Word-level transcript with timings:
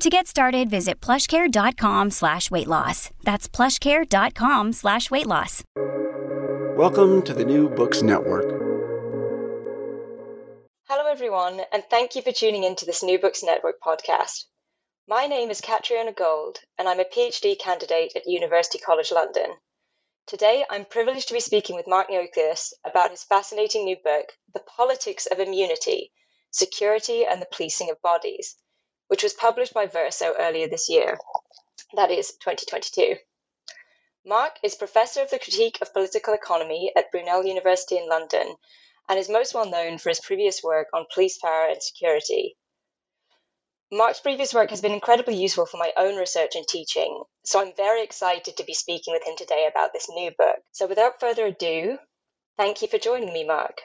To 0.00 0.08
get 0.08 0.28
started, 0.28 0.70
visit 0.70 1.00
plushcare.com 1.00 2.12
slash 2.12 2.52
weight 2.52 2.68
loss. 2.68 3.10
That's 3.24 3.48
plushcare.com 3.48 4.72
slash 4.72 5.10
weight 5.10 5.26
loss. 5.26 5.64
Welcome 6.76 7.20
to 7.22 7.34
the 7.34 7.44
New 7.44 7.68
Books 7.68 8.00
Network. 8.00 8.46
Hello, 10.84 11.10
everyone, 11.10 11.62
and 11.72 11.82
thank 11.90 12.14
you 12.14 12.22
for 12.22 12.30
tuning 12.30 12.62
in 12.62 12.76
to 12.76 12.86
this 12.86 13.02
New 13.02 13.18
Books 13.18 13.42
Network 13.42 13.80
podcast. 13.84 14.44
My 15.08 15.26
name 15.26 15.50
is 15.50 15.60
Catriona 15.60 16.12
Gold, 16.12 16.58
and 16.78 16.88
I'm 16.88 17.00
a 17.00 17.04
PhD 17.04 17.58
candidate 17.58 18.12
at 18.14 18.28
University 18.28 18.78
College 18.78 19.10
London. 19.10 19.52
Today, 20.28 20.64
I'm 20.70 20.84
privileged 20.84 21.26
to 21.26 21.34
be 21.34 21.40
speaking 21.40 21.74
with 21.74 21.88
Mark 21.88 22.08
Neocleous 22.08 22.72
about 22.86 23.10
his 23.10 23.24
fascinating 23.24 23.84
new 23.84 23.96
book, 24.04 24.26
The 24.54 24.62
Politics 24.76 25.26
of 25.26 25.40
Immunity 25.40 26.12
Security 26.52 27.26
and 27.26 27.42
the 27.42 27.48
Policing 27.50 27.90
of 27.90 28.00
Bodies 28.00 28.54
which 29.08 29.22
was 29.22 29.34
published 29.34 29.74
by 29.74 29.86
Verso 29.86 30.34
earlier 30.38 30.68
this 30.68 30.88
year, 30.88 31.18
that 31.94 32.10
is, 32.10 32.32
2022. 32.40 33.16
Mark 34.24 34.58
is 34.62 34.74
Professor 34.74 35.22
of 35.22 35.30
the 35.30 35.38
Critique 35.38 35.78
of 35.80 35.92
Political 35.92 36.34
Economy 36.34 36.92
at 36.96 37.10
Brunel 37.10 37.44
University 37.44 37.96
in 37.96 38.08
London 38.08 38.56
and 39.08 39.18
is 39.18 39.28
most 39.28 39.54
well 39.54 39.68
known 39.68 39.96
for 39.98 40.10
his 40.10 40.20
previous 40.20 40.62
work 40.62 40.88
on 40.92 41.06
police 41.12 41.38
power 41.38 41.66
and 41.68 41.82
security. 41.82 42.56
Mark's 43.90 44.20
previous 44.20 44.52
work 44.52 44.68
has 44.68 44.82
been 44.82 44.92
incredibly 44.92 45.34
useful 45.34 45.64
for 45.64 45.78
my 45.78 45.92
own 45.96 46.16
research 46.16 46.54
and 46.56 46.68
teaching, 46.68 47.22
so 47.42 47.58
I'm 47.58 47.72
very 47.74 48.02
excited 48.02 48.58
to 48.58 48.64
be 48.64 48.74
speaking 48.74 49.14
with 49.14 49.26
him 49.26 49.34
today 49.34 49.66
about 49.70 49.94
this 49.94 50.10
new 50.10 50.30
book. 50.36 50.56
So 50.72 50.86
without 50.86 51.20
further 51.20 51.46
ado, 51.46 51.98
thank 52.58 52.82
you 52.82 52.88
for 52.88 52.98
joining 52.98 53.32
me, 53.32 53.44
Mark. 53.44 53.78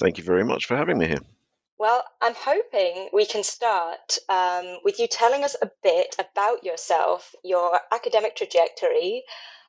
Thank 0.00 0.18
you 0.18 0.24
very 0.24 0.44
much 0.44 0.66
for 0.66 0.76
having 0.76 0.98
me 0.98 1.06
here. 1.06 1.37
Well, 1.78 2.04
I'm 2.20 2.34
hoping 2.36 3.08
we 3.12 3.24
can 3.24 3.44
start 3.44 4.18
um, 4.28 4.78
with 4.84 4.98
you 4.98 5.06
telling 5.06 5.44
us 5.44 5.54
a 5.62 5.70
bit 5.82 6.16
about 6.18 6.64
yourself, 6.64 7.32
your 7.44 7.78
academic 7.92 8.34
trajectory, 8.34 9.22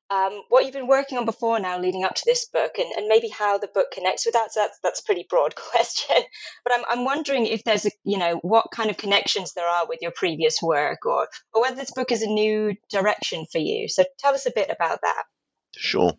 um, 0.09 0.41
what 0.49 0.65
you've 0.65 0.73
been 0.73 0.87
working 0.87 1.19
on 1.19 1.25
before 1.25 1.59
now 1.59 1.79
leading 1.79 2.03
up 2.03 2.15
to 2.15 2.23
this 2.25 2.45
book, 2.45 2.79
and, 2.79 2.91
and 2.97 3.07
maybe 3.07 3.27
how 3.27 3.59
the 3.59 3.67
book 3.67 3.91
connects 3.91 4.25
with 4.25 4.33
that. 4.33 4.51
So 4.51 4.61
that's, 4.61 4.79
that's 4.81 5.01
a 5.01 5.03
pretty 5.03 5.27
broad 5.29 5.53
question. 5.71 6.15
But 6.63 6.73
I'm, 6.73 6.83
I'm 6.89 7.05
wondering 7.05 7.45
if 7.45 7.63
there's, 7.63 7.85
a, 7.85 7.91
you 8.03 8.17
know, 8.17 8.39
what 8.41 8.71
kind 8.73 8.89
of 8.89 8.97
connections 8.97 9.53
there 9.53 9.67
are 9.67 9.87
with 9.87 9.99
your 10.01 10.11
previous 10.15 10.63
work 10.63 11.05
or, 11.05 11.27
or 11.53 11.61
whether 11.61 11.75
this 11.75 11.91
book 11.91 12.11
is 12.11 12.23
a 12.23 12.27
new 12.27 12.75
direction 12.89 13.45
for 13.51 13.59
you. 13.59 13.87
So 13.87 14.03
tell 14.17 14.33
us 14.33 14.47
a 14.47 14.51
bit 14.55 14.71
about 14.71 14.99
that. 15.03 15.23
Sure. 15.75 16.13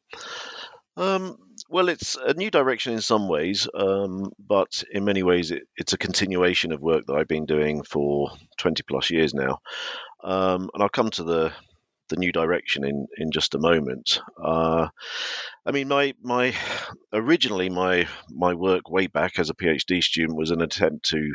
Um, 0.97 1.37
well, 1.71 1.89
it's 1.89 2.17
a 2.17 2.35
new 2.35 2.51
direction 2.51 2.93
in 2.93 3.01
some 3.01 3.29
ways, 3.29 3.69
um, 3.75 4.33
but 4.39 4.83
in 4.91 5.05
many 5.05 5.23
ways, 5.23 5.53
it, 5.53 5.69
it's 5.77 5.93
a 5.93 5.99
continuation 5.99 6.73
of 6.73 6.81
work 6.81 7.07
that 7.07 7.15
I've 7.15 7.29
been 7.29 7.47
doing 7.47 7.85
for 7.85 8.33
20 8.59 8.83
plus 8.83 9.11
years 9.11 9.33
now. 9.33 9.61
Um, 10.23 10.69
and 10.75 10.83
I'll 10.83 10.89
come 10.89 11.11
to 11.11 11.25
the 11.25 11.53
the 12.09 12.17
new 12.17 12.33
direction 12.33 12.85
in, 12.85 13.07
in 13.17 13.31
just 13.31 13.55
a 13.55 13.59
moment. 13.61 14.21
Uh, 14.37 14.89
I 15.65 15.71
mean, 15.71 15.87
my 15.87 16.13
my 16.21 16.55
originally 17.13 17.71
my 17.71 18.09
my 18.29 18.55
work 18.55 18.91
way 18.91 19.07
back 19.07 19.39
as 19.39 19.49
a 19.49 19.55
PhD 19.55 20.03
student 20.03 20.37
was 20.37 20.51
an 20.51 20.61
attempt 20.61 21.11
to 21.11 21.33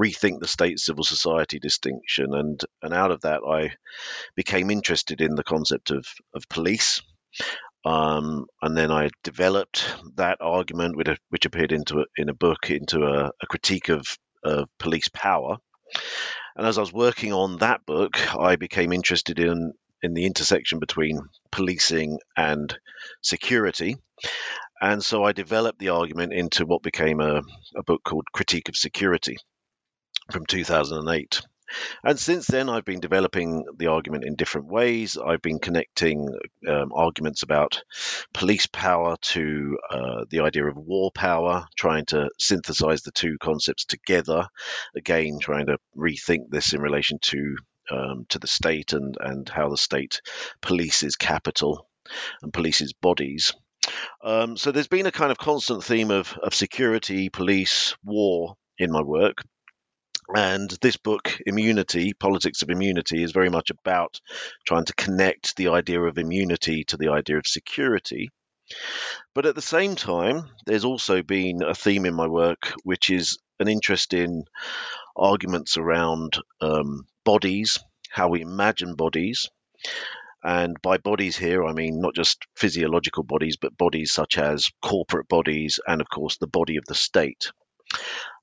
rethink 0.00 0.40
the 0.40 0.48
state 0.48 0.78
civil 0.78 1.04
society 1.04 1.58
distinction, 1.58 2.32
and 2.32 2.58
and 2.82 2.94
out 2.94 3.10
of 3.10 3.20
that 3.20 3.42
I 3.46 3.74
became 4.34 4.70
interested 4.70 5.20
in 5.20 5.34
the 5.34 5.44
concept 5.44 5.90
of 5.90 6.06
of 6.34 6.48
police 6.48 7.02
um, 7.88 8.46
and 8.60 8.76
then 8.76 8.90
I 8.90 9.08
developed 9.22 9.94
that 10.16 10.38
argument, 10.42 10.94
which, 10.94 11.08
which 11.30 11.46
appeared 11.46 11.72
into 11.72 12.00
a, 12.00 12.04
in 12.18 12.28
a 12.28 12.34
book, 12.34 12.70
into 12.70 13.04
a, 13.04 13.30
a 13.40 13.46
critique 13.46 13.88
of, 13.88 14.06
of 14.44 14.68
police 14.78 15.08
power. 15.08 15.56
And 16.54 16.66
as 16.66 16.76
I 16.76 16.82
was 16.82 16.92
working 16.92 17.32
on 17.32 17.58
that 17.58 17.86
book, 17.86 18.18
I 18.36 18.56
became 18.56 18.92
interested 18.92 19.38
in 19.38 19.72
in 20.02 20.14
the 20.14 20.26
intersection 20.26 20.78
between 20.78 21.18
policing 21.50 22.18
and 22.36 22.78
security. 23.22 23.96
And 24.80 25.02
so 25.02 25.24
I 25.24 25.32
developed 25.32 25.78
the 25.78 25.88
argument 25.88 26.32
into 26.34 26.66
what 26.66 26.82
became 26.82 27.20
a, 27.20 27.42
a 27.74 27.82
book 27.82 28.04
called 28.04 28.26
Critique 28.32 28.68
of 28.68 28.76
Security 28.76 29.38
from 30.30 30.46
2008. 30.46 31.40
And 32.04 32.18
since 32.18 32.46
then, 32.46 32.68
I've 32.68 32.84
been 32.84 33.00
developing 33.00 33.64
the 33.76 33.88
argument 33.88 34.24
in 34.24 34.36
different 34.36 34.68
ways. 34.68 35.16
I've 35.16 35.42
been 35.42 35.58
connecting 35.58 36.28
um, 36.66 36.92
arguments 36.94 37.42
about 37.42 37.82
police 38.32 38.66
power 38.66 39.16
to 39.20 39.78
uh, 39.90 40.24
the 40.30 40.40
idea 40.40 40.66
of 40.66 40.76
war 40.76 41.10
power, 41.12 41.66
trying 41.76 42.06
to 42.06 42.30
synthesize 42.38 43.02
the 43.02 43.12
two 43.12 43.36
concepts 43.40 43.84
together. 43.84 44.48
Again, 44.96 45.38
trying 45.40 45.66
to 45.66 45.78
rethink 45.96 46.50
this 46.50 46.72
in 46.72 46.80
relation 46.80 47.18
to 47.22 47.56
um, 47.90 48.26
to 48.28 48.38
the 48.38 48.46
state 48.46 48.92
and 48.92 49.16
and 49.20 49.48
how 49.48 49.68
the 49.68 49.76
state 49.76 50.20
polices 50.62 51.18
capital 51.18 51.88
and 52.42 52.52
polices 52.52 52.90
bodies. 53.00 53.54
Um, 54.22 54.56
so 54.56 54.72
there's 54.72 54.88
been 54.88 55.06
a 55.06 55.12
kind 55.12 55.30
of 55.30 55.38
constant 55.38 55.84
theme 55.84 56.10
of, 56.10 56.36
of 56.42 56.54
security, 56.54 57.28
police, 57.28 57.96
war 58.04 58.56
in 58.78 58.90
my 58.90 59.02
work. 59.02 59.42
And 60.34 60.70
this 60.82 60.96
book, 60.96 61.40
Immunity, 61.46 62.12
Politics 62.12 62.62
of 62.62 62.70
Immunity, 62.70 63.22
is 63.22 63.32
very 63.32 63.48
much 63.48 63.70
about 63.70 64.20
trying 64.66 64.84
to 64.84 64.94
connect 64.94 65.56
the 65.56 65.68
idea 65.68 66.00
of 66.02 66.18
immunity 66.18 66.84
to 66.84 66.96
the 66.98 67.08
idea 67.08 67.38
of 67.38 67.46
security. 67.46 68.30
But 69.34 69.46
at 69.46 69.54
the 69.54 69.62
same 69.62 69.96
time, 69.96 70.50
there's 70.66 70.84
also 70.84 71.22
been 71.22 71.62
a 71.62 71.74
theme 71.74 72.04
in 72.04 72.14
my 72.14 72.26
work, 72.26 72.74
which 72.84 73.08
is 73.08 73.38
an 73.58 73.68
interest 73.68 74.12
in 74.12 74.44
arguments 75.16 75.78
around 75.78 76.36
um, 76.60 77.06
bodies, 77.24 77.78
how 78.10 78.28
we 78.28 78.42
imagine 78.42 78.94
bodies. 78.94 79.48
And 80.44 80.76
by 80.82 80.98
bodies 80.98 81.36
here, 81.36 81.64
I 81.64 81.72
mean 81.72 82.00
not 82.00 82.14
just 82.14 82.46
physiological 82.54 83.22
bodies, 83.22 83.56
but 83.56 83.76
bodies 83.78 84.12
such 84.12 84.36
as 84.38 84.70
corporate 84.82 85.28
bodies 85.28 85.80
and, 85.86 86.00
of 86.00 86.08
course, 86.10 86.36
the 86.36 86.46
body 86.46 86.76
of 86.76 86.84
the 86.86 86.94
state. 86.94 87.50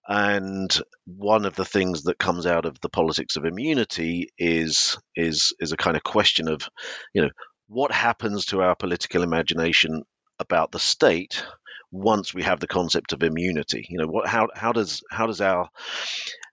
And 0.07 0.69
one 1.06 1.46
of 1.46 1.56
the 1.56 1.66
things 1.66 2.04
that 2.04 2.19
comes 2.19 2.46
out 2.46 2.66
of 2.66 2.80
the 2.81 2.90
politics 2.90 3.38
of 3.38 3.46
immunity 3.46 4.30
is 4.38 4.98
is 5.16 5.54
is 5.60 5.72
a 5.72 5.78
kind 5.78 5.98
of 5.98 6.04
question 6.04 6.48
of, 6.48 6.69
you 7.13 7.24
know, 7.24 7.30
what 7.68 7.92
happens 7.92 8.46
to 8.48 8.62
our 8.62 8.75
political 8.75 9.24
imagination 9.24 10.04
about 10.40 10.72
the 10.72 10.80
state 10.80 11.44
once 11.92 12.34
we 12.34 12.44
have 12.44 12.60
the 12.60 12.68
concept 12.68 13.13
of 13.13 13.24
immunity. 13.24 13.86
You 13.90 14.00
know, 14.00 14.07
what 14.07 14.28
how 14.28 14.50
how 14.56 14.74
does 14.74 15.02
how 15.10 15.25
does 15.28 15.42
our 15.42 15.69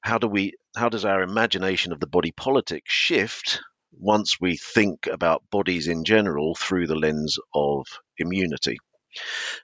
how 0.02 0.19
do 0.19 0.28
we 0.28 0.55
how 0.76 0.88
does 0.88 1.05
our 1.05 1.22
imagination 1.22 1.93
of 1.93 2.00
the 2.00 2.06
body 2.06 2.32
politic 2.32 2.84
shift 2.87 3.60
once 3.93 4.40
we 4.40 4.56
think 4.56 5.06
about 5.06 5.43
bodies 5.50 5.88
in 5.88 6.05
general 6.05 6.55
through 6.55 6.87
the 6.87 6.96
lens 6.96 7.38
of 7.55 7.87
immunity? 8.19 8.78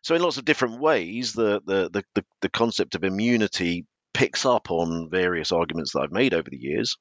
So, 0.02 0.14
in 0.14 0.22
lots 0.22 0.36
of 0.36 0.44
different 0.44 0.80
ways, 0.80 1.32
the, 1.32 1.60
the, 1.64 1.90
the, 2.14 2.24
the, 2.42 2.48
concept 2.48 2.94
of 2.94 3.04
immunity 3.04 3.86
picks 4.14 4.44
up 4.44 4.70
on 4.70 5.10
various 5.10 5.52
arguments 5.52 5.92
that 5.92 6.00
I've 6.00 6.12
made 6.12 6.34
over 6.34 6.48
the 6.50 6.58
years. 6.58 6.96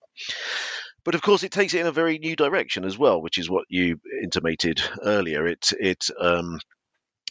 But 1.04 1.16
of 1.16 1.22
course, 1.22 1.44
it 1.44 1.52
takes 1.52 1.74
it 1.74 1.82
in 1.82 1.88
a 1.88 1.92
very 1.92 2.20
new 2.20 2.36
direction 2.36 2.84
as 2.84 2.98
well, 2.98 3.22
which 3.22 3.38
is 3.38 3.50
what 3.50 3.66
you 3.70 4.00
intimated 4.22 4.82
earlier. 5.02 5.48
It 5.48 5.72
it 5.80 6.06
um, 6.20 6.60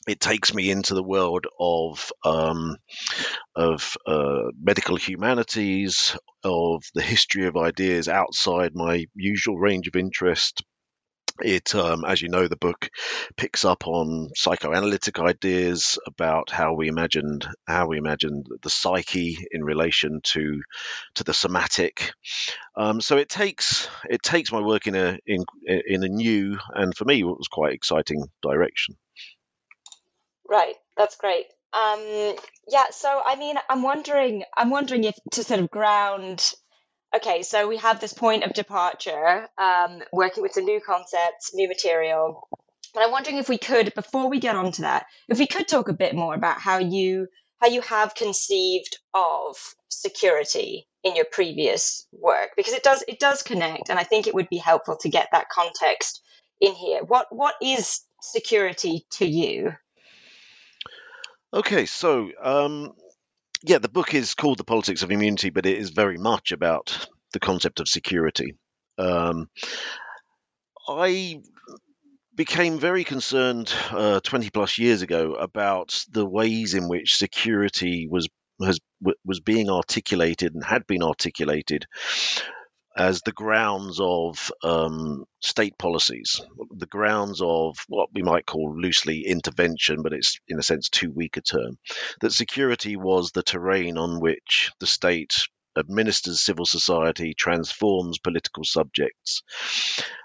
it 0.06 0.20
takes 0.20 0.54
me 0.54 0.70
into 0.70 0.94
the 0.94 1.02
world 1.02 1.46
of 1.58 2.10
um, 2.24 2.76
of 3.54 3.96
uh, 4.06 4.50
medical 4.58 4.96
humanities, 4.96 6.16
of 6.42 6.84
the 6.94 7.02
history 7.02 7.46
of 7.46 7.56
ideas 7.56 8.08
outside 8.08 8.74
my 8.74 9.06
usual 9.14 9.58
range 9.58 9.88
of 9.88 9.96
interest, 9.96 10.62
it, 11.40 11.74
um, 11.74 12.04
as 12.04 12.22
you 12.22 12.28
know, 12.28 12.48
the 12.48 12.56
book 12.56 12.90
picks 13.36 13.64
up 13.64 13.86
on 13.86 14.30
psychoanalytic 14.34 15.18
ideas 15.18 15.98
about 16.06 16.50
how 16.50 16.74
we 16.74 16.88
imagined 16.88 17.46
how 17.66 17.86
we 17.86 17.98
imagined 17.98 18.46
the 18.62 18.70
psyche 18.70 19.46
in 19.50 19.64
relation 19.64 20.20
to 20.22 20.62
to 21.14 21.24
the 21.24 21.34
somatic. 21.34 22.12
Um, 22.76 23.00
so 23.00 23.16
it 23.16 23.28
takes 23.28 23.88
it 24.08 24.22
takes 24.22 24.52
my 24.52 24.60
work 24.60 24.86
in 24.86 24.94
a 24.94 25.18
in 25.26 25.44
in 25.66 26.02
a 26.04 26.08
new 26.08 26.58
and 26.74 26.96
for 26.96 27.04
me 27.04 27.20
it 27.20 27.24
was 27.24 27.48
quite 27.48 27.74
exciting 27.74 28.24
direction. 28.42 28.96
Right, 30.48 30.74
that's 30.96 31.16
great. 31.16 31.46
Um, 31.72 32.34
yeah, 32.68 32.86
so 32.90 33.20
I 33.24 33.36
mean, 33.36 33.56
I'm 33.68 33.82
wondering, 33.82 34.44
I'm 34.56 34.70
wondering 34.70 35.04
if 35.04 35.14
to 35.32 35.44
sort 35.44 35.60
of 35.60 35.70
ground 35.70 36.52
okay, 37.16 37.42
so 37.42 37.68
we 37.68 37.76
have 37.78 38.00
this 38.00 38.12
point 38.12 38.44
of 38.44 38.52
departure, 38.52 39.48
um, 39.58 40.02
working 40.12 40.42
with 40.42 40.52
some 40.52 40.64
new 40.64 40.80
concepts, 40.80 41.54
new 41.54 41.68
material. 41.68 42.48
But 42.94 43.02
I'm 43.02 43.10
wondering 43.10 43.36
if 43.38 43.48
we 43.48 43.58
could, 43.58 43.94
before 43.94 44.30
we 44.30 44.40
get 44.40 44.56
on 44.56 44.72
to 44.72 44.82
that, 44.82 45.06
if 45.28 45.38
we 45.38 45.46
could 45.46 45.68
talk 45.68 45.88
a 45.88 45.94
bit 45.94 46.14
more 46.14 46.34
about 46.34 46.60
how 46.60 46.78
you 46.78 47.28
how 47.60 47.68
you 47.68 47.80
have 47.80 48.14
conceived 48.14 48.98
of 49.14 49.56
security 49.88 50.86
in 51.02 51.16
your 51.16 51.24
previous 51.24 52.06
work, 52.12 52.50
because 52.56 52.74
it 52.74 52.82
does 52.82 53.02
it 53.08 53.18
does 53.18 53.42
connect, 53.42 53.88
and 53.88 53.98
I 53.98 54.04
think 54.04 54.26
it 54.26 54.34
would 54.34 54.48
be 54.48 54.58
helpful 54.58 54.96
to 54.98 55.08
get 55.08 55.28
that 55.32 55.48
context 55.48 56.22
in 56.60 56.72
here. 56.72 57.02
What 57.02 57.26
what 57.30 57.54
is 57.62 58.00
security 58.20 59.06
to 59.12 59.26
you? 59.26 59.72
Okay, 61.52 61.86
so 61.86 62.30
um, 62.42 62.92
yeah, 63.66 63.78
the 63.78 63.88
book 63.88 64.14
is 64.14 64.34
called 64.34 64.58
The 64.58 64.64
Politics 64.64 65.02
of 65.02 65.10
Immunity, 65.10 65.50
but 65.50 65.66
it 65.66 65.76
is 65.76 65.90
very 65.90 66.18
much 66.18 66.52
about 66.52 67.08
the 67.32 67.40
concept 67.40 67.80
of 67.80 67.88
security. 67.88 68.54
Um, 68.96 69.48
I 70.88 71.42
became 72.34 72.78
very 72.78 73.02
concerned 73.02 73.72
uh, 73.90 74.20
20 74.20 74.50
plus 74.50 74.78
years 74.78 75.02
ago 75.02 75.34
about 75.34 76.04
the 76.10 76.24
ways 76.24 76.74
in 76.74 76.88
which 76.88 77.16
security 77.16 78.06
was 78.08 78.28
has 78.64 78.78
was 79.24 79.40
being 79.40 79.68
articulated 79.68 80.54
and 80.54 80.64
had 80.64 80.86
been 80.86 81.02
articulated 81.02 81.86
as 82.96 83.20
the 83.20 83.32
grounds 83.32 84.00
of 84.00 84.50
um, 84.62 85.24
state 85.40 85.76
policies, 85.78 86.40
the 86.70 86.86
grounds 86.86 87.42
of 87.42 87.76
what 87.88 88.08
we 88.14 88.22
might 88.22 88.46
call 88.46 88.74
loosely 88.74 89.26
intervention, 89.26 90.02
but 90.02 90.14
it's 90.14 90.40
in 90.48 90.58
a 90.58 90.62
sense 90.62 90.88
too 90.88 91.12
weak 91.14 91.36
a 91.36 91.42
term. 91.42 91.78
That 92.22 92.32
security 92.32 92.96
was 92.96 93.32
the 93.32 93.42
terrain 93.42 93.98
on 93.98 94.20
which 94.20 94.72
the 94.80 94.86
state 94.86 95.34
administers 95.78 96.40
civil 96.40 96.64
society, 96.64 97.34
transforms 97.34 98.18
political 98.18 98.64
subjects. 98.64 99.42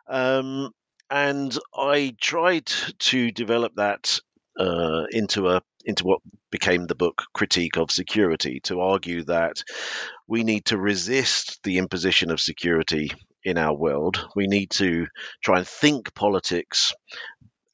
Um, 0.08 0.72
and 1.10 1.58
I 1.76 2.16
tried 2.22 2.68
to 3.00 3.32
develop 3.32 3.74
that 3.76 4.20
uh, 4.58 5.04
into 5.12 5.50
a 5.50 5.62
into 5.86 6.06
what 6.06 6.22
became 6.52 6.86
the 6.86 6.96
book 6.96 7.24
Critique 7.34 7.78
of 7.78 7.92
Security 7.92 8.60
to 8.62 8.82
argue 8.82 9.24
that 9.24 9.64
we 10.28 10.44
need 10.44 10.66
to 10.66 10.78
resist 10.78 11.60
the 11.64 11.78
imposition 11.78 12.32
of 12.32 12.40
security 12.40 13.12
in 13.44 13.58
our 13.58 13.74
world. 13.74 14.28
We 14.36 14.48
need 14.48 14.72
to 14.72 15.08
try 15.44 15.60
and 15.60 15.68
think 15.68 16.14
politics 16.14 16.94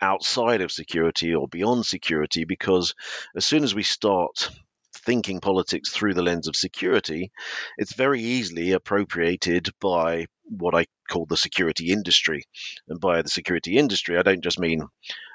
outside 0.01 0.61
of 0.61 0.71
security 0.71 1.33
or 1.33 1.47
beyond 1.47 1.85
security 1.85 2.45
because 2.45 2.93
as 3.35 3.45
soon 3.45 3.63
as 3.63 3.73
we 3.73 3.83
start 3.83 4.49
thinking 4.95 5.39
politics 5.39 5.89
through 5.89 6.13
the 6.13 6.21
lens 6.21 6.47
of 6.47 6.55
security, 6.55 7.31
it's 7.77 7.93
very 7.93 8.21
easily 8.21 8.73
appropriated 8.73 9.69
by 9.79 10.25
what 10.43 10.75
I 10.75 10.85
call 11.09 11.25
the 11.25 11.37
security 11.37 11.91
industry. 11.91 12.43
And 12.87 12.99
by 12.99 13.21
the 13.21 13.29
security 13.29 13.77
industry, 13.77 14.17
I 14.17 14.23
don't 14.23 14.43
just 14.43 14.59
mean 14.59 14.81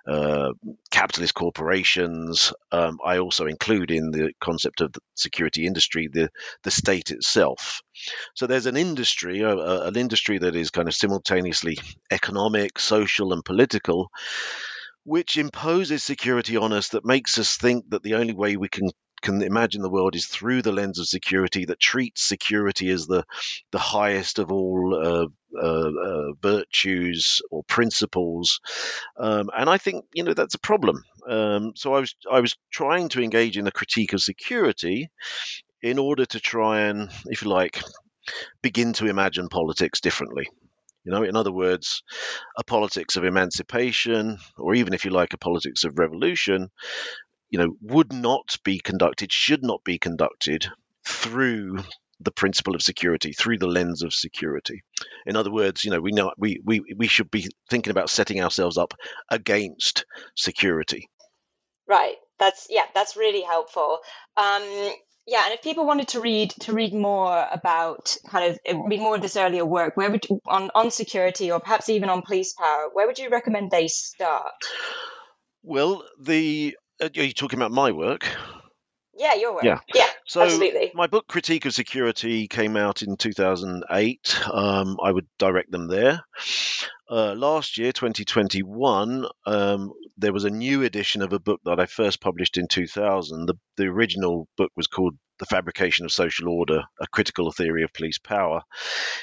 uh, 0.07 0.53
capitalist 0.91 1.35
corporations. 1.35 2.53
Um, 2.71 2.99
I 3.05 3.19
also 3.19 3.47
include 3.47 3.91
in 3.91 4.11
the 4.11 4.33
concept 4.41 4.81
of 4.81 4.93
the 4.93 5.01
security 5.15 5.67
industry 5.67 6.09
the 6.13 6.31
the 6.65 6.71
state 6.71 7.11
itself. 7.11 7.83
So 8.35 8.47
there's 8.47 8.67
an 8.67 8.77
industry, 8.77 9.43
an 9.43 9.97
industry 9.97 10.39
that 10.39 10.57
is 10.57 10.71
kind 10.71 10.89
of 10.89 10.95
simultaneously 10.95 11.79
economic, 12.11 12.79
social, 12.79 13.33
and 13.33 13.45
political. 13.45 14.11
Which 15.05 15.37
imposes 15.37 16.05
security 16.05 16.57
on 16.57 16.73
us 16.73 16.91
that 16.91 17.05
makes 17.05 17.37
us 17.37 17.57
think 17.57 17.91
that 17.91 18.05
the 18.05 18.15
only 18.15 18.35
way 18.35 18.57
we 18.57 18.69
can 18.69 18.89
can 19.23 19.43
imagine 19.43 19.83
the 19.83 19.91
world 19.91 20.15
is 20.15 20.27
through 20.27 20.63
the 20.63 20.73
lens 20.73 20.99
of 20.99 21.07
security 21.07 21.65
that 21.67 21.81
treats 21.81 22.23
security 22.23 22.91
as 22.91 23.07
the 23.07 23.25
the 23.71 23.79
highest 23.79 24.39
of 24.39 24.53
all 24.53 24.95
uh, 24.95 25.27
uh, 25.59 25.91
uh, 25.91 26.33
virtues 26.43 27.41
or 27.51 27.63
principles, 27.65 28.61
um, 29.19 29.51
and 29.57 29.71
I 29.71 29.79
think 29.79 30.05
you 30.13 30.25
know 30.25 30.35
that's 30.35 30.55
a 30.55 30.61
problem. 30.61 31.03
Um, 31.29 31.73
so 31.77 31.95
I 31.95 32.01
was 32.01 32.15
I 32.31 32.41
was 32.41 32.57
trying 32.71 33.09
to 33.11 33.23
engage 33.23 33.57
in 33.57 33.67
a 33.67 33.73
critique 33.73 34.13
of 34.13 34.21
security 34.21 35.11
in 35.83 35.99
order 35.99 36.25
to 36.27 36.41
try 36.41 36.83
and, 36.83 37.11
if 37.27 37.43
you 37.43 37.49
like, 37.49 37.83
begin 38.63 38.93
to 38.95 39.07
imagine 39.07 39.49
politics 39.49 40.01
differently. 40.01 40.49
You 41.05 41.11
know, 41.11 41.25
in 41.25 41.35
other 41.35 41.51
words, 41.51 42.05
a 42.57 42.63
politics 42.63 43.17
of 43.17 43.25
emancipation, 43.25 44.39
or 44.57 44.75
even 44.75 44.95
if 44.95 45.05
you 45.05 45.11
like, 45.11 45.35
a 45.35 45.39
politics 45.39 45.83
of 45.83 45.99
revolution, 45.99 46.71
you 47.53 47.59
know, 47.59 47.77
would 47.83 48.13
not 48.13 48.57
be 48.65 48.81
conducted, 48.81 49.31
should 49.31 49.63
not 49.63 49.85
be 49.85 49.99
conducted 49.99 50.67
through 51.05 51.79
the 52.19 52.33
principle 52.33 52.75
of 52.75 52.83
security, 52.83 53.33
through 53.33 53.59
the 53.59 53.67
lens 53.67 54.03
of 54.03 54.15
security. 54.15 54.83
In 55.27 55.37
other 55.37 55.53
words, 55.53 55.85
you 55.85 55.91
know, 55.91 56.01
we 56.01 56.13
know 56.13 56.33
we, 56.39 56.61
we, 56.65 56.83
we 56.97 57.07
should 57.07 57.31
be 57.31 57.49
thinking 57.69 57.91
about 57.91 58.09
setting 58.09 58.41
ourselves 58.41 58.79
up 58.79 58.95
against 59.29 60.07
security. 60.35 61.11
Right. 61.87 62.15
That's 62.39 62.69
yeah, 62.71 62.87
that's 62.95 63.17
really 63.17 63.43
helpful. 63.43 63.99
Um, 64.37 64.63
yeah, 65.27 65.43
and 65.45 65.55
if 65.55 65.63
people 65.63 65.87
wanted 65.87 66.09
to 66.09 66.21
read 66.21 66.51
to 66.63 66.73
read 66.73 66.95
more 66.95 67.47
about 67.53 68.17
kind 68.29 68.51
of 68.51 68.59
uh, 68.69 68.83
read 68.85 68.99
more 69.01 69.15
of 69.15 69.23
this 69.23 69.37
earlier 69.37 69.65
work, 69.65 69.97
where 69.97 70.11
would 70.11 70.27
on 70.47 70.71
on 70.75 70.91
security 70.91 71.53
or 71.53 71.61
perhaps 71.61 71.89
even 71.89 72.09
on 72.09 72.23
police 72.23 72.55
power, 72.55 72.89
where 72.93 73.07
would 73.07 73.19
you 73.19 73.29
recommend 73.29 73.71
they 73.71 73.87
start? 73.89 74.55
Well, 75.63 76.05
the 76.21 76.77
are 77.03 77.23
you 77.23 77.33
talking 77.33 77.59
about 77.59 77.73
my 77.73 77.91
work? 77.91 78.27
Yeah, 79.15 79.35
your 79.35 79.55
work. 79.55 79.65
Yeah, 79.65 79.79
yeah, 79.95 80.09
so 80.27 80.43
absolutely. 80.43 80.91
My 80.95 81.07
book 81.07 81.27
Critique 81.27 81.67
of 81.67 81.75
Security 81.75 82.49
came 82.49 82.77
out 82.77 83.03
in 83.03 83.17
2008. 83.17 84.41
Um, 84.51 84.97
I 85.03 85.11
would 85.11 85.27
direct 85.39 85.71
them 85.71 85.89
there. 85.89 86.25
Uh, 87.11 87.35
last 87.35 87.77
year, 87.77 87.93
2021, 87.93 89.27
um, 89.45 89.93
there 90.17 90.33
was 90.33 90.45
a 90.45 90.51
new 90.51 90.83
edition 90.83 91.21
of 91.21 91.33
a 91.33 91.39
book 91.39 91.61
that 91.65 91.79
I 91.79 91.87
first 91.87 92.23
published 92.23 92.57
in 92.57 92.69
2000. 92.69 93.47
The, 93.47 93.55
the 93.77 93.85
original 93.85 94.49
book 94.57 94.71
was 94.77 94.87
called 94.87 95.15
The 95.39 95.47
Fabrication 95.47 96.07
of 96.07 96.13
Social 96.13 96.49
Order: 96.49 96.83
A 97.01 97.07
Critical 97.09 97.53
Theory 97.53 97.83
of 97.83 97.93
Police 97.93 98.19
Power. 98.19 98.63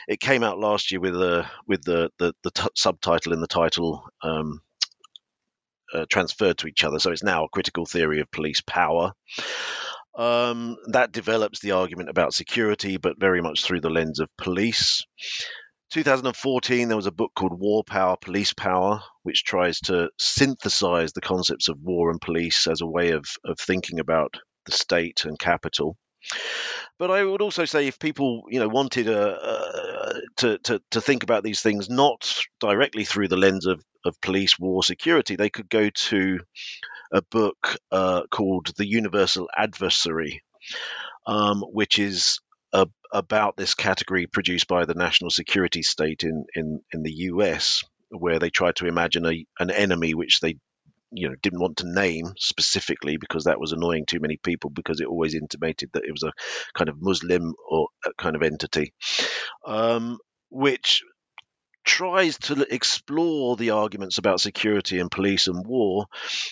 It 0.08 0.20
came 0.20 0.44
out 0.44 0.60
last 0.60 0.92
year 0.92 1.00
with 1.00 1.16
a 1.16 1.50
with 1.66 1.82
the 1.84 2.12
the, 2.20 2.34
the 2.44 2.52
t- 2.52 2.68
subtitle 2.76 3.34
in 3.34 3.42
the 3.42 3.48
title. 3.48 4.08
Um, 4.22 4.62
uh, 5.94 6.06
transferred 6.10 6.58
to 6.60 6.68
each 6.68 6.84
other. 6.84 7.00
So 7.00 7.12
it's 7.12 7.24
now 7.24 7.46
a 7.46 7.50
critical 7.50 7.86
theory 7.86 8.22
of 8.22 8.32
police 8.32 8.62
power. 8.62 9.14
Um, 10.18 10.76
that 10.88 11.12
develops 11.12 11.60
the 11.60 11.72
argument 11.72 12.10
about 12.10 12.34
security, 12.34 12.98
but 12.98 13.20
very 13.20 13.42
much 13.42 13.64
through 13.64 13.82
the 13.82 13.90
lens 13.90 14.20
of 14.20 14.30
police. 14.38 15.06
2014, 15.92 16.88
there 16.88 16.98
was 16.98 17.08
a 17.08 17.12
book 17.12 17.32
called 17.36 17.60
War 17.60 17.84
Power, 17.84 18.16
Police 18.18 18.54
Power, 18.54 19.02
which 19.24 19.44
tries 19.44 19.80
to 19.82 20.10
synthesize 20.20 21.14
the 21.14 21.22
concepts 21.22 21.68
of 21.68 21.80
war 21.82 22.12
and 22.12 22.22
police 22.22 22.68
as 22.68 22.82
a 22.82 22.88
way 22.88 23.12
of, 23.12 23.26
of 23.44 23.58
thinking 23.60 24.00
about 24.00 24.36
the 24.66 24.72
state 24.72 25.24
and 25.26 25.40
capital. 25.40 25.98
But 26.98 27.12
I 27.12 27.24
would 27.24 27.42
also 27.42 27.66
say 27.66 27.88
if 27.88 27.98
people, 27.98 28.44
you 28.50 28.60
know, 28.60 28.68
wanted 28.68 29.08
a, 29.08 29.36
a, 29.36 30.14
to, 30.38 30.58
to, 30.60 30.82
to 30.92 31.02
think 31.02 31.24
about 31.24 31.44
these 31.44 31.62
things 31.62 31.90
not 31.90 32.42
directly 32.60 33.06
through 33.06 33.30
the 33.30 33.38
lens 33.38 33.66
of 33.66 33.84
of 34.06 34.20
police, 34.22 34.58
war, 34.58 34.84
security, 34.84 35.36
they 35.36 35.50
could 35.50 35.70
go 35.70 35.90
to 35.90 36.40
a 37.12 37.22
book 37.22 37.78
uh, 37.92 38.24
called 38.32 38.72
The 38.78 38.88
Universal 38.88 39.50
Adversary, 39.56 40.42
um, 41.26 41.62
which 41.62 42.00
is 42.00 42.40
a, 42.74 42.88
about 43.12 43.58
this 43.58 43.76
category 43.76 44.28
produced 44.28 44.68
by 44.68 44.86
the 44.86 44.94
National 44.94 45.30
Security 45.30 45.84
State 45.84 46.24
in, 46.24 46.46
in, 46.56 46.82
in 46.94 47.04
the 47.04 47.12
US, 47.12 47.84
where 48.10 48.40
they 48.40 48.50
try 48.50 48.72
to 48.74 48.88
imagine 48.88 49.26
a, 49.26 49.46
an 49.60 49.72
enemy 49.72 50.14
which 50.14 50.40
they 50.40 50.56
you 51.12 51.30
know 51.30 51.36
didn't 51.42 51.60
want 51.60 51.78
to 51.78 51.92
name 51.92 52.34
specifically 52.38 53.18
because 53.18 53.46
that 53.46 53.60
was 53.60 53.72
annoying 53.72 54.06
too 54.06 54.20
many 54.20 54.38
people 54.38 54.70
because 54.70 55.02
it 55.02 55.08
always 55.08 55.36
intimated 55.36 55.90
that 55.94 56.06
it 56.06 56.12
was 56.12 56.24
a 56.24 56.34
kind 56.74 56.90
of 56.90 57.02
Muslim 57.02 57.54
or 57.68 57.88
kind 58.18 58.36
of 58.36 58.44
entity, 58.44 58.94
um, 59.66 60.18
which 60.50 61.04
tries 61.86 62.38
to 62.38 62.72
explore 62.74 63.56
the 63.56 63.72
arguments 63.72 64.20
about 64.20 64.40
security 64.40 65.00
and 65.00 65.10
police 65.10 65.48
and 65.48 65.66
war 65.66 66.06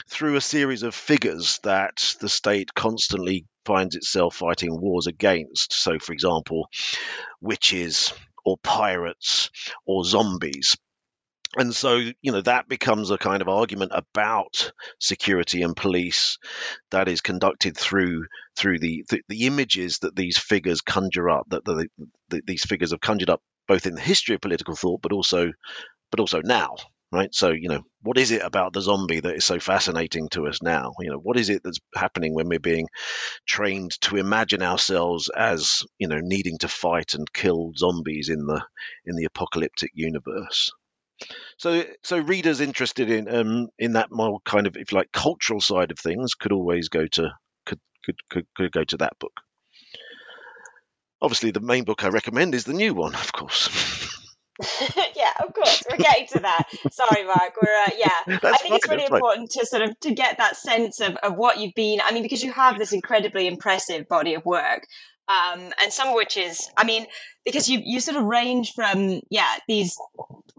through 0.09 0.35
a 0.35 0.41
series 0.41 0.83
of 0.83 0.95
figures 0.95 1.59
that 1.63 2.15
the 2.21 2.29
state 2.29 2.73
constantly 2.73 3.45
finds 3.65 3.95
itself 3.95 4.35
fighting 4.35 4.79
wars 4.81 5.05
against. 5.05 5.73
So, 5.73 5.99
for 5.99 6.13
example, 6.13 6.69
witches 7.41 8.13
or 8.45 8.57
pirates 8.57 9.51
or 9.85 10.03
zombies 10.05 10.75
and 11.55 11.73
so 11.73 11.95
you 11.95 12.31
know 12.31 12.41
that 12.41 12.67
becomes 12.67 13.11
a 13.11 13.17
kind 13.17 13.41
of 13.41 13.47
argument 13.47 13.91
about 13.93 14.71
security 14.99 15.61
and 15.61 15.75
police 15.75 16.37
that 16.91 17.07
is 17.07 17.21
conducted 17.21 17.77
through 17.77 18.25
through 18.55 18.79
the 18.79 19.05
the, 19.09 19.21
the 19.29 19.45
images 19.47 19.99
that 19.99 20.15
these 20.15 20.37
figures 20.37 20.81
conjure 20.81 21.29
up 21.29 21.45
that 21.49 21.63
the, 21.65 21.87
the, 22.29 22.41
these 22.45 22.63
figures 22.63 22.91
have 22.91 23.01
conjured 23.01 23.29
up 23.29 23.41
both 23.67 23.85
in 23.85 23.95
the 23.95 24.01
history 24.01 24.35
of 24.35 24.41
political 24.41 24.75
thought 24.75 25.01
but 25.01 25.13
also 25.13 25.51
but 26.11 26.19
also 26.19 26.41
now 26.41 26.75
right? 27.11 27.33
So 27.33 27.51
you 27.51 27.69
know 27.69 27.83
what 28.01 28.17
is 28.17 28.31
it 28.31 28.41
about 28.41 28.73
the 28.73 28.81
zombie 28.81 29.19
that 29.19 29.35
is 29.35 29.45
so 29.45 29.59
fascinating 29.59 30.29
to 30.29 30.47
us 30.47 30.61
now? 30.61 30.93
You 30.99 31.11
know 31.11 31.17
what 31.17 31.37
is 31.37 31.49
it 31.49 31.63
that's 31.63 31.79
happening 31.95 32.33
when 32.33 32.49
we're 32.49 32.59
being 32.59 32.87
trained 33.45 33.99
to 34.01 34.17
imagine 34.17 34.61
ourselves 34.61 35.29
as 35.29 35.83
you 35.97 36.07
know 36.07 36.19
needing 36.21 36.57
to 36.59 36.67
fight 36.67 37.13
and 37.13 37.31
kill 37.31 37.71
zombies 37.77 38.29
in 38.29 38.45
the 38.45 38.63
in 39.05 39.15
the 39.15 39.25
apocalyptic 39.25 39.91
universe 39.93 40.71
so, 41.57 41.83
so 42.03 42.17
readers 42.19 42.61
interested 42.61 43.09
in 43.09 43.33
um, 43.33 43.67
in 43.79 43.93
that 43.93 44.11
more 44.11 44.39
kind 44.45 44.67
of, 44.67 44.77
if 44.77 44.91
you 44.91 44.97
like, 44.97 45.11
cultural 45.11 45.61
side 45.61 45.91
of 45.91 45.99
things 45.99 46.35
could 46.35 46.51
always 46.51 46.89
go 46.89 47.07
to 47.07 47.31
could 47.65 47.79
could 48.03 48.15
could, 48.29 48.45
could 48.55 48.71
go 48.71 48.83
to 48.83 48.97
that 48.97 49.17
book. 49.19 49.33
Obviously, 51.21 51.51
the 51.51 51.59
main 51.59 51.83
book 51.83 52.03
I 52.03 52.09
recommend 52.09 52.53
is 52.53 52.65
the 52.65 52.73
new 52.73 52.93
one, 52.93 53.15
of 53.15 53.33
course. 53.33 53.69
yeah, 55.15 55.33
of 55.43 55.53
course. 55.53 55.83
We're 55.89 55.97
getting 55.97 56.27
to 56.27 56.39
that. 56.39 56.63
Sorry, 56.91 57.23
Mark. 57.25 57.53
We're 57.61 57.75
uh, 57.75 57.89
yeah. 57.97 58.37
That's 58.41 58.45
I 58.45 58.57
think 58.57 58.75
it's 58.75 58.87
really 58.87 59.01
that's 59.01 59.09
fine. 59.09 59.17
important 59.17 59.51
to 59.51 59.65
sort 59.65 59.83
of 59.83 59.99
to 60.01 60.13
get 60.13 60.37
that 60.37 60.57
sense 60.57 60.99
of, 60.99 61.15
of 61.17 61.35
what 61.35 61.59
you've 61.59 61.75
been. 61.75 61.99
I 62.03 62.11
mean, 62.11 62.23
because 62.23 62.43
you 62.43 62.51
have 62.51 62.77
this 62.77 62.93
incredibly 62.93 63.47
impressive 63.47 64.07
body 64.07 64.33
of 64.33 64.45
work, 64.45 64.87
um, 65.27 65.71
and 65.81 65.91
some 65.91 66.09
of 66.09 66.15
which 66.15 66.37
is, 66.37 66.69
I 66.77 66.85
mean, 66.85 67.05
because 67.45 67.69
you 67.69 67.79
you 67.83 67.99
sort 67.99 68.17
of 68.17 68.23
range 68.23 68.73
from 68.73 69.21
yeah 69.29 69.55
these 69.67 69.95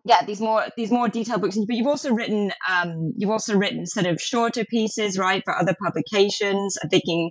yeah 0.04 0.25
these 0.25 0.40
more 0.40 0.66
these 0.76 0.90
more 0.90 1.08
detailed 1.08 1.40
books, 1.42 1.56
but 1.56 1.75
you've 1.75 1.87
also 1.87 2.12
written 2.12 2.52
um, 2.68 3.12
you've 3.16 3.30
also 3.30 3.56
written 3.56 3.87
sort 3.87 4.06
of 4.06 4.20
shorter 4.20 4.64
pieces, 4.64 5.18
right, 5.18 5.42
for 5.44 5.56
other 5.56 5.75
publications. 5.82 6.76
I'm 6.82 6.88
thinking. 6.88 7.30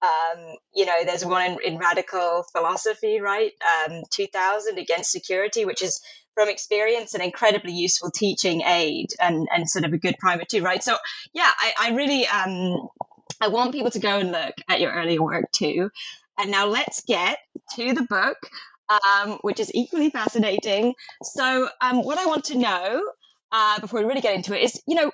Um, 0.00 0.54
you 0.72 0.86
know, 0.86 1.04
there's 1.04 1.24
one 1.24 1.44
in, 1.44 1.58
in 1.64 1.78
radical 1.78 2.44
philosophy, 2.52 3.18
right? 3.18 3.50
Um, 3.90 4.02
2000 4.12 4.78
against 4.78 5.10
security, 5.10 5.64
which 5.64 5.82
is 5.82 6.00
from 6.34 6.48
experience 6.48 7.14
an 7.14 7.20
incredibly 7.20 7.72
useful 7.72 8.12
teaching 8.12 8.62
aid 8.62 9.08
and, 9.20 9.48
and 9.52 9.68
sort 9.68 9.84
of 9.84 9.92
a 9.92 9.98
good 9.98 10.14
primer 10.20 10.44
too, 10.48 10.62
right? 10.62 10.84
So 10.84 10.96
yeah, 11.34 11.50
I, 11.58 11.72
I 11.80 11.90
really 11.96 12.28
um, 12.28 12.88
I 13.40 13.48
want 13.48 13.72
people 13.72 13.90
to 13.90 13.98
go 13.98 14.18
and 14.18 14.32
look 14.32 14.54
at 14.68 14.80
your 14.80 14.92
earlier 14.92 15.22
work 15.22 15.50
too. 15.52 15.90
And 16.38 16.50
now 16.50 16.66
let's 16.66 17.02
get 17.04 17.38
to 17.76 17.92
the 17.92 18.06
book, 18.08 18.38
um, 18.88 19.38
which 19.42 19.60
is 19.60 19.74
equally 19.74 20.10
fascinating. 20.10 20.94
So 21.22 21.68
um, 21.80 22.04
what 22.04 22.18
I 22.18 22.26
want 22.26 22.44
to 22.44 22.58
know 22.58 23.02
uh, 23.52 23.80
before 23.80 24.00
we 24.00 24.06
really 24.06 24.20
get 24.20 24.36
into 24.36 24.56
it 24.56 24.62
is, 24.62 24.80
you 24.86 24.94
know, 24.94 25.10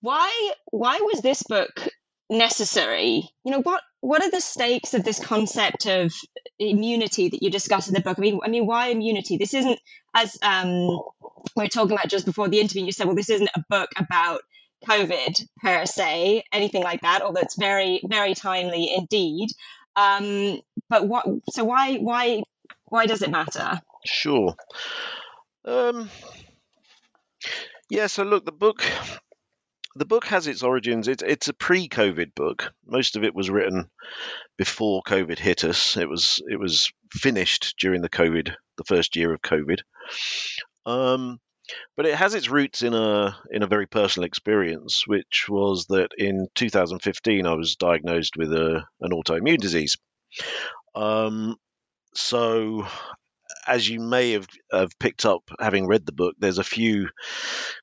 why 0.00 0.52
why 0.70 0.98
was 1.00 1.20
this 1.22 1.42
book 1.44 1.88
necessary? 2.28 3.28
You 3.44 3.52
know, 3.52 3.60
what 3.60 3.82
what 4.00 4.22
are 4.22 4.30
the 4.30 4.40
stakes 4.40 4.94
of 4.94 5.04
this 5.04 5.18
concept 5.24 5.86
of 5.86 6.12
immunity 6.58 7.28
that 7.28 7.42
you 7.42 7.50
discuss 7.50 7.88
in 7.88 7.94
the 7.94 8.00
book? 8.00 8.18
I 8.18 8.20
mean, 8.20 8.40
I 8.44 8.48
mean, 8.48 8.66
why 8.66 8.88
immunity? 8.88 9.36
This 9.36 9.54
isn't 9.54 9.78
as 10.14 10.36
um, 10.42 11.00
we 11.56 11.64
are 11.64 11.68
talking 11.68 11.92
about 11.92 12.08
just 12.08 12.26
before 12.26 12.48
the 12.48 12.60
interview. 12.60 12.84
You 12.84 12.92
said, 12.92 13.06
well, 13.06 13.16
this 13.16 13.30
isn't 13.30 13.50
a 13.54 13.64
book 13.68 13.90
about 13.96 14.42
COVID 14.86 15.42
per 15.62 15.86
se, 15.86 16.44
anything 16.52 16.82
like 16.82 17.00
that. 17.00 17.22
Although 17.22 17.40
it's 17.40 17.58
very, 17.58 18.00
very 18.04 18.34
timely 18.34 18.92
indeed. 18.94 19.48
Um, 19.96 20.60
but 20.88 21.06
what? 21.08 21.26
So 21.50 21.64
why, 21.64 21.96
why, 21.96 22.42
why 22.86 23.06
does 23.06 23.22
it 23.22 23.30
matter? 23.30 23.80
Sure. 24.04 24.54
Um, 25.64 26.10
yeah. 27.90 28.06
So 28.06 28.22
look, 28.22 28.44
the 28.44 28.52
book 28.52 28.82
the 29.96 30.04
book 30.04 30.26
has 30.26 30.46
its 30.46 30.62
origins. 30.62 31.08
It's 31.08 31.22
it's 31.22 31.48
a 31.48 31.54
pre-COVID 31.54 32.34
book. 32.34 32.72
Most 32.86 33.16
of 33.16 33.24
it 33.24 33.34
was 33.34 33.50
written 33.50 33.88
before 34.58 35.02
COVID 35.02 35.38
hit 35.38 35.64
us. 35.64 35.96
It 35.96 36.08
was 36.08 36.42
it 36.48 36.58
was 36.60 36.92
finished 37.12 37.74
during 37.80 38.02
the 38.02 38.10
COVID, 38.10 38.54
the 38.76 38.84
first 38.84 39.16
year 39.16 39.32
of 39.32 39.40
COVID. 39.40 39.78
Um, 40.84 41.40
but 41.96 42.06
it 42.06 42.14
has 42.14 42.34
its 42.34 42.48
roots 42.48 42.82
in 42.82 42.94
a 42.94 43.36
in 43.50 43.62
a 43.62 43.66
very 43.66 43.86
personal 43.86 44.26
experience, 44.26 45.06
which 45.06 45.46
was 45.48 45.86
that 45.86 46.10
in 46.16 46.48
2015 46.54 47.46
I 47.46 47.54
was 47.54 47.76
diagnosed 47.76 48.36
with 48.36 48.52
a 48.52 48.84
an 49.00 49.10
autoimmune 49.12 49.58
disease. 49.58 49.96
Um, 50.94 51.56
so 52.14 52.86
as 53.66 53.88
you 53.88 54.00
may 54.00 54.32
have, 54.32 54.46
have 54.72 54.98
picked 54.98 55.24
up 55.24 55.42
having 55.60 55.86
read 55.86 56.06
the 56.06 56.12
book, 56.12 56.34
there's 56.38 56.58
a 56.58 56.64
few 56.64 57.08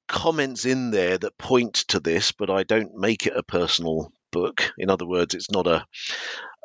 comments 0.08 0.66
in 0.66 0.92
there 0.92 1.18
that 1.18 1.38
point 1.38 1.76
to 1.90 2.00
this, 2.00 2.32
but 2.32 2.50
I 2.50 2.64
don't 2.64 2.96
make 2.96 3.28
it 3.28 3.36
a 3.36 3.44
personal 3.44 4.12
book. 4.32 4.72
In 4.78 4.90
other 4.90 5.06
words, 5.06 5.36
it's 5.36 5.52
not 5.52 5.68
a 5.68 5.86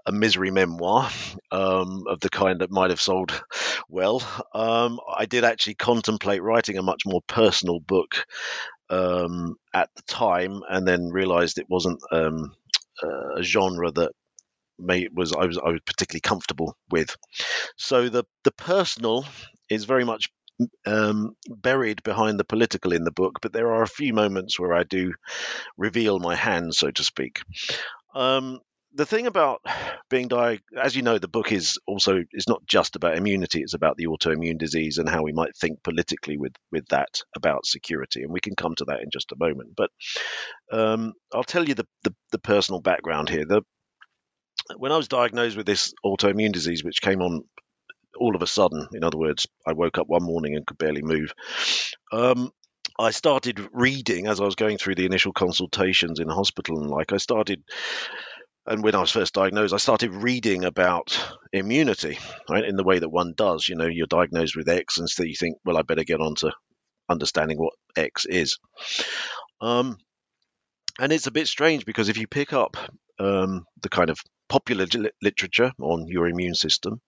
a 0.08 0.12
misery 0.12 0.50
memoir 0.50 1.10
um, 1.52 2.04
of 2.08 2.18
the 2.20 2.30
kind 2.30 2.60
that 2.60 2.70
might 2.70 2.90
have 2.90 3.00
sold 3.00 3.44
well. 3.90 4.22
Um, 4.54 5.00
I 5.14 5.26
did 5.26 5.44
actually 5.44 5.74
contemplate 5.74 6.42
writing 6.42 6.78
a 6.78 6.82
much 6.82 7.02
more 7.04 7.20
personal 7.28 7.78
book 7.78 8.24
um, 8.88 9.56
at 9.74 9.90
the 9.94 10.02
time, 10.02 10.62
and 10.68 10.88
then 10.88 11.10
realised 11.10 11.58
it 11.58 11.68
wasn't 11.68 12.00
um, 12.10 12.54
a 13.36 13.42
genre 13.42 13.90
that 13.92 14.12
may, 14.78 15.08
was 15.12 15.34
I 15.34 15.44
was 15.44 15.58
I 15.58 15.68
was 15.68 15.80
particularly 15.84 16.22
comfortable 16.22 16.74
with. 16.90 17.14
So 17.76 18.08
the 18.08 18.24
the 18.44 18.52
personal 18.52 19.26
is 19.68 19.84
very 19.84 20.04
much 20.04 20.30
um, 20.86 21.36
buried 21.48 22.02
behind 22.02 22.40
the 22.40 22.44
political 22.44 22.94
in 22.94 23.04
the 23.04 23.12
book, 23.12 23.40
but 23.42 23.52
there 23.52 23.74
are 23.74 23.82
a 23.82 23.88
few 23.88 24.14
moments 24.14 24.58
where 24.58 24.72
I 24.72 24.84
do 24.84 25.12
reveal 25.76 26.18
my 26.18 26.34
hand, 26.34 26.74
so 26.74 26.90
to 26.90 27.04
speak. 27.04 27.42
Um, 28.14 28.60
the 28.98 29.06
thing 29.06 29.28
about 29.28 29.64
being 30.10 30.26
diagnosed, 30.26 30.64
as 30.76 30.96
you 30.96 31.02
know, 31.02 31.18
the 31.18 31.28
book 31.28 31.52
is 31.52 31.78
also 31.86 32.24
is 32.32 32.48
not 32.48 32.66
just 32.66 32.96
about 32.96 33.16
immunity; 33.16 33.60
it's 33.62 33.74
about 33.74 33.96
the 33.96 34.06
autoimmune 34.06 34.58
disease 34.58 34.98
and 34.98 35.08
how 35.08 35.22
we 35.22 35.32
might 35.32 35.56
think 35.56 35.82
politically 35.84 36.36
with 36.36 36.52
with 36.72 36.84
that 36.88 37.22
about 37.36 37.64
security, 37.64 38.24
and 38.24 38.32
we 38.32 38.40
can 38.40 38.56
come 38.56 38.74
to 38.76 38.84
that 38.86 39.00
in 39.00 39.10
just 39.12 39.30
a 39.30 39.36
moment. 39.38 39.70
But 39.76 39.90
um, 40.72 41.12
I'll 41.32 41.44
tell 41.44 41.66
you 41.66 41.74
the, 41.74 41.86
the, 42.02 42.12
the 42.32 42.40
personal 42.40 42.80
background 42.80 43.28
here. 43.28 43.44
The 43.46 43.62
when 44.76 44.90
I 44.90 44.96
was 44.96 45.06
diagnosed 45.06 45.56
with 45.56 45.66
this 45.66 45.94
autoimmune 46.04 46.52
disease, 46.52 46.82
which 46.82 47.00
came 47.00 47.22
on 47.22 47.44
all 48.18 48.34
of 48.34 48.42
a 48.42 48.48
sudden, 48.48 48.88
in 48.92 49.04
other 49.04 49.16
words, 49.16 49.46
I 49.64 49.74
woke 49.74 49.98
up 49.98 50.08
one 50.08 50.24
morning 50.24 50.56
and 50.56 50.66
could 50.66 50.76
barely 50.76 51.02
move. 51.02 51.32
Um, 52.12 52.50
I 52.98 53.12
started 53.12 53.64
reading 53.72 54.26
as 54.26 54.40
I 54.40 54.44
was 54.44 54.56
going 54.56 54.76
through 54.76 54.96
the 54.96 55.06
initial 55.06 55.32
consultations 55.32 56.18
in 56.18 56.28
hospital 56.28 56.80
and 56.80 56.90
like 56.90 57.12
I 57.12 57.18
started 57.18 57.62
and 58.68 58.82
when 58.82 58.94
I 58.94 59.00
was 59.00 59.10
first 59.10 59.34
diagnosed, 59.34 59.72
I 59.72 59.78
started 59.78 60.12
reading 60.12 60.64
about 60.64 61.18
immunity, 61.52 62.18
right, 62.48 62.64
in 62.64 62.76
the 62.76 62.84
way 62.84 62.98
that 62.98 63.08
one 63.08 63.32
does. 63.34 63.68
You 63.68 63.76
know, 63.76 63.86
you're 63.86 64.06
diagnosed 64.06 64.56
with 64.56 64.68
X, 64.68 64.98
and 64.98 65.08
so 65.08 65.22
you 65.22 65.34
think, 65.34 65.56
well, 65.64 65.78
I 65.78 65.82
better 65.82 66.04
get 66.04 66.20
on 66.20 66.34
to 66.36 66.52
understanding 67.08 67.58
what 67.58 67.72
X 67.96 68.26
is. 68.26 68.58
Um, 69.60 69.96
and 71.00 71.12
it's 71.12 71.26
a 71.26 71.32
bit 71.32 71.48
strange 71.48 71.86
because 71.86 72.08
if 72.08 72.18
you 72.18 72.26
pick 72.26 72.52
up 72.52 72.76
um, 73.18 73.64
the 73.82 73.88
kind 73.88 74.10
of 74.10 74.18
popular 74.48 74.86
literature 75.22 75.72
on 75.80 76.06
your 76.06 76.28
immune 76.28 76.54
system, 76.54 77.00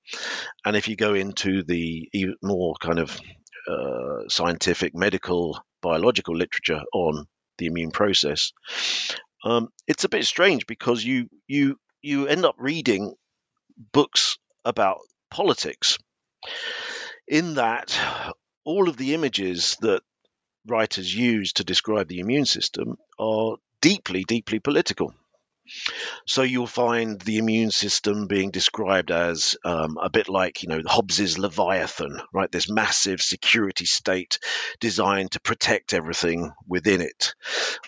and 0.64 0.76
if 0.76 0.88
you 0.88 0.96
go 0.96 1.14
into 1.14 1.62
the 1.62 2.08
more 2.42 2.74
kind 2.80 2.98
of 2.98 3.20
uh, 3.68 4.28
scientific, 4.28 4.94
medical, 4.94 5.60
biological 5.82 6.34
literature 6.34 6.82
on 6.94 7.26
the 7.58 7.66
immune 7.66 7.90
process, 7.90 8.52
um, 9.44 9.68
it's 9.86 10.04
a 10.04 10.08
bit 10.08 10.24
strange 10.24 10.66
because 10.66 11.04
you 11.04 11.28
you 11.46 11.78
you 12.02 12.26
end 12.26 12.44
up 12.44 12.56
reading 12.58 13.14
books 13.92 14.38
about 14.64 14.98
politics. 15.30 15.98
In 17.28 17.54
that, 17.54 17.98
all 18.64 18.88
of 18.88 18.96
the 18.96 19.14
images 19.14 19.76
that 19.80 20.02
writers 20.66 21.14
use 21.14 21.54
to 21.54 21.64
describe 21.64 22.08
the 22.08 22.20
immune 22.20 22.46
system 22.46 22.96
are 23.18 23.56
deeply, 23.80 24.24
deeply 24.24 24.58
political. 24.58 25.14
So 26.26 26.42
you'll 26.42 26.66
find 26.66 27.20
the 27.20 27.38
immune 27.38 27.70
system 27.70 28.26
being 28.26 28.50
described 28.50 29.10
as 29.10 29.56
um, 29.64 29.98
a 30.00 30.10
bit 30.10 30.28
like, 30.28 30.62
you 30.62 30.68
know, 30.68 30.80
Hobbes's 30.86 31.38
Leviathan, 31.38 32.20
right? 32.32 32.50
This 32.50 32.70
massive 32.70 33.20
security 33.20 33.86
state 33.86 34.38
designed 34.80 35.32
to 35.32 35.40
protect 35.40 35.94
everything 35.94 36.52
within 36.66 37.00
it. 37.00 37.34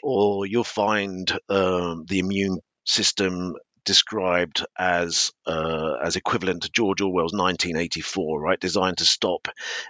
Or 0.03 0.47
you'll 0.47 0.65
find 0.65 1.31
um, 1.49 2.05
the 2.07 2.19
immune 2.19 2.59
system 2.85 3.55
described 3.85 4.65
as 4.79 5.33
uh, 5.47 5.95
as 6.03 6.17
equivalent 6.17 6.63
to 6.63 6.71
George 6.71 7.01
Orwell's 7.01 7.33
1984, 7.33 8.41
right? 8.41 8.61
Designed 8.61 8.99
to 8.99 9.05
stop 9.05 9.49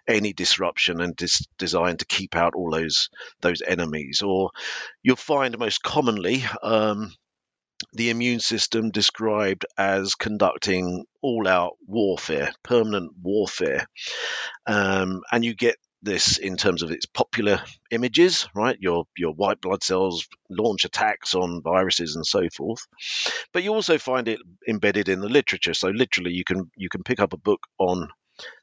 any 0.08 0.32
disruption 0.32 1.00
and 1.00 1.14
dis- 1.14 1.46
designed 1.58 1.98
to 1.98 2.06
keep 2.06 2.34
out 2.36 2.54
all 2.54 2.70
those 2.70 3.10
those 3.40 3.62
enemies. 3.62 4.22
Or 4.22 4.50
you'll 5.02 5.16
find 5.16 5.58
most 5.58 5.82
commonly 5.82 6.44
um, 6.62 7.12
the 7.92 8.10
immune 8.10 8.40
system 8.40 8.90
described 8.90 9.66
as 9.76 10.14
conducting 10.14 11.04
all-out 11.20 11.76
warfare, 11.86 12.52
permanent 12.62 13.12
warfare, 13.22 13.86
um, 14.66 15.22
and 15.30 15.44
you 15.44 15.54
get 15.54 15.76
this 16.02 16.38
in 16.38 16.56
terms 16.56 16.82
of 16.82 16.90
its 16.90 17.06
popular 17.06 17.62
images, 17.90 18.48
right? 18.54 18.76
Your 18.80 19.04
your 19.16 19.32
white 19.32 19.60
blood 19.60 19.82
cells 19.84 20.26
launch 20.50 20.84
attacks 20.84 21.34
on 21.34 21.62
viruses 21.62 22.16
and 22.16 22.26
so 22.26 22.48
forth. 22.54 22.86
But 23.52 23.62
you 23.62 23.72
also 23.72 23.98
find 23.98 24.26
it 24.28 24.40
embedded 24.68 25.08
in 25.08 25.20
the 25.20 25.28
literature. 25.28 25.74
So 25.74 25.88
literally, 25.88 26.32
you 26.32 26.44
can 26.44 26.70
you 26.76 26.88
can 26.88 27.04
pick 27.04 27.20
up 27.20 27.32
a 27.32 27.38
book 27.38 27.66
on 27.78 28.08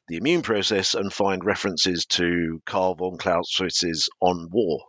the 0.08 0.16
immune 0.16 0.42
process 0.42 0.94
and 0.94 1.12
find 1.12 1.44
references 1.44 2.04
to 2.06 2.60
Karl 2.66 2.94
von 2.94 3.16
Clausewitz's 3.16 4.10
On 4.20 4.48
War. 4.50 4.80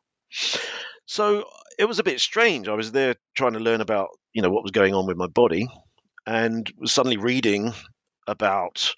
So 1.05 1.45
it 1.81 1.87
was 1.87 1.97
a 1.97 2.03
bit 2.03 2.19
strange. 2.19 2.67
I 2.67 2.75
was 2.75 2.91
there 2.91 3.15
trying 3.35 3.53
to 3.53 3.59
learn 3.59 3.81
about 3.81 4.09
you 4.33 4.43
know 4.43 4.51
what 4.51 4.61
was 4.61 4.71
going 4.71 4.93
on 4.93 5.07
with 5.07 5.17
my 5.17 5.25
body, 5.25 5.67
and 6.27 6.71
was 6.77 6.93
suddenly 6.93 7.17
reading 7.17 7.73
about 8.27 8.93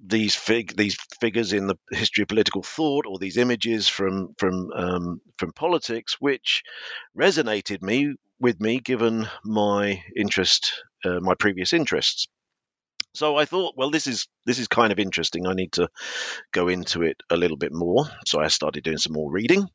these 0.00 0.34
fig 0.34 0.74
these 0.74 0.96
figures 1.20 1.52
in 1.52 1.66
the 1.66 1.76
history 1.90 2.22
of 2.22 2.28
political 2.28 2.62
thought 2.62 3.04
or 3.06 3.18
these 3.18 3.36
images 3.36 3.88
from 3.88 4.34
from 4.38 4.70
um, 4.74 5.20
from 5.36 5.52
politics 5.52 6.16
which 6.18 6.62
resonated 7.16 7.82
me 7.82 8.14
with 8.40 8.58
me 8.58 8.78
given 8.80 9.28
my 9.44 10.02
interest 10.16 10.84
uh, 11.04 11.20
my 11.20 11.34
previous 11.34 11.74
interests 11.74 12.26
so 13.14 13.36
I 13.36 13.44
thought 13.44 13.74
well 13.76 13.90
this 13.90 14.06
is 14.06 14.28
this 14.44 14.58
is 14.58 14.68
kind 14.68 14.92
of 14.92 14.98
interesting. 14.98 15.46
I 15.46 15.54
need 15.54 15.72
to 15.72 15.88
go 16.52 16.68
into 16.68 17.02
it 17.02 17.22
a 17.30 17.36
little 17.36 17.56
bit 17.56 17.72
more. 17.72 18.06
So 18.26 18.40
I 18.40 18.48
started 18.48 18.84
doing 18.84 18.98
some 18.98 19.12
more 19.12 19.30
reading. 19.30 19.68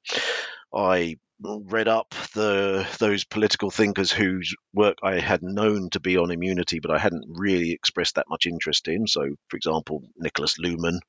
I 0.74 1.18
read 1.44 1.88
up 1.88 2.14
the 2.34 2.88
those 3.00 3.24
political 3.24 3.70
thinkers 3.70 4.12
whose 4.12 4.56
work 4.74 4.98
I 5.04 5.20
had 5.20 5.44
known 5.44 5.90
to 5.92 6.00
be 6.00 6.18
on 6.18 6.32
immunity, 6.32 6.80
but 6.80 6.92
I 6.92 6.98
hadn't 6.98 7.26
really 7.28 7.72
expressed 7.72 8.16
that 8.16 8.30
much 8.30 8.46
interest 8.46 8.88
in. 8.88 9.08
So, 9.08 9.36
for 9.50 9.58
example, 9.58 10.04
Niklas 10.24 10.58
Luhmann, 10.60 11.00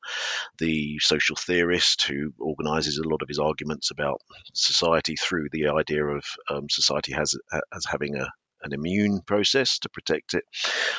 the 0.59 0.99
social 1.00 1.37
theorist 1.37 2.02
who 2.02 2.33
organises 2.38 2.99
a 2.99 3.09
lot 3.09 3.23
of 3.23 3.28
his 3.28 3.38
arguments 3.38 3.90
about 3.90 4.21
society 4.54 5.16
through 5.16 5.49
the 5.52 5.69
idea 5.69 6.04
of 6.04 6.25
um, 6.50 6.69
society 6.69 7.12
has 7.12 7.37
as 7.73 7.85
having 7.85 8.16
a 8.16 8.28
an 8.64 8.73
immune 8.73 9.21
process 9.26 9.78
to 9.80 9.88
protect 9.88 10.35
it, 10.35 10.44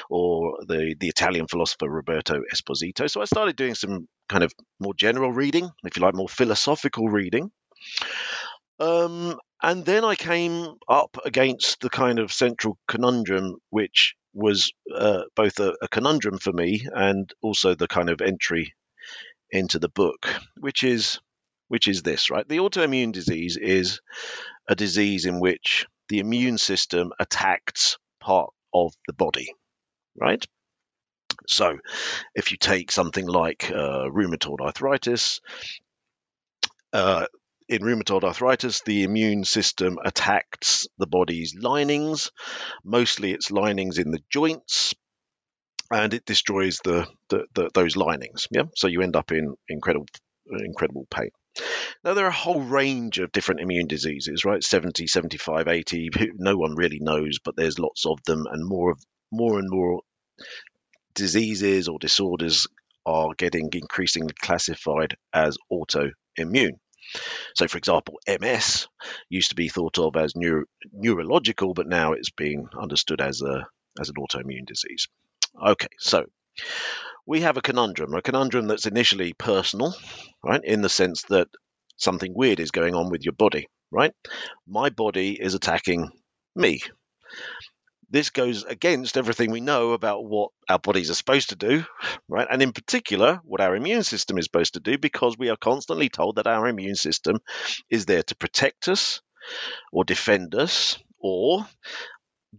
or 0.09 0.59
the 0.67 0.95
the 0.99 1.07
Italian 1.07 1.47
philosopher 1.47 1.89
Roberto 1.89 2.41
Esposito. 2.53 3.09
So 3.09 3.21
I 3.21 3.25
started 3.25 3.55
doing 3.55 3.75
some 3.75 4.07
kind 4.29 4.43
of 4.43 4.53
more 4.79 4.93
general 4.93 5.31
reading, 5.31 5.69
if 5.83 5.97
you 5.97 6.03
like, 6.03 6.15
more 6.15 6.29
philosophical 6.29 7.09
reading. 7.09 7.51
Um, 8.79 9.39
and 9.63 9.85
then 9.85 10.03
I 10.03 10.15
came 10.15 10.75
up 10.87 11.17
against 11.23 11.79
the 11.79 11.89
kind 11.89 12.19
of 12.19 12.33
central 12.33 12.77
conundrum, 12.87 13.55
which 13.69 14.15
was 14.33 14.71
uh, 14.93 15.23
both 15.35 15.59
a, 15.59 15.73
a, 15.81 15.87
conundrum 15.87 16.37
for 16.37 16.51
me 16.51 16.85
and 16.93 17.33
also 17.41 17.73
the 17.73 17.87
kind 17.87 18.09
of 18.09 18.19
entry 18.19 18.73
into 19.49 19.79
the 19.79 19.87
book, 19.87 20.27
which 20.59 20.83
is 20.83 21.19
which 21.67 21.87
is 21.87 22.03
this, 22.03 22.29
right? 22.29 22.47
The 22.47 22.57
autoimmune 22.57 23.11
disease 23.11 23.57
is 23.57 24.01
a 24.67 24.75
disease 24.75 25.25
in 25.25 25.39
which 25.39 25.87
the 26.09 26.19
immune 26.19 26.57
system 26.57 27.11
attacks 27.19 27.97
part 28.19 28.51
of 28.73 28.93
the 29.07 29.13
body, 29.13 29.53
right? 30.19 30.45
So, 31.47 31.77
if 32.33 32.51
you 32.51 32.57
take 32.57 32.91
something 32.91 33.25
like 33.27 33.69
uh, 33.69 34.09
rheumatoid 34.09 34.61
arthritis, 34.61 35.41
uh, 36.93 37.25
in 37.67 37.81
rheumatoid 37.81 38.23
arthritis, 38.23 38.81
the 38.81 39.03
immune 39.03 39.43
system 39.43 39.97
attacks 40.03 40.87
the 40.97 41.07
body's 41.07 41.55
linings, 41.55 42.31
mostly 42.83 43.31
its 43.31 43.51
linings 43.51 43.97
in 43.97 44.11
the 44.11 44.21
joints, 44.29 44.93
and 45.91 46.13
it 46.13 46.25
destroys 46.25 46.79
the, 46.83 47.07
the, 47.29 47.45
the 47.53 47.69
those 47.73 47.95
linings. 47.95 48.47
Yeah, 48.51 48.63
so 48.75 48.87
you 48.87 49.01
end 49.01 49.15
up 49.15 49.31
in 49.31 49.55
incredible 49.67 50.07
incredible 50.47 51.07
pain. 51.09 51.31
Now, 52.03 52.13
there 52.13 52.25
are 52.25 52.29
a 52.29 52.33
whole 52.33 52.61
range 52.61 53.19
of 53.19 53.31
different 53.31 53.61
immune 53.61 53.87
diseases, 53.87 54.45
right? 54.45 54.63
70, 54.63 55.07
75, 55.07 55.67
80, 55.67 56.09
no 56.35 56.57
one 56.57 56.75
really 56.75 56.99
knows, 56.99 57.39
but 57.39 57.55
there's 57.55 57.79
lots 57.79 58.05
of 58.05 58.23
them, 58.25 58.45
and 58.49 58.65
more 58.65 58.91
of 58.91 58.99
more 59.31 59.59
and 59.59 59.69
more 59.69 60.01
diseases 61.13 61.87
or 61.87 61.97
disorders 61.99 62.67
are 63.05 63.33
getting 63.37 63.69
increasingly 63.73 64.33
classified 64.39 65.15
as 65.33 65.57
autoimmune. 65.71 66.79
So, 67.55 67.67
for 67.67 67.77
example, 67.77 68.19
MS 68.27 68.87
used 69.29 69.49
to 69.49 69.55
be 69.55 69.69
thought 69.69 69.99
of 69.99 70.15
as 70.15 70.35
neuro- 70.35 70.65
neurological, 70.91 71.73
but 71.73 71.87
now 71.87 72.13
it's 72.13 72.31
being 72.31 72.67
understood 72.77 73.21
as 73.21 73.41
a 73.41 73.67
as 73.99 74.09
an 74.09 74.15
autoimmune 74.15 74.65
disease. 74.65 75.07
Okay, 75.65 75.87
so 75.99 76.25
we 77.25 77.41
have 77.41 77.57
a 77.57 77.61
conundrum, 77.61 78.13
a 78.13 78.21
conundrum 78.21 78.67
that's 78.67 78.85
initially 78.85 79.33
personal, 79.33 79.95
right, 80.43 80.61
in 80.63 80.81
the 80.81 80.89
sense 80.89 81.23
that 81.29 81.47
something 81.97 82.33
weird 82.35 82.59
is 82.59 82.71
going 82.71 82.95
on 82.95 83.09
with 83.09 83.23
your 83.23 83.33
body, 83.33 83.67
right? 83.91 84.13
My 84.67 84.89
body 84.89 85.39
is 85.39 85.53
attacking 85.53 86.09
me 86.55 86.81
this 88.09 88.29
goes 88.29 88.63
against 88.63 89.17
everything 89.17 89.51
we 89.51 89.61
know 89.61 89.91
about 89.91 90.23
what 90.23 90.51
our 90.69 90.79
bodies 90.79 91.09
are 91.09 91.15
supposed 91.15 91.49
to 91.49 91.55
do, 91.55 91.83
right? 92.29 92.47
And 92.49 92.61
in 92.61 92.71
particular, 92.71 93.41
what 93.43 93.61
our 93.61 93.75
immune 93.75 94.03
system 94.03 94.37
is 94.37 94.45
supposed 94.45 94.75
to 94.75 94.79
do, 94.79 94.97
because 94.97 95.37
we 95.37 95.49
are 95.49 95.57
constantly 95.57 96.09
told 96.09 96.35
that 96.35 96.47
our 96.47 96.67
immune 96.67 96.95
system 96.95 97.39
is 97.89 98.05
there 98.05 98.23
to 98.23 98.35
protect 98.35 98.87
us 98.87 99.21
or 99.91 100.03
defend 100.03 100.55
us 100.55 100.97
or 101.19 101.65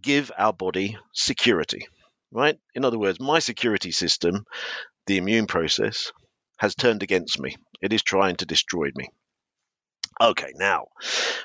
give 0.00 0.32
our 0.36 0.52
body 0.52 0.98
security, 1.12 1.86
right? 2.32 2.58
In 2.74 2.84
other 2.84 2.98
words, 2.98 3.20
my 3.20 3.38
security 3.38 3.92
system, 3.92 4.44
the 5.06 5.16
immune 5.16 5.46
process, 5.46 6.12
has 6.58 6.74
turned 6.74 7.02
against 7.02 7.38
me. 7.38 7.56
It 7.80 7.92
is 7.92 8.02
trying 8.02 8.36
to 8.36 8.46
destroy 8.46 8.90
me. 8.94 9.08
Okay, 10.20 10.52
now, 10.54 10.86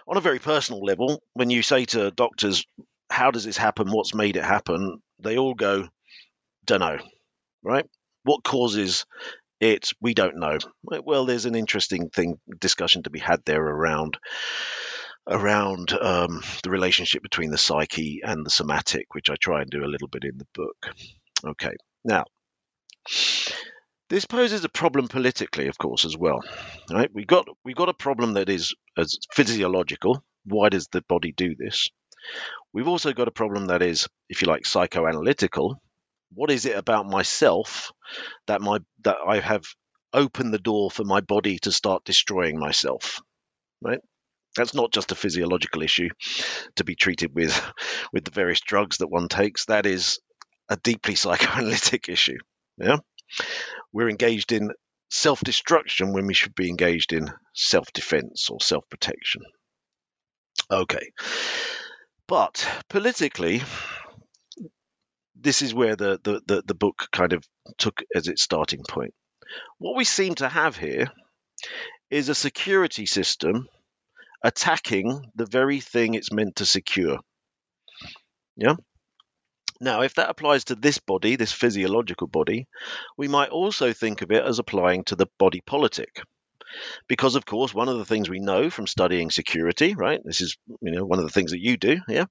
on 0.07 0.17
a 0.17 0.21
very 0.21 0.39
personal 0.39 0.81
level, 0.81 1.21
when 1.33 1.49
you 1.49 1.61
say 1.61 1.85
to 1.85 2.11
doctors, 2.11 2.65
how 3.09 3.31
does 3.31 3.43
this 3.43 3.57
happen? 3.57 3.91
What's 3.91 4.15
made 4.15 4.37
it 4.37 4.43
happen? 4.43 5.01
They 5.19 5.37
all 5.37 5.53
go, 5.53 5.89
don't 6.65 6.79
know, 6.79 6.99
right? 7.63 7.85
What 8.23 8.43
causes 8.43 9.05
it? 9.59 9.91
We 9.99 10.13
don't 10.13 10.39
know. 10.39 10.57
Well, 10.83 11.25
there's 11.25 11.45
an 11.45 11.55
interesting 11.55 12.09
thing 12.09 12.39
discussion 12.59 13.03
to 13.03 13.09
be 13.09 13.19
had 13.19 13.41
there 13.45 13.61
around 13.61 14.17
around 15.27 15.93
um, 15.93 16.41
the 16.63 16.69
relationship 16.69 17.21
between 17.21 17.51
the 17.51 17.57
psyche 17.57 18.21
and 18.23 18.45
the 18.45 18.49
somatic, 18.49 19.13
which 19.13 19.29
I 19.29 19.36
try 19.36 19.62
and 19.62 19.69
do 19.69 19.84
a 19.84 19.91
little 19.91 20.07
bit 20.07 20.23
in 20.23 20.38
the 20.38 20.47
book. 20.53 20.95
Okay, 21.45 21.73
now 22.03 22.25
this 24.12 24.25
poses 24.25 24.65
a 24.65 24.69
problem 24.69 25.07
politically, 25.07 25.67
of 25.67 25.77
course, 25.77 26.03
as 26.03 26.17
well. 26.17 26.41
Right? 26.91 27.10
We 27.13 27.25
got 27.25 27.47
we 27.63 27.73
got 27.73 27.89
a 27.89 27.93
problem 27.93 28.34
that 28.34 28.49
is 28.49 28.75
as 28.97 29.17
physiological. 29.31 30.23
Why 30.43 30.69
does 30.69 30.88
the 30.91 31.01
body 31.07 31.31
do 31.31 31.55
this? 31.55 31.89
We've 32.73 32.89
also 32.89 33.13
got 33.13 33.29
a 33.29 33.31
problem 33.31 33.67
that 33.67 33.81
is, 33.81 34.07
if 34.29 34.41
you 34.41 34.47
like, 34.47 34.63
psychoanalytical. 34.63 35.75
What 36.34 36.51
is 36.51 36.65
it 36.65 36.77
about 36.77 37.07
myself 37.07 37.91
that 38.47 38.62
my 38.62 38.79
that 39.03 39.17
I 39.25 39.39
have 39.39 39.63
opened 40.13 40.53
the 40.53 40.60
door 40.60 40.91
for 40.91 41.05
my 41.05 41.21
body 41.21 41.60
to 41.60 41.71
start 41.71 42.03
destroying 42.03 42.60
myself? 42.60 43.21
Right? 43.81 43.99
That's 44.55 44.73
not 44.73 44.91
just 44.91 45.11
a 45.11 45.15
physiological 45.15 45.81
issue 45.81 46.09
to 46.75 46.83
be 46.83 46.95
treated 46.95 47.33
with 47.33 47.59
with 48.11 48.25
the 48.25 48.31
various 48.31 48.61
drugs 48.61 48.97
that 48.97 49.07
one 49.07 49.27
takes. 49.27 49.65
That 49.65 49.85
is 49.85 50.19
a 50.69 50.77
deeply 50.77 51.15
psychoanalytic 51.23 52.09
issue. 52.09 52.37
Yeah, 52.77 52.97
we're 53.93 54.09
engaged 54.09 54.51
in 54.51 54.71
self-destruction 55.09 56.13
when 56.13 56.25
we 56.25 56.33
should 56.33 56.55
be 56.55 56.69
engaged 56.69 57.11
in 57.11 57.29
self-defense 57.53 58.49
or 58.49 58.61
self-protection. 58.61 59.41
Okay, 60.69 61.11
but 62.27 62.65
politically, 62.87 63.61
this 65.35 65.61
is 65.61 65.73
where 65.73 65.95
the, 65.95 66.19
the, 66.23 66.41
the, 66.45 66.63
the 66.65 66.73
book 66.73 67.07
kind 67.11 67.33
of 67.33 67.43
took 67.77 68.01
as 68.15 68.27
its 68.27 68.41
starting 68.41 68.83
point. 68.87 69.13
What 69.79 69.97
we 69.97 70.05
seem 70.05 70.35
to 70.35 70.47
have 70.47 70.77
here 70.77 71.07
is 72.09 72.29
a 72.29 72.35
security 72.35 73.05
system 73.05 73.67
attacking 74.43 75.32
the 75.36 75.45
very 75.45 75.80
thing 75.80 76.13
it's 76.13 76.32
meant 76.32 76.58
to 76.58 76.65
secure. 76.65 77.19
Yeah? 78.56 78.75
Now, 79.80 80.01
if 80.01 80.15
that 80.15 80.30
applies 80.30 80.65
to 80.65 80.75
this 80.75 80.99
body, 80.99 81.36
this 81.36 81.51
physiological 81.51 82.27
body, 82.27 82.67
we 83.17 83.27
might 83.27 83.49
also 83.49 83.93
think 83.93 84.21
of 84.21 84.32
it 84.32 84.43
as 84.43 84.60
applying 84.60 85.04
to 85.06 85.15
the 85.15 85.27
body 85.39 85.62
politic. 85.65 86.21
Because, 87.08 87.36
of 87.36 87.45
course, 87.45 87.73
one 87.73 87.89
of 87.89 87.97
the 87.97 88.06
things 88.06 88.30
we 88.30 88.39
know 88.39 88.69
from 88.69 88.88
studying 88.88 89.32
security, 89.32 89.95
right? 89.95 90.21
This 90.23 90.39
is, 90.39 90.56
you 90.82 90.91
know, 90.91 91.04
one 91.04 91.19
of 91.19 91.25
the 91.25 91.32
things 91.32 91.51
that 91.51 91.60
you 91.60 91.77
do, 91.77 91.99
yeah. 92.08 92.25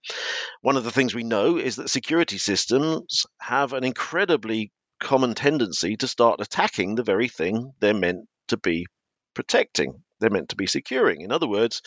One 0.63 0.77
of 0.77 0.85
the 0.85 0.91
things 0.91 1.15
we 1.15 1.25
know 1.25 1.59
is 1.59 1.77
that 1.77 1.91
security 1.91 2.39
systems 2.39 3.27
have 3.39 3.73
an 3.73 3.85
incredibly 3.85 4.71
common 4.99 5.35
tendency 5.35 5.97
to 5.97 6.09
start 6.09 6.41
attacking 6.41 6.95
the 6.95 7.03
very 7.03 7.29
thing 7.29 7.73
they're 7.81 7.93
meant 7.93 8.29
to 8.49 8.57
be 8.57 8.87
protecting. 9.35 10.03
They're 10.21 10.31
meant 10.31 10.51
to 10.51 10.57
be 10.57 10.67
securing. 10.67 11.23
In 11.23 11.33
other 11.33 11.49
words, 11.49 11.83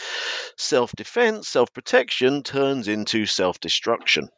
self 0.58 0.92
defense, 0.96 1.48
self 1.48 1.72
protection 1.74 2.44
turns 2.44 2.88
into 2.88 3.26
self 3.26 3.60
destruction. 3.60 4.30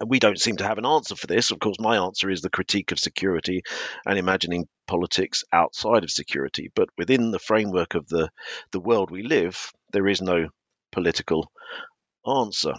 And 0.00 0.10
we 0.10 0.18
don't 0.18 0.40
seem 0.40 0.56
to 0.56 0.66
have 0.66 0.78
an 0.78 0.86
answer 0.86 1.14
for 1.14 1.26
this. 1.26 1.50
Of 1.50 1.60
course, 1.60 1.78
my 1.78 1.96
answer 1.96 2.28
is 2.28 2.40
the 2.40 2.50
critique 2.50 2.90
of 2.90 2.98
security 2.98 3.62
and 4.04 4.18
imagining 4.18 4.66
politics 4.86 5.44
outside 5.52 6.02
of 6.02 6.10
security. 6.10 6.70
But 6.74 6.88
within 6.98 7.30
the 7.30 7.38
framework 7.38 7.94
of 7.94 8.08
the, 8.08 8.30
the 8.72 8.80
world 8.80 9.10
we 9.10 9.22
live, 9.22 9.70
there 9.92 10.08
is 10.08 10.20
no 10.20 10.48
political 10.90 11.50
answer. 12.26 12.74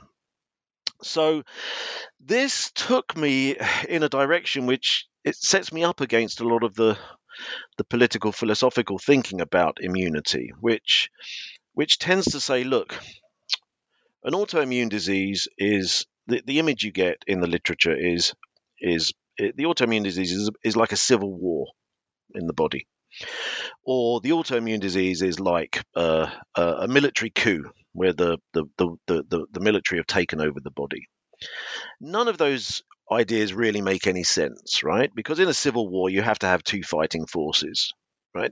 So 1.02 1.44
this 2.20 2.72
took 2.76 3.16
me 3.16 3.58
in 3.88 4.04
a 4.04 4.10
direction 4.10 4.66
which 4.66 5.08
it 5.24 5.36
sets 5.36 5.72
me 5.72 5.84
up 5.84 6.02
against 6.02 6.42
a 6.42 6.48
lot 6.48 6.64
of 6.64 6.76
the 6.76 6.98
the 7.78 7.84
political 7.84 8.32
philosophical 8.32 8.98
thinking 8.98 9.42
about 9.42 9.78
immunity, 9.82 10.52
which 10.60 11.10
which 11.74 11.98
tends 11.98 12.32
to 12.32 12.40
say, 12.40 12.64
look, 12.64 12.96
an 14.24 14.34
autoimmune 14.34 14.90
disease 14.90 15.48
is 15.58 16.06
the, 16.28 16.42
the 16.46 16.60
image 16.60 16.84
you 16.84 16.92
get 16.92 17.18
in 17.28 17.42
the 17.42 17.48
literature 17.48 17.96
is 17.96 18.34
is 18.80 19.14
it, 19.38 19.58
the 19.58 19.64
autoimmune 19.64 20.04
disease 20.04 20.32
is, 20.32 20.50
is 20.64 20.76
like 20.76 20.92
a 20.92 20.98
civil 20.98 21.34
war 21.34 21.68
in 22.36 22.48
the 22.48 22.54
body, 22.54 22.88
or 23.84 24.22
the 24.22 24.32
autoimmune 24.32 24.80
disease 24.80 25.22
is 25.22 25.40
like 25.40 25.84
uh, 25.96 26.30
a, 26.56 26.62
a 26.62 26.88
military 26.88 27.30
coup 27.32 27.72
where 27.94 28.14
the 28.14 28.38
the, 28.54 28.66
the, 28.78 28.98
the, 29.08 29.46
the 29.52 29.60
military 29.60 30.00
have 30.00 30.08
taken 30.08 30.42
over 30.42 30.60
the 30.60 30.72
body. 30.72 31.08
None 32.00 32.28
of 32.28 32.38
those 32.38 32.84
ideas 33.12 33.54
really 33.54 33.82
make 33.82 34.08
any 34.08 34.24
sense, 34.24 34.84
right? 34.84 35.12
Because 35.14 35.40
in 35.40 35.48
a 35.48 35.54
civil 35.54 35.90
war, 35.90 36.10
you 36.10 36.22
have 36.22 36.40
to 36.40 36.48
have 36.48 36.64
two 36.64 36.84
fighting 36.84 37.26
forces, 37.26 37.94
right? 38.34 38.52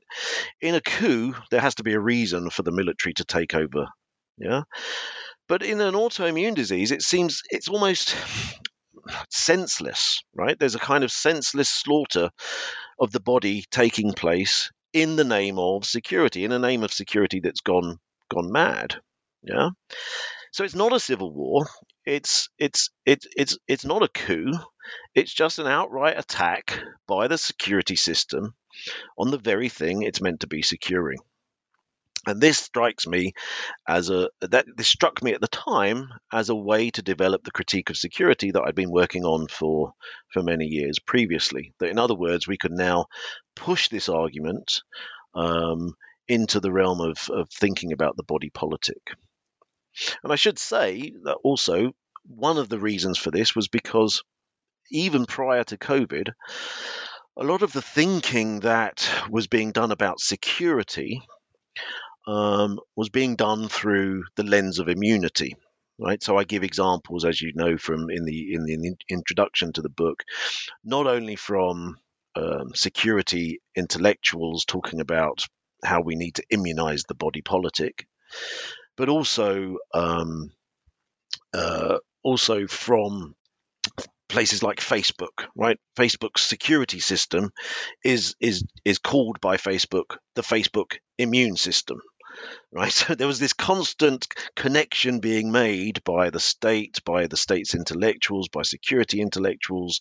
In 0.61 0.75
a 0.75 0.81
coup, 0.81 1.35
there 1.49 1.61
has 1.61 1.75
to 1.75 1.83
be 1.83 1.93
a 1.93 1.99
reason 1.99 2.49
for 2.49 2.63
the 2.63 2.71
military 2.71 3.13
to 3.15 3.25
take 3.25 3.53
over, 3.53 3.87
yeah? 4.37 4.63
But 5.47 5.63
in 5.63 5.81
an 5.81 5.95
autoimmune 5.95 6.55
disease, 6.55 6.91
it 6.91 7.01
seems 7.01 7.41
it's 7.49 7.67
almost 7.67 8.15
senseless, 9.29 10.21
right? 10.33 10.57
There's 10.57 10.75
a 10.75 10.79
kind 10.79 11.03
of 11.03 11.11
senseless 11.11 11.69
slaughter 11.69 12.29
of 12.99 13.11
the 13.11 13.19
body 13.19 13.65
taking 13.71 14.13
place 14.13 14.71
in 14.93 15.15
the 15.15 15.23
name 15.23 15.57
of 15.57 15.85
security, 15.85 16.43
in 16.43 16.51
the 16.51 16.59
name 16.59 16.83
of 16.83 16.93
security 16.93 17.39
that's 17.39 17.61
gone 17.61 17.97
gone 18.29 18.51
mad. 18.51 18.95
Yeah. 19.43 19.69
So 20.51 20.63
it's 20.63 20.75
not 20.75 20.93
a 20.93 20.99
civil 20.99 21.33
war. 21.33 21.65
It's 22.05 22.49
it's 22.57 22.89
it's 23.05 23.27
it's 23.35 23.57
it's 23.67 23.85
not 23.85 24.03
a 24.03 24.07
coup. 24.07 24.51
It's 25.13 25.33
just 25.33 25.59
an 25.59 25.67
outright 25.67 26.17
attack 26.17 26.79
by 27.07 27.27
the 27.27 27.37
security 27.37 27.95
system 27.95 28.55
on 29.17 29.31
the 29.31 29.37
very 29.37 29.69
thing 29.69 30.01
it's 30.01 30.21
meant 30.21 30.41
to 30.41 30.47
be 30.47 30.61
securing. 30.61 31.19
And 32.25 32.39
this 32.39 32.59
strikes 32.59 33.07
me 33.07 33.33
as 33.87 34.09
a 34.09 34.29
that 34.41 34.65
this 34.75 34.87
struck 34.87 35.23
me 35.23 35.33
at 35.33 35.41
the 35.41 35.47
time 35.47 36.09
as 36.31 36.49
a 36.49 36.55
way 36.55 36.91
to 36.91 37.01
develop 37.01 37.43
the 37.43 37.51
critique 37.51 37.89
of 37.89 37.97
security 37.97 38.51
that 38.51 38.61
I'd 38.61 38.75
been 38.75 38.91
working 38.91 39.25
on 39.25 39.47
for 39.47 39.93
for 40.31 40.43
many 40.43 40.65
years 40.65 40.99
previously. 40.99 41.73
That 41.79 41.89
in 41.89 41.99
other 41.99 42.15
words, 42.15 42.47
we 42.47 42.57
could 42.57 42.73
now 42.73 43.05
push 43.55 43.89
this 43.89 44.07
argument 44.07 44.81
um, 45.33 45.93
into 46.27 46.59
the 46.59 46.71
realm 46.71 47.01
of, 47.01 47.17
of 47.29 47.49
thinking 47.49 47.91
about 47.91 48.17
the 48.17 48.23
body 48.23 48.49
politic. 48.49 49.01
And 50.23 50.31
I 50.31 50.35
should 50.35 50.59
say 50.59 51.13
that 51.23 51.37
also 51.43 51.93
one 52.25 52.57
of 52.57 52.69
the 52.69 52.79
reasons 52.79 53.17
for 53.17 53.31
this 53.31 53.55
was 53.55 53.67
because 53.67 54.23
even 54.91 55.25
prior 55.25 55.63
to 55.65 55.77
COVID, 55.77 56.33
a 57.37 57.43
lot 57.43 57.61
of 57.61 57.73
the 57.73 57.81
thinking 57.81 58.61
that 58.61 59.09
was 59.29 59.47
being 59.47 59.71
done 59.71 59.91
about 59.91 60.19
security 60.19 61.21
um, 62.27 62.79
was 62.95 63.09
being 63.09 63.35
done 63.35 63.67
through 63.67 64.25
the 64.35 64.43
lens 64.43 64.79
of 64.79 64.89
immunity 64.89 65.55
right? 66.01 66.21
So 66.21 66.37
i 66.37 66.43
give 66.43 66.63
examples 66.63 67.25
as 67.25 67.41
you 67.41 67.53
know 67.53 67.77
from 67.77 68.09
in 68.09 68.25
the 68.25 68.53
in 68.53 68.65
the 68.65 68.95
introduction 69.09 69.71
to 69.73 69.81
the 69.81 69.89
book 69.89 70.23
not 70.83 71.07
only 71.07 71.35
from 71.35 71.97
um, 72.35 72.73
security 72.73 73.61
intellectuals 73.75 74.65
talking 74.65 74.99
about 74.99 75.45
how 75.83 76.01
we 76.01 76.15
need 76.15 76.35
to 76.35 76.43
immunize 76.49 77.03
the 77.03 77.15
body 77.15 77.41
politic 77.41 78.07
but 78.97 79.09
also 79.09 79.77
um, 79.93 80.51
uh, 81.53 81.97
also 82.23 82.67
from 82.67 83.35
places 84.31 84.63
like 84.63 84.79
Facebook, 84.79 85.45
right? 85.55 85.77
Facebook's 85.97 86.41
security 86.41 86.99
system 86.99 87.51
is 88.03 88.35
is 88.39 88.63
is 88.85 88.97
called 88.97 89.41
by 89.41 89.57
Facebook 89.57 90.17
the 90.35 90.41
Facebook 90.41 90.97
immune 91.17 91.57
system, 91.57 91.99
right? 92.71 92.91
So 93.01 93.13
there 93.13 93.27
was 93.27 93.39
this 93.39 93.53
constant 93.53 94.27
connection 94.55 95.19
being 95.19 95.51
made 95.51 96.01
by 96.05 96.29
the 96.29 96.39
state, 96.39 97.01
by 97.03 97.27
the 97.27 97.35
state's 97.35 97.75
intellectuals, 97.75 98.47
by 98.47 98.61
security 98.61 99.19
intellectuals, 99.19 99.99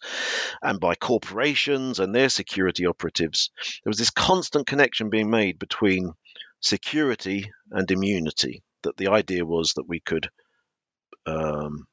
and 0.63 0.79
by 0.79 0.95
corporations 0.95 1.99
and 1.99 2.15
their 2.15 2.29
security 2.29 2.87
operatives. 2.87 3.51
There 3.83 3.91
was 3.91 3.99
this 3.99 4.11
constant 4.11 4.69
connection 4.69 5.11
being 5.11 5.31
made 5.31 5.59
between 5.59 6.13
security 6.61 7.51
and 7.73 7.91
immunity. 7.91 8.63
That 8.83 8.97
the 8.97 9.09
idea 9.09 9.45
was 9.45 9.75
that 9.75 9.89
we 9.89 10.01
could 10.01 10.31
um, 11.27 11.87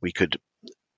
we 0.00 0.12
could 0.12 0.38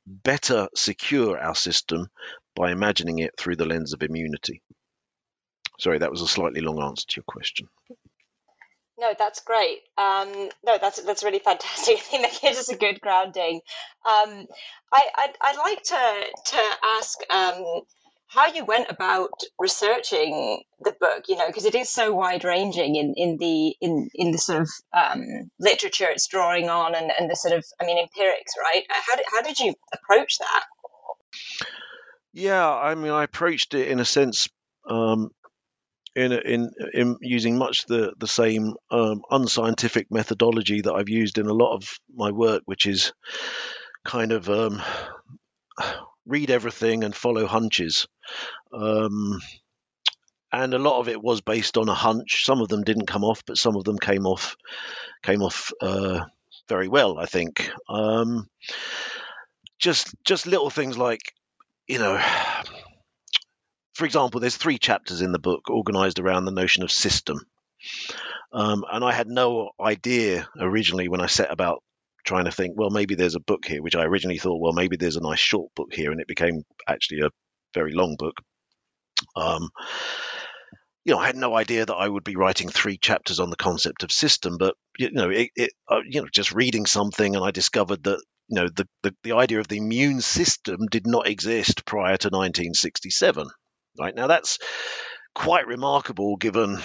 better 0.06 0.68
secure 0.74 1.38
our 1.38 1.54
system 1.54 2.08
by 2.54 2.72
imagining 2.72 3.20
it 3.20 3.34
through 3.38 3.56
the 3.56 3.66
lens 3.66 3.92
of 3.92 4.02
immunity. 4.02 4.62
Sorry, 5.78 5.98
that 5.98 6.10
was 6.10 6.20
a 6.20 6.26
slightly 6.26 6.60
long 6.60 6.82
answer 6.82 7.06
to 7.08 7.16
your 7.16 7.24
question. 7.24 7.68
No, 8.98 9.14
that's 9.18 9.40
great. 9.40 9.78
Um, 9.96 10.50
no, 10.62 10.76
that's 10.78 11.02
that's 11.02 11.24
really 11.24 11.38
fantastic. 11.38 11.96
I 11.98 12.00
think 12.00 12.22
that 12.22 12.40
gives 12.42 12.58
us 12.58 12.68
a 12.68 12.76
good 12.76 13.00
grounding. 13.00 13.60
Um, 14.04 14.46
I, 14.92 15.06
I'd, 15.16 15.32
I'd 15.40 15.56
like 15.56 15.82
to 15.84 16.52
to 16.52 16.62
ask 16.84 17.18
um, 17.30 17.82
how 18.30 18.46
you 18.46 18.64
went 18.64 18.86
about 18.88 19.42
researching 19.58 20.62
the 20.82 20.94
book, 21.00 21.24
you 21.28 21.36
know, 21.36 21.48
because 21.48 21.64
it 21.64 21.74
is 21.74 21.90
so 21.90 22.14
wide 22.14 22.44
ranging 22.44 22.94
in, 22.94 23.12
in 23.16 23.36
the 23.38 23.74
in 23.80 24.08
in 24.14 24.30
the 24.30 24.38
sort 24.38 24.62
of 24.62 24.68
um, 24.96 25.50
literature 25.58 26.06
it's 26.08 26.28
drawing 26.28 26.68
on 26.68 26.94
and, 26.94 27.10
and 27.18 27.28
the 27.28 27.34
sort 27.34 27.54
of 27.54 27.64
I 27.80 27.86
mean 27.86 27.98
empirics, 27.98 28.52
right? 28.62 28.84
Uh, 28.88 29.00
how 29.06 29.16
did 29.16 29.26
how 29.32 29.42
did 29.42 29.58
you 29.58 29.74
approach 29.92 30.38
that? 30.38 30.64
Yeah, 32.32 32.70
I 32.72 32.94
mean, 32.94 33.10
I 33.10 33.24
approached 33.24 33.74
it 33.74 33.88
in 33.88 33.98
a 33.98 34.04
sense 34.04 34.48
um, 34.88 35.30
in, 36.14 36.32
in 36.32 36.70
in 36.94 37.16
using 37.20 37.58
much 37.58 37.86
the 37.86 38.12
the 38.16 38.28
same 38.28 38.74
um, 38.92 39.22
unscientific 39.28 40.06
methodology 40.08 40.82
that 40.82 40.92
I've 40.92 41.08
used 41.08 41.38
in 41.38 41.46
a 41.46 41.52
lot 41.52 41.74
of 41.74 41.98
my 42.14 42.30
work, 42.30 42.62
which 42.64 42.86
is 42.86 43.12
kind 44.04 44.30
of 44.30 44.48
um, 44.48 44.80
read 46.26 46.50
everything 46.50 47.04
and 47.04 47.14
follow 47.14 47.46
hunches. 47.46 48.06
Um, 48.72 49.40
and 50.52 50.74
a 50.74 50.78
lot 50.78 50.98
of 51.00 51.08
it 51.08 51.22
was 51.22 51.40
based 51.40 51.76
on 51.76 51.88
a 51.88 51.94
hunch. 51.94 52.44
Some 52.44 52.60
of 52.60 52.68
them 52.68 52.82
didn't 52.82 53.06
come 53.06 53.24
off, 53.24 53.44
but 53.44 53.58
some 53.58 53.76
of 53.76 53.84
them 53.84 53.98
came 53.98 54.26
off 54.26 54.56
came 55.22 55.42
off 55.42 55.72
uh, 55.80 56.24
very 56.68 56.88
well, 56.88 57.18
I 57.18 57.26
think. 57.26 57.70
Um, 57.88 58.48
just 59.78 60.14
just 60.24 60.46
little 60.46 60.70
things 60.70 60.98
like, 60.98 61.20
you 61.86 61.98
know, 61.98 62.20
for 63.94 64.04
example, 64.04 64.40
there's 64.40 64.56
three 64.56 64.78
chapters 64.78 65.22
in 65.22 65.32
the 65.32 65.38
book 65.38 65.70
organized 65.70 66.18
around 66.18 66.44
the 66.44 66.52
notion 66.52 66.82
of 66.82 66.90
system. 66.90 67.38
Um, 68.52 68.84
and 68.90 69.04
I 69.04 69.12
had 69.12 69.28
no 69.28 69.70
idea 69.80 70.48
originally 70.58 71.08
when 71.08 71.20
I 71.20 71.26
set 71.26 71.52
about 71.52 71.82
trying 72.24 72.44
to 72.44 72.52
think, 72.52 72.74
well, 72.76 72.90
maybe 72.90 73.14
there's 73.14 73.34
a 73.34 73.40
book 73.40 73.64
here, 73.66 73.82
which 73.82 73.96
I 73.96 74.04
originally 74.04 74.38
thought, 74.38 74.60
well, 74.60 74.72
maybe 74.72 74.96
there's 74.96 75.16
a 75.16 75.22
nice 75.22 75.38
short 75.38 75.70
book 75.74 75.92
here, 75.92 76.12
and 76.12 76.20
it 76.20 76.28
became 76.28 76.62
actually 76.88 77.20
a 77.20 77.30
very 77.74 77.92
long 77.92 78.16
book. 78.18 78.34
Um, 79.36 79.68
you 81.04 81.14
know, 81.14 81.20
I 81.20 81.26
had 81.26 81.36
no 81.36 81.56
idea 81.56 81.86
that 81.86 81.94
I 81.94 82.08
would 82.08 82.24
be 82.24 82.36
writing 82.36 82.68
three 82.68 82.98
chapters 82.98 83.40
on 83.40 83.50
the 83.50 83.56
concept 83.56 84.02
of 84.02 84.12
system, 84.12 84.58
but 84.58 84.74
you 84.98 85.10
know, 85.10 85.30
it, 85.30 85.50
it 85.56 85.72
uh, 85.88 86.00
you 86.08 86.22
know, 86.22 86.28
just 86.32 86.52
reading 86.52 86.86
something, 86.86 87.34
and 87.34 87.44
I 87.44 87.50
discovered 87.50 88.04
that 88.04 88.22
you 88.48 88.56
know 88.60 88.68
the, 88.68 88.86
the 89.02 89.14
the 89.22 89.32
idea 89.32 89.60
of 89.60 89.68
the 89.68 89.78
immune 89.78 90.20
system 90.20 90.86
did 90.90 91.06
not 91.06 91.26
exist 91.26 91.86
prior 91.86 92.16
to 92.18 92.28
1967. 92.28 93.48
Right 93.98 94.14
now, 94.14 94.26
that's 94.26 94.58
quite 95.34 95.66
remarkable 95.66 96.36
given 96.36 96.78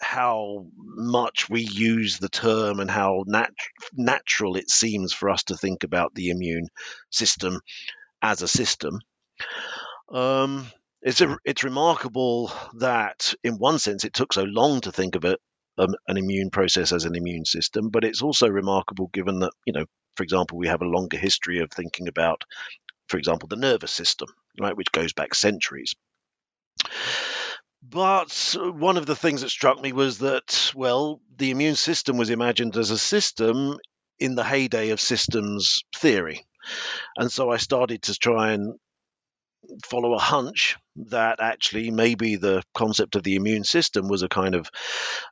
how 0.00 0.66
much 0.76 1.48
we 1.48 1.62
use 1.62 2.18
the 2.18 2.28
term 2.28 2.80
and 2.80 2.90
how 2.90 3.24
nat- 3.26 3.52
natural 3.94 4.56
it 4.56 4.70
seems 4.70 5.12
for 5.12 5.30
us 5.30 5.44
to 5.44 5.56
think 5.56 5.84
about 5.84 6.14
the 6.14 6.30
immune 6.30 6.68
system 7.10 7.60
as 8.22 8.42
a 8.42 8.48
system. 8.48 9.00
Um, 10.10 10.66
it's 11.02 11.20
a, 11.20 11.36
it's 11.44 11.64
remarkable 11.64 12.50
that, 12.78 13.34
in 13.44 13.54
one 13.54 13.78
sense, 13.78 14.04
it 14.04 14.14
took 14.14 14.32
so 14.32 14.42
long 14.42 14.80
to 14.82 14.92
think 14.92 15.14
of 15.14 15.24
it 15.24 15.40
um, 15.78 15.94
an 16.08 16.16
immune 16.16 16.50
process 16.50 16.92
as 16.92 17.04
an 17.04 17.14
immune 17.14 17.44
system, 17.44 17.88
but 17.90 18.04
it's 18.04 18.22
also 18.22 18.48
remarkable 18.48 19.08
given 19.12 19.40
that 19.40 19.52
you 19.64 19.72
know, 19.72 19.84
for 20.16 20.24
example, 20.24 20.58
we 20.58 20.66
have 20.66 20.82
a 20.82 20.86
longer 20.86 21.16
history 21.16 21.60
of 21.60 21.70
thinking 21.70 22.08
about, 22.08 22.44
for 23.08 23.16
example, 23.18 23.48
the 23.48 23.56
nervous 23.56 23.92
system, 23.92 24.28
right, 24.60 24.76
which 24.76 24.92
goes 24.92 25.12
back 25.12 25.34
centuries. 25.34 25.94
But 27.90 28.54
one 28.58 28.96
of 28.96 29.06
the 29.06 29.16
things 29.16 29.40
that 29.40 29.50
struck 29.50 29.80
me 29.80 29.92
was 29.92 30.18
that, 30.18 30.72
well, 30.74 31.20
the 31.36 31.50
immune 31.50 31.76
system 31.76 32.18
was 32.18 32.28
imagined 32.28 32.76
as 32.76 32.90
a 32.90 32.98
system 32.98 33.78
in 34.18 34.34
the 34.34 34.44
heyday 34.44 34.90
of 34.90 35.00
systems 35.00 35.84
theory. 35.96 36.44
And 37.16 37.32
so 37.32 37.50
I 37.50 37.56
started 37.56 38.02
to 38.02 38.14
try 38.14 38.52
and 38.52 38.78
follow 39.84 40.14
a 40.14 40.18
hunch 40.18 40.76
that 40.96 41.40
actually 41.40 41.90
maybe 41.90 42.36
the 42.36 42.62
concept 42.74 43.16
of 43.16 43.22
the 43.22 43.36
immune 43.36 43.64
system 43.64 44.08
was 44.08 44.22
a 44.22 44.28
kind 44.28 44.54
of 44.54 44.70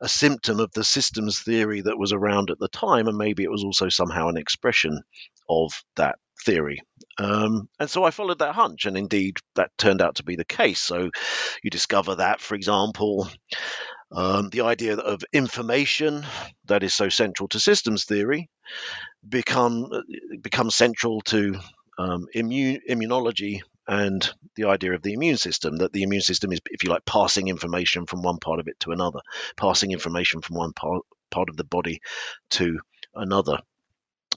a 0.01 0.09
symptom 0.09 0.61
of 0.61 0.73
the 0.73 0.85
systems 0.85 1.41
theory 1.41 1.83
that 1.83 1.99
was 1.99 2.13
around 2.13 2.51
at 2.51 2.59
the 2.59 2.69
time, 2.69 3.07
and 3.09 3.19
maybe 3.19 3.45
it 3.45 3.51
was 3.51 3.65
also 3.65 3.89
somehow 3.89 4.29
an 4.29 4.37
expression 4.37 5.03
of 5.49 5.73
that 5.97 6.17
theory. 6.45 6.81
Um, 7.19 7.69
and 7.79 7.89
so 7.89 8.05
I 8.05 8.11
followed 8.11 8.41
that 8.41 8.55
hunch, 8.55 8.87
and 8.87 8.97
indeed 8.97 9.39
that 9.55 9.71
turned 9.79 10.03
out 10.03 10.17
to 10.17 10.25
be 10.25 10.37
the 10.37 10.45
case. 10.45 10.81
So 10.81 11.11
you 11.63 11.71
discover 11.71 12.17
that, 12.17 12.41
for 12.41 12.55
example, 12.55 13.29
um, 14.13 14.51
the 14.51 14.63
idea 14.63 14.97
of 14.97 15.23
information 15.33 16.25
that 16.67 16.83
is 16.83 16.95
so 16.95 17.09
central 17.09 17.49
to 17.49 17.61
systems 17.61 18.05
theory 18.05 18.49
become 19.29 19.91
becomes 20.43 20.75
central 20.75 21.21
to 21.23 21.59
um, 21.99 22.27
immune, 22.33 22.81
immunology 22.89 23.61
and 23.89 24.29
the 24.57 24.65
idea 24.65 24.93
of 24.93 25.03
the 25.03 25.13
immune 25.13 25.37
system 25.37 25.77
that 25.77 25.93
the 25.93 26.03
immune 26.03 26.21
system 26.23 26.53
is, 26.53 26.61
if 26.67 26.83
you 26.83 26.91
like, 26.91 27.05
passing 27.05 27.49
information 27.49 28.07
from 28.07 28.23
one 28.23 28.39
part 28.39 28.59
of 28.59 28.69
it 28.69 28.79
to 28.81 28.91
another, 28.91 29.21
passing 29.57 29.93
information 29.93 30.41
from 30.41 30.57
one 30.57 30.73
part, 30.73 31.03
part 31.31 31.49
of 31.49 31.57
the 31.57 31.65
body 31.65 32.01
to 32.51 32.79
another. 33.15 33.59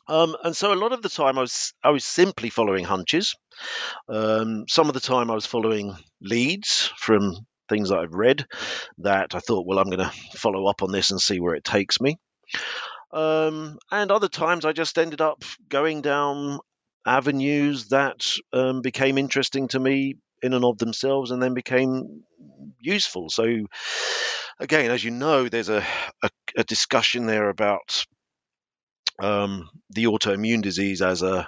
Um, 0.10 0.36
and 0.44 0.58
so 0.58 0.74
a 0.74 0.76
lot 0.76 0.92
of 0.92 1.04
the 1.04 1.10
time 1.10 1.38
I 1.38 1.42
was 1.42 1.72
I 1.84 1.92
was 1.92 2.04
simply 2.04 2.50
following 2.50 2.84
hunches. 2.84 3.36
Um, 4.10 4.66
some 4.68 4.88
of 4.88 4.96
the 4.96 5.00
time 5.00 5.30
I 5.30 5.36
was 5.36 5.46
following 5.46 5.96
leads 6.20 6.92
from 6.98 7.36
things 7.70 7.90
that 7.90 8.00
I've 8.00 8.16
read 8.16 8.46
that 8.98 9.36
I 9.36 9.40
thought, 9.40 9.68
well, 9.68 9.78
I'm 9.78 9.90
going 9.92 10.00
to 10.00 10.12
follow 10.36 10.66
up 10.66 10.82
on 10.82 10.92
this 10.92 11.12
and 11.12 11.22
see 11.22 11.40
where 11.40 11.54
it 11.54 11.64
takes 11.64 12.02
me. 12.02 12.18
Um, 13.14 13.78
and 13.92 14.12
other 14.12 14.28
times 14.28 14.66
I 14.66 14.74
just 14.74 14.98
ended 14.98 15.22
up 15.22 15.44
going 15.70 16.02
down 16.02 16.60
avenues 17.06 17.90
that 17.90 18.26
um, 18.52 18.82
became 18.82 19.20
interesting 19.20 19.68
to 19.70 19.80
me 19.80 20.16
in 20.42 20.54
and 20.54 20.66
of 20.66 20.80
themselves 20.80 21.30
and 21.30 21.42
then 21.42 21.54
became 21.54 22.24
useful. 22.80 23.30
So, 23.30 23.46
again, 24.60 24.90
as 24.90 25.04
you 25.04 25.12
know, 25.12 25.50
there's 25.50 25.70
a, 25.70 25.84
a, 26.24 26.30
a 26.58 26.64
discussion 26.64 27.28
there 27.28 27.50
about 27.50 28.06
um, 29.20 29.70
the 29.92 30.06
autoimmune 30.06 30.62
disease 30.62 31.02
as 31.02 31.22
a 31.22 31.48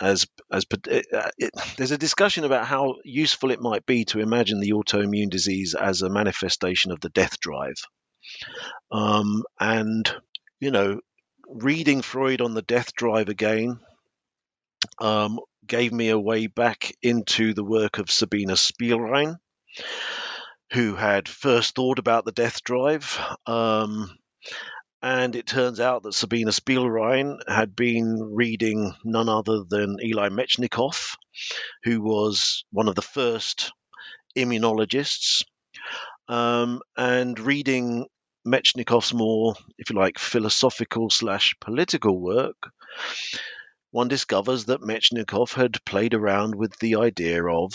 as 0.00 0.26
as 0.50 0.64
it, 0.88 1.06
uh, 1.12 1.30
it, 1.38 1.50
there's 1.76 1.90
a 1.90 1.98
discussion 1.98 2.44
about 2.44 2.66
how 2.66 2.96
useful 3.04 3.50
it 3.50 3.60
might 3.60 3.86
be 3.86 4.04
to 4.06 4.20
imagine 4.20 4.60
the 4.60 4.72
autoimmune 4.72 5.30
disease 5.30 5.74
as 5.74 6.02
a 6.02 6.10
manifestation 6.10 6.92
of 6.92 7.00
the 7.00 7.10
death 7.10 7.38
drive, 7.40 7.76
um, 8.90 9.42
and 9.60 10.12
you 10.60 10.70
know, 10.70 11.00
reading 11.48 12.02
Freud 12.02 12.40
on 12.40 12.54
the 12.54 12.62
death 12.62 12.94
drive 12.94 13.28
again 13.28 13.78
um, 15.00 15.38
gave 15.66 15.92
me 15.92 16.08
a 16.08 16.18
way 16.18 16.46
back 16.46 16.92
into 17.02 17.54
the 17.54 17.64
work 17.64 17.98
of 17.98 18.10
Sabina 18.10 18.54
Spielrein, 18.54 19.36
who 20.72 20.94
had 20.94 21.28
first 21.28 21.74
thought 21.74 21.98
about 21.98 22.24
the 22.24 22.32
death 22.32 22.62
drive. 22.62 23.20
Um, 23.46 24.10
and 25.02 25.34
it 25.34 25.46
turns 25.46 25.80
out 25.80 26.04
that 26.04 26.14
Sabina 26.14 26.52
Spielrein 26.52 27.38
had 27.48 27.74
been 27.74 28.20
reading 28.34 28.94
none 29.04 29.28
other 29.28 29.64
than 29.68 29.96
Elie 30.00 30.30
Metchnikoff, 30.30 31.16
who 31.82 32.00
was 32.00 32.64
one 32.70 32.88
of 32.88 32.94
the 32.94 33.02
first 33.02 33.72
immunologists, 34.36 35.42
um, 36.28 36.80
and 36.96 37.38
reading 37.40 38.06
Metchnikoff's 38.46 39.12
more, 39.12 39.54
if 39.76 39.90
you 39.90 39.96
like, 39.96 40.18
philosophical 40.18 41.10
slash 41.10 41.54
political 41.60 42.20
work, 42.20 42.70
one 43.90 44.08
discovers 44.08 44.66
that 44.66 44.80
Metchnikoff 44.80 45.52
had 45.52 45.84
played 45.84 46.14
around 46.14 46.54
with 46.54 46.78
the 46.78 46.96
idea 46.96 47.44
of 47.44 47.72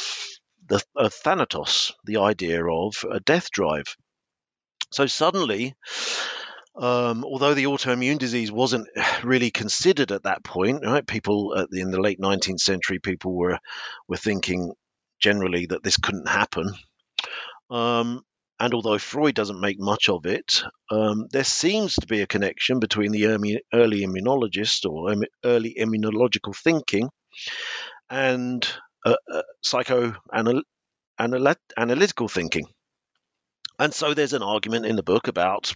the 0.68 0.82
of 0.96 1.14
Thanatos, 1.14 1.92
the 2.06 2.18
idea 2.18 2.66
of 2.66 3.06
a 3.10 3.20
death 3.20 3.52
drive. 3.52 3.96
So 4.92 5.06
suddenly, 5.06 5.76
um, 6.78 7.24
although 7.24 7.54
the 7.54 7.66
autoimmune 7.66 8.20
disease 8.20 8.52
wasn't 8.52 8.88
really 9.24 9.52
considered 9.52 10.12
at 10.12 10.24
that 10.24 10.44
point, 10.44 10.84
right? 10.86 11.06
People 11.06 11.68
the, 11.70 11.82
in 11.82 11.92
the 11.92 12.02
late 12.02 12.20
19th 12.20 12.60
century, 12.60 13.00
people 13.00 13.36
were 13.36 13.60
were 14.08 14.18
thinking 14.18 14.74
generally 15.20 15.68
that 15.68 15.84
this 15.84 15.98
couldn't 15.98 16.28
happen. 16.28 16.72
Um, 17.70 18.22
and 18.60 18.74
although 18.74 18.98
Freud 18.98 19.36
doesn't 19.36 19.62
make 19.62 19.80
much 19.80 20.10
of 20.10 20.26
it, 20.26 20.64
um, 20.90 21.28
there 21.32 21.44
seems 21.44 21.94
to 21.96 22.08
be 22.08 22.22
a 22.22 22.28
connection 22.28 22.80
between 22.80 23.12
the 23.12 23.28
early, 23.28 23.62
immunologist 23.74 24.90
or 24.90 25.14
early 25.46 25.76
immunological 25.80 26.56
thinking 26.56 27.10
and 28.10 28.68
uh, 29.06 29.16
uh, 29.32 29.44
psychoanalytical 29.64 30.64
thinking. 32.32 32.66
And 33.80 33.94
so 33.94 34.14
there's 34.14 34.34
an 34.34 34.44
argument 34.44 34.86
in 34.86 34.96
the 34.96 35.04
book 35.04 35.28
about 35.28 35.74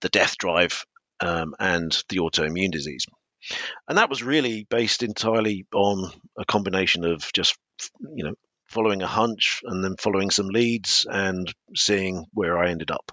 the 0.00 0.08
death 0.08 0.36
drive 0.38 0.84
um, 1.20 1.54
and 1.58 1.92
the 2.08 2.18
autoimmune 2.18 2.70
disease. 2.70 3.06
And 3.88 3.98
that 3.98 4.08
was 4.08 4.22
really 4.22 4.66
based 4.68 5.02
entirely 5.02 5.66
on 5.74 6.10
a 6.38 6.44
combination 6.44 7.04
of 7.04 7.30
just, 7.32 7.58
you 8.14 8.24
know, 8.24 8.34
following 8.68 9.02
a 9.02 9.06
hunch 9.06 9.60
and 9.64 9.84
then 9.84 9.96
following 9.96 10.30
some 10.30 10.46
leads 10.46 11.06
and 11.08 11.52
seeing 11.76 12.24
where 12.32 12.58
I 12.58 12.70
ended 12.70 12.90
up. 12.90 13.12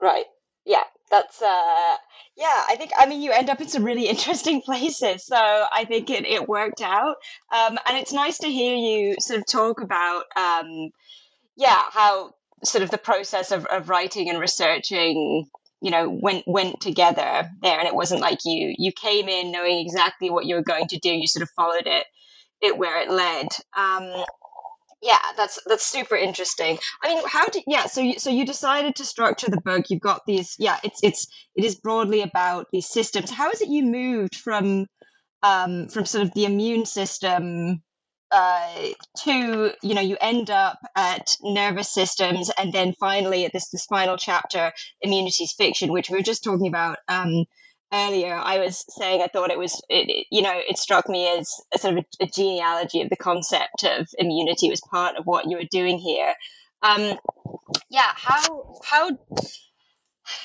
Right. 0.00 0.26
Yeah. 0.64 0.84
That's 1.10 1.40
uh 1.40 1.96
yeah, 2.36 2.64
I 2.68 2.76
think 2.76 2.90
I 2.98 3.06
mean 3.06 3.22
you 3.22 3.32
end 3.32 3.48
up 3.48 3.60
in 3.60 3.68
some 3.68 3.84
really 3.84 4.08
interesting 4.08 4.60
places. 4.60 5.24
So 5.26 5.36
I 5.36 5.84
think 5.86 6.10
it, 6.10 6.26
it 6.26 6.48
worked 6.48 6.82
out. 6.82 7.16
Um 7.54 7.78
and 7.86 7.96
it's 7.96 8.12
nice 8.12 8.38
to 8.38 8.48
hear 8.48 8.76
you 8.76 9.16
sort 9.20 9.40
of 9.40 9.46
talk 9.46 9.80
about 9.80 10.24
um 10.36 10.90
yeah, 11.56 11.82
how 11.90 12.32
sort 12.64 12.84
of 12.84 12.90
the 12.90 12.98
process 12.98 13.52
of, 13.52 13.66
of 13.66 13.88
writing 13.88 14.30
and 14.30 14.40
researching 14.40 15.46
you 15.82 15.90
know 15.90 16.08
went 16.08 16.44
went 16.46 16.80
together 16.80 17.50
there 17.62 17.78
and 17.78 17.88
it 17.88 17.94
wasn't 17.94 18.20
like 18.20 18.40
you 18.44 18.74
you 18.78 18.92
came 18.92 19.28
in 19.28 19.52
knowing 19.52 19.78
exactly 19.78 20.30
what 20.30 20.46
you 20.46 20.56
were 20.56 20.62
going 20.62 20.86
to 20.88 20.98
do 20.98 21.10
you 21.10 21.26
sort 21.28 21.42
of 21.42 21.50
followed 21.56 21.86
it 21.86 22.06
it 22.62 22.78
where 22.78 23.00
it 23.02 23.10
led 23.10 23.46
um 23.76 24.24
yeah 25.02 25.18
that's 25.36 25.58
that's 25.66 25.86
super 25.86 26.16
interesting. 26.16 26.78
I 27.02 27.08
mean 27.14 27.22
how 27.26 27.46
did 27.46 27.64
yeah 27.66 27.86
so 27.86 28.00
you 28.00 28.18
so 28.18 28.30
you 28.30 28.44
decided 28.44 28.96
to 28.96 29.04
structure 29.04 29.50
the 29.50 29.60
book. 29.60 29.86
You've 29.90 30.00
got 30.00 30.22
these 30.26 30.54
yeah 30.58 30.78
it's 30.84 31.00
it's 31.02 31.26
it 31.56 31.64
is 31.64 31.76
broadly 31.76 32.22
about 32.22 32.66
these 32.72 32.88
systems. 32.88 33.30
How 33.30 33.50
is 33.50 33.60
it 33.60 33.68
you 33.68 33.84
moved 33.84 34.36
from 34.36 34.86
um 35.42 35.88
from 35.88 36.04
sort 36.06 36.24
of 36.24 36.34
the 36.34 36.44
immune 36.44 36.86
system 36.86 37.82
uh, 38.30 38.88
to 39.24 39.72
you 39.82 39.94
know 39.94 40.00
you 40.02 40.16
end 40.20 40.50
up 40.50 40.78
at 40.96 41.30
nervous 41.42 41.92
systems 41.92 42.50
and 42.58 42.72
then 42.72 42.92
finally 43.00 43.44
at 43.46 43.52
this 43.52 43.70
this 43.70 43.86
final 43.86 44.16
chapter 44.16 44.72
immunities 45.00 45.54
fiction 45.56 45.92
which 45.92 46.10
we 46.10 46.16
were 46.18 46.22
just 46.22 46.44
talking 46.44 46.68
about 46.68 46.98
um 47.08 47.44
earlier, 47.92 48.34
I 48.34 48.58
was 48.58 48.84
saying 48.88 49.22
I 49.22 49.28
thought 49.28 49.50
it 49.50 49.58
was, 49.58 49.80
it, 49.88 50.26
you 50.30 50.42
know, 50.42 50.52
it 50.54 50.78
struck 50.78 51.08
me 51.08 51.28
as 51.38 51.52
a 51.74 51.78
sort 51.78 51.98
of 51.98 52.04
a, 52.20 52.24
a, 52.24 52.26
genealogy 52.26 53.00
of 53.02 53.10
the 53.10 53.16
concept 53.16 53.84
of 53.84 54.08
immunity 54.18 54.68
was 54.70 54.80
part 54.80 55.16
of 55.16 55.24
what 55.24 55.48
you 55.48 55.56
were 55.56 55.68
doing 55.70 55.98
here. 55.98 56.34
Um, 56.82 57.18
yeah, 57.90 58.12
how 58.14 58.80
how 58.84 59.18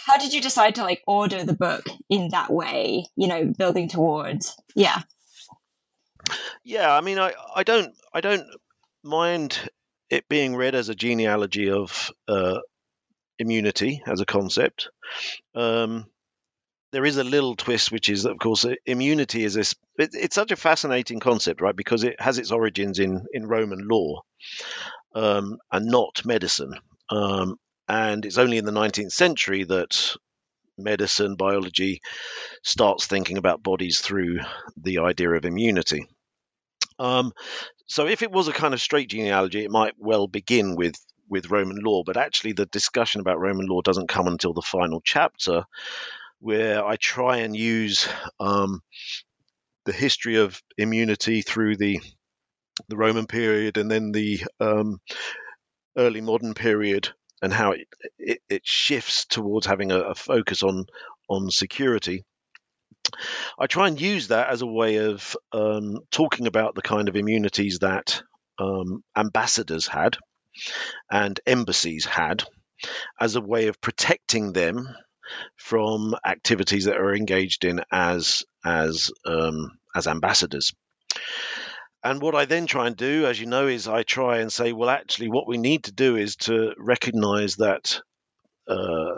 how 0.05 0.17
did 0.17 0.33
you 0.33 0.41
decide 0.41 0.75
to 0.75 0.83
like 0.83 1.03
order 1.05 1.43
the 1.43 1.53
book 1.53 1.85
in 2.09 2.29
that 2.29 2.51
way? 2.51 3.05
You 3.15 3.27
know, 3.27 3.53
building 3.57 3.87
towards, 3.87 4.55
yeah. 4.75 5.01
Yeah, 6.63 6.91
I 6.91 7.01
mean, 7.01 7.19
I, 7.19 7.33
I 7.55 7.63
don't 7.63 7.93
I 8.13 8.21
don't 8.21 8.47
mind 9.03 9.69
it 10.09 10.27
being 10.29 10.55
read 10.55 10.75
as 10.75 10.89
a 10.89 10.95
genealogy 10.95 11.69
of 11.69 12.11
uh, 12.27 12.59
immunity 13.39 14.01
as 14.07 14.21
a 14.21 14.25
concept. 14.25 14.89
Um, 15.55 16.05
there 16.93 17.05
is 17.05 17.17
a 17.17 17.23
little 17.23 17.55
twist, 17.55 17.91
which 17.91 18.07
is, 18.07 18.25
of 18.25 18.37
course, 18.37 18.65
immunity 18.85 19.43
is 19.43 19.55
this. 19.55 19.73
It, 19.97 20.11
it's 20.13 20.35
such 20.35 20.51
a 20.51 20.55
fascinating 20.55 21.19
concept, 21.19 21.59
right? 21.59 21.75
Because 21.75 22.03
it 22.03 22.21
has 22.21 22.37
its 22.37 22.51
origins 22.51 22.99
in 22.99 23.25
in 23.33 23.47
Roman 23.47 23.87
law 23.87 24.21
um, 25.15 25.57
and 25.71 25.87
not 25.87 26.23
medicine. 26.23 26.75
Um, 27.09 27.57
and 27.89 28.25
it's 28.25 28.37
only 28.37 28.57
in 28.57 28.65
the 28.65 28.71
19th 28.71 29.11
century 29.11 29.63
that 29.63 30.15
medicine, 30.77 31.35
biology 31.35 31.99
starts 32.63 33.07
thinking 33.07 33.37
about 33.37 33.63
bodies 33.63 33.99
through 33.99 34.39
the 34.77 34.99
idea 34.99 35.31
of 35.31 35.45
immunity. 35.45 36.07
Um, 36.99 37.33
so, 37.87 38.05
if 38.05 38.21
it 38.21 38.31
was 38.31 38.47
a 38.47 38.53
kind 38.53 38.75
of 38.75 38.81
straight 38.81 39.09
genealogy, 39.09 39.63
it 39.63 39.71
might 39.71 39.95
well 39.97 40.27
begin 40.27 40.75
with 40.75 40.95
with 41.27 41.49
Roman 41.49 41.77
law, 41.77 42.03
but 42.03 42.17
actually, 42.17 42.53
the 42.53 42.67
discussion 42.67 43.19
about 43.19 43.39
Roman 43.39 43.65
law 43.65 43.81
doesn't 43.81 44.09
come 44.09 44.27
until 44.27 44.53
the 44.53 44.61
final 44.61 45.01
chapter, 45.03 45.63
where 46.43 46.85
I 46.85 46.97
try 46.97 47.37
and 47.37 47.55
use 47.55 48.09
um, 48.37 48.81
the 49.85 49.93
history 49.93 50.35
of 50.35 50.61
immunity 50.77 51.41
through 51.41 51.77
the 51.77 52.01
the 52.89 52.97
Roman 52.97 53.27
period 53.27 53.77
and 53.77 53.89
then 53.89 54.11
the 54.11 54.43
um, 54.59 54.99
early 55.97 56.19
modern 56.19 56.53
period 56.53 57.07
and 57.41 57.53
how 57.53 57.71
it, 57.71 57.87
it, 58.17 58.39
it 58.49 58.61
shifts 58.65 59.25
towards 59.25 59.65
having 59.65 59.91
a, 59.91 59.99
a, 59.99 60.15
focus 60.15 60.63
on 60.63 60.85
on 61.29 61.49
security. 61.49 62.25
I 63.57 63.67
try 63.67 63.87
and 63.87 64.01
use 64.01 64.27
that 64.27 64.49
as 64.49 64.61
a 64.61 64.67
way 64.67 64.97
of 64.97 65.37
um, 65.53 65.99
talking 66.11 66.47
about 66.47 66.75
the 66.75 66.81
kind 66.81 67.07
of 67.07 67.15
immunities 67.15 67.79
that 67.79 68.21
um, 68.59 69.01
ambassadors 69.15 69.87
had 69.87 70.17
and 71.09 71.39
embassies 71.47 72.03
had 72.05 72.43
as 73.17 73.37
a 73.37 73.41
way 73.41 73.67
of 73.67 73.79
protecting 73.79 74.51
them 74.51 74.93
from 75.57 76.15
activities 76.25 76.85
that 76.85 76.97
are 76.97 77.15
engaged 77.15 77.65
in 77.65 77.81
as 77.91 78.43
as 78.65 79.11
um, 79.25 79.71
as 79.95 80.07
ambassadors. 80.07 80.73
And 82.03 82.21
what 82.21 82.35
I 82.35 82.45
then 82.45 82.67
try 82.67 82.87
and 82.87 82.97
do, 82.97 83.25
as 83.25 83.39
you 83.39 83.45
know, 83.45 83.67
is 83.67 83.87
I 83.87 84.03
try 84.03 84.39
and 84.39 84.51
say, 84.51 84.73
well, 84.73 84.89
actually, 84.89 85.29
what 85.29 85.47
we 85.47 85.57
need 85.57 85.85
to 85.85 85.93
do 85.93 86.17
is 86.17 86.35
to 86.37 86.73
recognize 86.77 87.55
that 87.55 88.01
uh, 88.67 89.15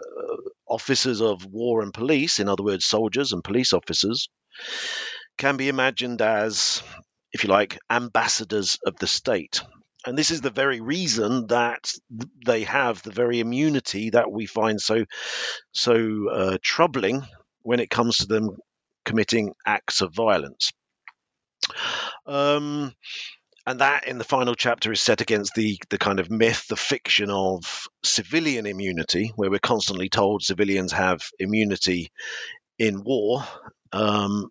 officers 0.67 1.21
of 1.21 1.45
war 1.45 1.81
and 1.81 1.93
police, 1.93 2.39
in 2.39 2.47
other 2.47 2.63
words, 2.63 2.85
soldiers 2.85 3.33
and 3.33 3.43
police 3.43 3.73
officers, 3.73 4.29
can 5.37 5.57
be 5.57 5.67
imagined 5.67 6.21
as, 6.21 6.83
if 7.31 7.43
you 7.43 7.49
like, 7.49 7.79
ambassadors 7.89 8.77
of 8.85 8.95
the 8.97 9.07
state. 9.07 9.61
And 10.05 10.17
this 10.17 10.31
is 10.31 10.41
the 10.41 10.51
very 10.51 10.81
reason 10.81 11.47
that 11.47 11.91
they 12.45 12.63
have 12.63 13.01
the 13.01 13.11
very 13.11 13.39
immunity 13.39 14.11
that 14.11 14.31
we 14.31 14.45
find 14.45 14.79
so 14.79 15.05
so 15.71 16.29
uh, 16.29 16.57
troubling 16.61 17.23
when 17.63 17.79
it 17.79 17.89
comes 17.89 18.17
to 18.17 18.27
them 18.27 18.57
committing 19.03 19.53
acts 19.65 20.01
of 20.01 20.13
violence. 20.13 20.71
Um, 22.27 22.93
and 23.65 23.79
that 23.79 24.07
in 24.07 24.19
the 24.19 24.23
final 24.23 24.53
chapter 24.53 24.91
is 24.91 25.01
set 25.01 25.21
against 25.21 25.55
the 25.55 25.79
the 25.89 25.97
kind 25.97 26.19
of 26.19 26.29
myth, 26.29 26.67
the 26.67 26.75
fiction 26.75 27.31
of 27.31 27.87
civilian 28.03 28.67
immunity, 28.67 29.31
where 29.35 29.49
we're 29.49 29.59
constantly 29.59 30.09
told 30.09 30.43
civilians 30.43 30.91
have 30.91 31.21
immunity 31.39 32.11
in 32.77 33.03
war, 33.03 33.43
um, 33.91 34.49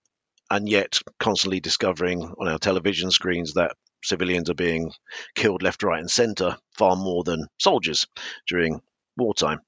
and 0.51 0.69
yet 0.69 0.99
constantly 1.21 1.61
discovering 1.61 2.23
on 2.23 2.49
our 2.49 2.59
television 2.59 3.13
screens 3.13 3.55
that 3.55 3.77
civilians 4.05 4.51
are 4.51 4.55
being 4.55 4.93
killed 5.35 5.63
left, 5.63 5.83
right, 5.83 6.01
and 6.01 6.11
centre 6.11 6.57
far 6.77 6.97
more 6.97 7.25
than 7.25 7.47
soldiers 7.59 8.07
during 8.49 8.81
wartime, 9.17 9.61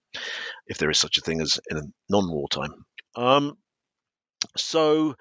if 0.67 0.79
there 0.79 0.91
is 0.91 0.99
such 0.99 1.19
a 1.19 1.21
thing 1.21 1.41
as 1.41 1.61
in 1.71 1.77
a 1.79 1.83
non-wartime. 2.09 2.85
Um, 3.15 3.57
so 4.57 5.17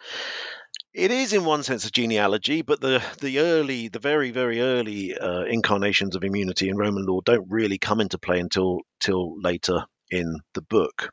it 0.94 1.12
is 1.12 1.34
in 1.34 1.46
one 1.46 1.64
sense 1.64 1.86
a 1.86 1.92
genealogy, 1.92 2.62
but 2.62 2.80
the 2.80 3.04
the 3.22 3.40
early, 3.40 3.90
the 3.90 4.00
very 4.00 4.32
very 4.32 4.62
early 4.62 5.18
uh, 5.18 5.44
incarnations 5.44 6.16
of 6.16 6.24
immunity 6.24 6.70
in 6.70 6.78
Roman 6.78 7.06
law 7.06 7.22
don't 7.22 7.48
really 7.50 7.78
come 7.78 8.02
into 8.02 8.18
play 8.18 8.40
until 8.40 8.80
till 9.00 9.40
later 9.42 9.86
in 10.10 10.40
the 10.54 10.62
book. 10.62 11.10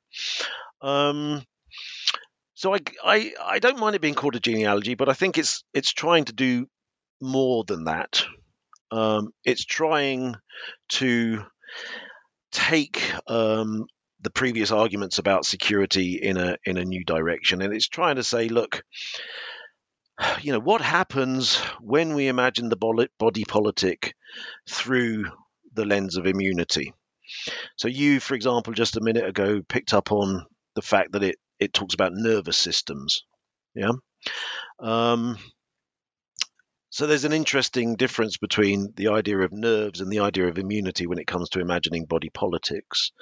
Um, 0.81 1.43
so 2.55 2.75
I, 2.75 2.79
I 3.05 3.33
I 3.45 3.59
don't 3.59 3.79
mind 3.79 3.97
it 3.97 4.01
being 4.03 4.15
called 4.15 4.37
a 4.37 4.41
genealogy, 4.41 4.95
but 4.95 5.09
I 5.09 5.15
think 5.15 5.37
it's 5.37 5.65
it's 5.75 5.93
trying 5.93 6.27
to 6.27 6.33
do 6.33 6.67
more 7.23 7.65
than 7.65 7.85
that. 7.85 8.25
Um, 8.91 9.33
it's 9.45 9.65
trying 9.65 10.37
to 10.91 11.45
take 12.51 13.03
um, 13.27 13.87
the 14.21 14.31
previous 14.31 14.71
arguments 14.71 15.19
about 15.19 15.47
security 15.47 16.21
in 16.23 16.37
a 16.37 16.57
in 16.65 16.77
a 16.77 16.85
new 16.85 17.05
direction, 17.05 17.63
and 17.63 17.73
it's 17.73 17.89
trying 17.89 18.17
to 18.17 18.23
say, 18.23 18.49
look, 18.49 18.83
you 20.43 20.53
know, 20.53 20.61
what 20.61 20.81
happens 20.83 21.57
when 21.81 22.15
we 22.15 22.29
imagine 22.29 22.69
the 22.69 23.09
body 23.19 23.45
politic 23.45 24.15
through 24.69 25.27
the 25.75 25.87
lens 25.87 26.17
of 26.17 26.27
immunity? 26.27 26.93
So 27.77 27.89
you, 27.89 28.21
for 28.21 28.35
example, 28.35 28.75
just 28.75 28.97
a 28.97 29.03
minute 29.03 29.25
ago 29.25 29.63
picked 29.67 29.95
up 29.95 30.13
on 30.13 30.45
the 30.75 30.83
fact 30.83 31.13
that 31.13 31.23
it 31.23 31.37
it 31.59 31.73
talks 31.73 31.95
about 31.95 32.13
nervous 32.13 32.57
systems, 32.57 33.25
yeah. 33.75 33.93
Um, 34.81 35.39
so 36.93 37.07
there's 37.07 37.25
an 37.25 37.33
interesting 37.33 37.97
difference 37.97 38.37
between 38.37 38.93
the 38.97 39.09
idea 39.09 39.39
of 39.39 39.51
nerves 39.51 40.03
and 40.03 40.13
the 40.13 40.21
idea 40.21 40.47
of 40.47 40.59
immunity 40.59 41.07
when 41.07 41.19
it 41.19 41.27
comes 41.27 41.49
to 41.49 41.61
imagining 41.61 42.05
body 42.05 42.29
politics. 42.29 43.13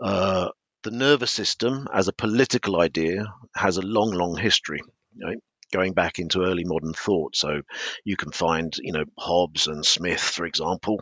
Uh, 0.00 0.50
the 0.84 0.92
nervous 0.92 1.32
system, 1.32 1.88
as 1.92 2.06
a 2.06 2.12
political 2.12 2.80
idea, 2.80 3.24
has 3.56 3.76
a 3.76 3.82
long, 3.82 4.12
long 4.12 4.36
history. 4.36 4.82
Right? 5.20 5.38
Going 5.72 5.94
back 5.94 6.20
into 6.20 6.44
early 6.44 6.62
modern 6.64 6.92
thought, 6.92 7.34
so 7.34 7.62
you 8.04 8.16
can 8.16 8.30
find, 8.30 8.72
you 8.78 8.92
know, 8.92 9.04
Hobbes 9.18 9.66
and 9.66 9.84
Smith, 9.84 10.20
for 10.20 10.46
example, 10.46 11.00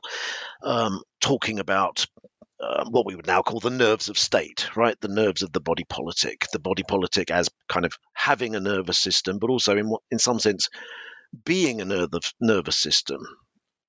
um, 0.62 1.02
talking 1.20 1.58
about 1.58 2.06
uh, 2.62 2.86
what 2.88 3.04
we 3.04 3.14
would 3.14 3.26
now 3.26 3.42
call 3.42 3.60
the 3.60 3.68
nerves 3.68 4.08
of 4.08 4.16
state, 4.16 4.74
right? 4.74 4.98
The 5.02 5.08
nerves 5.08 5.42
of 5.42 5.52
the 5.52 5.60
body 5.60 5.84
politic, 5.84 6.46
the 6.50 6.60
body 6.60 6.82
politic 6.82 7.30
as 7.30 7.50
kind 7.68 7.84
of 7.84 7.92
having 8.14 8.54
a 8.54 8.60
nervous 8.60 8.98
system, 8.98 9.38
but 9.38 9.50
also 9.50 9.76
in 9.76 9.94
in 10.10 10.18
some 10.18 10.38
sense 10.38 10.70
being 11.44 11.80
a 11.80 11.84
nervous 11.84 12.32
nervous 12.40 12.76
system. 12.76 13.20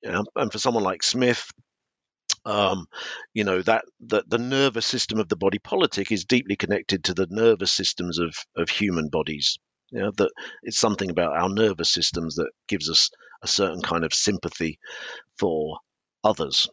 Know? 0.03 0.23
And 0.35 0.51
for 0.51 0.59
someone 0.59 0.83
like 0.83 1.03
Smith, 1.03 1.51
um, 2.45 2.87
you 3.33 3.43
know 3.43 3.61
that 3.61 3.85
the, 3.99 4.23
the 4.27 4.37
nervous 4.37 4.85
system 4.85 5.19
of 5.19 5.29
the 5.29 5.35
body 5.35 5.59
politic 5.59 6.11
is 6.11 6.25
deeply 6.25 6.55
connected 6.55 7.05
to 7.05 7.13
the 7.13 7.27
nervous 7.29 7.71
systems 7.71 8.19
of 8.19 8.35
of 8.55 8.69
human 8.69 9.09
bodies. 9.09 9.57
You 9.91 9.99
know, 9.99 10.11
that 10.17 10.31
it's 10.63 10.79
something 10.79 11.09
about 11.09 11.35
our 11.35 11.49
nervous 11.49 11.91
systems 11.91 12.35
that 12.35 12.49
gives 12.67 12.89
us 12.89 13.09
a 13.43 13.47
certain 13.47 13.81
kind 13.81 14.05
of 14.05 14.13
sympathy 14.13 14.79
for 15.37 15.79
others. 16.23 16.69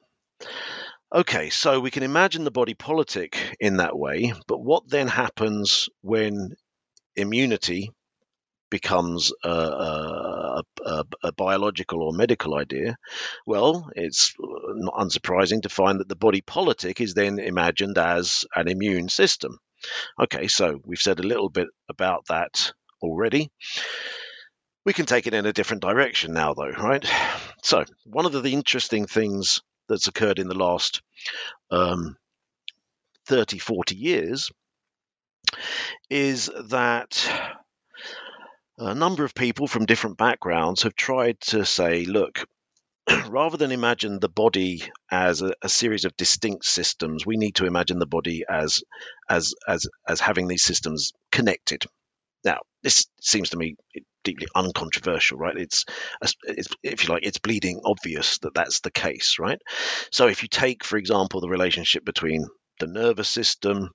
Okay, 1.12 1.48
so 1.50 1.80
we 1.80 1.90
can 1.90 2.02
imagine 2.02 2.44
the 2.44 2.50
body 2.50 2.74
politic 2.74 3.56
in 3.60 3.78
that 3.78 3.98
way, 3.98 4.34
but 4.46 4.58
what 4.62 4.88
then 4.88 5.08
happens 5.08 5.88
when 6.02 6.54
immunity 7.16 7.90
becomes 8.70 9.32
a, 9.44 9.48
a, 9.48 10.62
a, 10.84 11.04
a, 11.24 11.32
biological 11.32 12.02
or 12.02 12.12
medical 12.12 12.56
idea, 12.56 12.96
well, 13.46 13.90
it's 13.94 14.34
not 14.38 14.94
unsurprising 14.94 15.62
to 15.62 15.68
find 15.68 16.00
that 16.00 16.08
the 16.08 16.16
body 16.16 16.40
politic 16.40 17.00
is 17.00 17.14
then 17.14 17.38
imagined 17.38 17.98
as 17.98 18.44
an 18.54 18.68
immune 18.68 19.08
system. 19.08 19.58
Okay, 20.20 20.48
so 20.48 20.80
we've 20.84 20.98
said 20.98 21.20
a 21.20 21.26
little 21.26 21.48
bit 21.48 21.68
about 21.88 22.26
that 22.28 22.72
already. 23.02 23.50
We 24.84 24.92
can 24.92 25.06
take 25.06 25.26
it 25.26 25.34
in 25.34 25.46
a 25.46 25.52
different 25.52 25.82
direction 25.82 26.32
now, 26.32 26.54
though, 26.54 26.70
right? 26.70 27.04
So, 27.62 27.84
one 28.04 28.26
of 28.26 28.32
the 28.32 28.52
interesting 28.52 29.06
things 29.06 29.60
that's 29.88 30.08
occurred 30.08 30.38
in 30.38 30.48
the 30.48 30.58
last 30.58 31.02
um, 31.70 32.16
30, 33.26 33.58
40 33.58 33.94
years 33.96 34.50
is 36.10 36.50
that 36.68 37.28
a 38.78 38.94
number 38.94 39.24
of 39.24 39.34
people 39.34 39.66
from 39.66 39.86
different 39.86 40.16
backgrounds 40.16 40.82
have 40.82 40.94
tried 40.94 41.40
to 41.40 41.64
say, 41.64 42.04
look, 42.04 42.46
rather 43.28 43.56
than 43.56 43.72
imagine 43.72 44.20
the 44.20 44.28
body 44.28 44.82
as 45.10 45.42
a, 45.42 45.52
a, 45.62 45.68
series 45.68 46.04
of 46.04 46.16
distinct 46.16 46.64
systems, 46.64 47.26
we 47.26 47.36
need 47.36 47.56
to 47.56 47.66
imagine 47.66 47.98
the 47.98 48.06
body 48.06 48.44
as 48.48 48.82
as 49.28 49.54
as 49.66 49.86
as 50.06 50.20
having 50.20 50.46
these 50.46 50.62
systems 50.62 51.12
connected. 51.32 51.84
Now, 52.44 52.60
this 52.82 53.06
seems 53.20 53.50
to 53.50 53.56
me 53.56 53.74
deeply 54.22 54.46
uncontroversial, 54.54 55.38
right? 55.38 55.56
It's, 55.56 55.84
it's 56.44 56.68
if 56.82 57.04
you 57.04 57.14
like, 57.14 57.26
it's 57.26 57.38
bleeding 57.38 57.80
obvious 57.84 58.38
that 58.38 58.54
that's 58.54 58.80
the 58.80 58.90
case, 58.92 59.38
right? 59.40 59.60
So, 60.12 60.28
if 60.28 60.42
you 60.42 60.48
take, 60.48 60.84
for 60.84 60.98
example, 60.98 61.40
the 61.40 61.48
relationship 61.48 62.04
between 62.04 62.46
the 62.78 62.86
nervous 62.86 63.28
system 63.28 63.90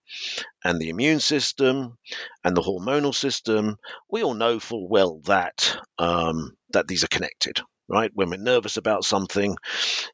and 0.64 0.80
the 0.80 0.90
immune 0.90 1.20
system 1.20 1.98
and 2.44 2.56
the 2.56 2.62
hormonal 2.62 3.14
system, 3.14 3.78
we 4.10 4.24
all 4.24 4.34
know 4.34 4.60
full 4.60 4.88
well 4.88 5.20
that 5.26 5.78
um, 5.98 6.56
that 6.72 6.88
these 6.88 7.04
are 7.04 7.08
connected. 7.08 7.62
Right? 7.90 8.12
When 8.14 8.30
we're 8.30 8.38
nervous 8.38 8.78
about 8.78 9.04
something, 9.04 9.58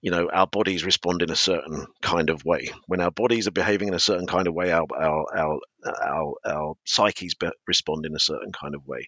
you 0.01 0.09
know, 0.09 0.27
our 0.33 0.47
bodies 0.47 0.83
respond 0.83 1.21
in 1.21 1.29
a 1.29 1.35
certain 1.35 1.85
kind 2.01 2.31
of 2.31 2.43
way. 2.43 2.71
When 2.87 2.99
our 2.99 3.11
bodies 3.11 3.47
are 3.47 3.51
behaving 3.51 3.89
in 3.89 3.93
a 3.93 3.99
certain 3.99 4.25
kind 4.25 4.47
of 4.47 4.55
way, 4.55 4.71
our 4.71 4.87
our 4.97 5.25
our 5.37 5.59
our, 5.85 6.33
our 6.43 6.73
psyches 6.83 7.35
respond 7.67 8.07
in 8.07 8.15
a 8.15 8.19
certain 8.19 8.51
kind 8.51 8.73
of 8.73 8.87
way. 8.87 9.07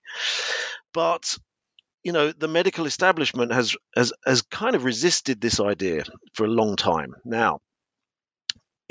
But 0.93 1.35
you 2.03 2.11
know, 2.11 2.31
the 2.31 2.47
medical 2.47 2.85
establishment 2.85 3.51
has 3.51 3.75
has 3.95 4.13
has 4.25 4.41
kind 4.43 4.75
of 4.75 4.83
resisted 4.83 5.41
this 5.41 5.59
idea 5.59 6.03
for 6.33 6.45
a 6.45 6.49
long 6.49 6.75
time. 6.75 7.13
Now, 7.25 7.59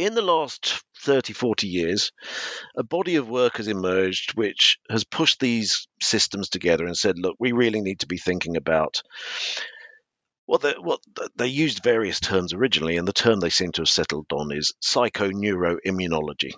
in 0.01 0.15
the 0.15 0.23
last 0.23 0.83
30, 1.03 1.35
40 1.35 1.67
years, 1.67 2.13
a 2.77 2.83
body 2.83 3.17
of 3.17 3.29
work 3.29 3.59
has 3.59 3.69
emerged 3.69 4.33
which 4.35 4.79
has 4.91 5.05
pushed 5.05 5.41
these 5.41 5.89
systems 6.01 6.49
together 6.49 6.87
and 6.87 6.97
said, 6.97 7.19
look, 7.19 7.37
we 7.39 7.53
really 7.53 7.81
need 7.81 8.01
to 8.01 8.07
be 8.07 8.17
thinking 8.17 8.57
about 8.57 9.03
what 10.47 10.63
they, 10.63 10.73
what 10.73 11.01
they 11.37 11.47
used 11.47 11.85
various 11.85 12.19
terms 12.19 12.55
originally, 12.55 12.97
and 12.97 13.07
the 13.07 13.13
term 13.13 13.41
they 13.41 13.51
seem 13.51 13.73
to 13.73 13.83
have 13.83 13.89
settled 13.89 14.27
on 14.33 14.51
is 14.51 14.75
psychoneuroimmunology. 14.83 16.53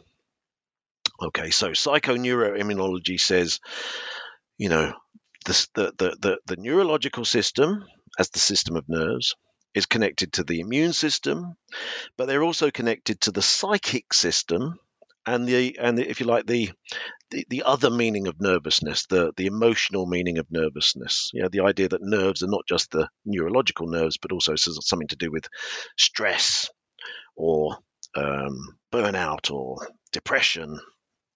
Okay, 1.20 1.51
so 1.51 1.70
psychoneuroimmunology 1.70 3.20
says, 3.20 3.61
you 4.57 4.68
know, 4.68 4.95
the, 5.45 5.66
the, 5.74 6.16
the, 6.20 6.38
the 6.47 6.57
neurological 6.57 7.24
system 7.24 7.84
as 8.18 8.30
the 8.30 8.38
system 8.38 8.76
of 8.76 8.88
nerves 8.88 9.34
is 9.75 9.87
connected 9.87 10.35
to 10.35 10.45
the 10.45 10.61
immune 10.61 10.93
system, 10.93 11.57
but 12.16 12.27
they're 12.27 12.43
also 12.43 12.70
connected 12.70 13.20
to 13.23 13.33
the 13.33 13.43
psychic 13.43 14.12
system 14.12 14.79
and 15.27 15.47
the 15.47 15.79
and 15.79 15.99
the, 15.99 16.09
if 16.09 16.20
you 16.20 16.27
like 16.27 16.47
the, 16.47 16.70
the, 17.31 17.47
the 17.49 17.62
other 17.64 17.91
meaning 17.91 18.27
of 18.27 18.41
nervousness, 18.41 19.07
the 19.07 19.33
the 19.37 19.47
emotional 19.47 20.07
meaning 20.07 20.39
of 20.39 20.51
nervousness. 20.51 21.31
You 21.33 21.43
know, 21.43 21.49
the 21.49 21.61
idea 21.61 21.89
that 21.89 22.03
nerves 22.03 22.43
are 22.43 22.49
not 22.49 22.66
just 22.68 22.91
the 22.91 23.09
neurological 23.25 23.87
nerves, 23.87 24.18
but 24.18 24.33
also 24.33 24.55
something 24.57 25.09
to 25.09 25.16
do 25.16 25.31
with 25.31 25.49
stress 25.97 26.70
or 27.37 27.77
um, 28.16 28.77
burnout 28.93 29.51
or 29.51 29.77
depression, 30.12 30.79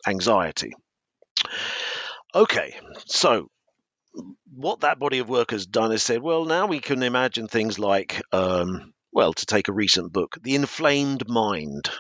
anxiety. 0.06 0.72
Okay, 2.34 2.76
so 3.06 3.48
what 4.50 4.80
that 4.80 4.98
body 4.98 5.18
of 5.18 5.28
work 5.28 5.50
has 5.50 5.66
done 5.66 5.92
is 5.92 6.02
said, 6.02 6.22
well, 6.22 6.44
now 6.44 6.66
we 6.66 6.80
can 6.80 7.02
imagine 7.02 7.48
things 7.48 7.78
like, 7.78 8.22
um, 8.32 8.92
well, 9.12 9.32
to 9.32 9.46
take 9.46 9.68
a 9.68 9.72
recent 9.72 10.12
book, 10.12 10.36
The 10.42 10.54
Inflamed 10.54 11.28
Mind, 11.28 11.90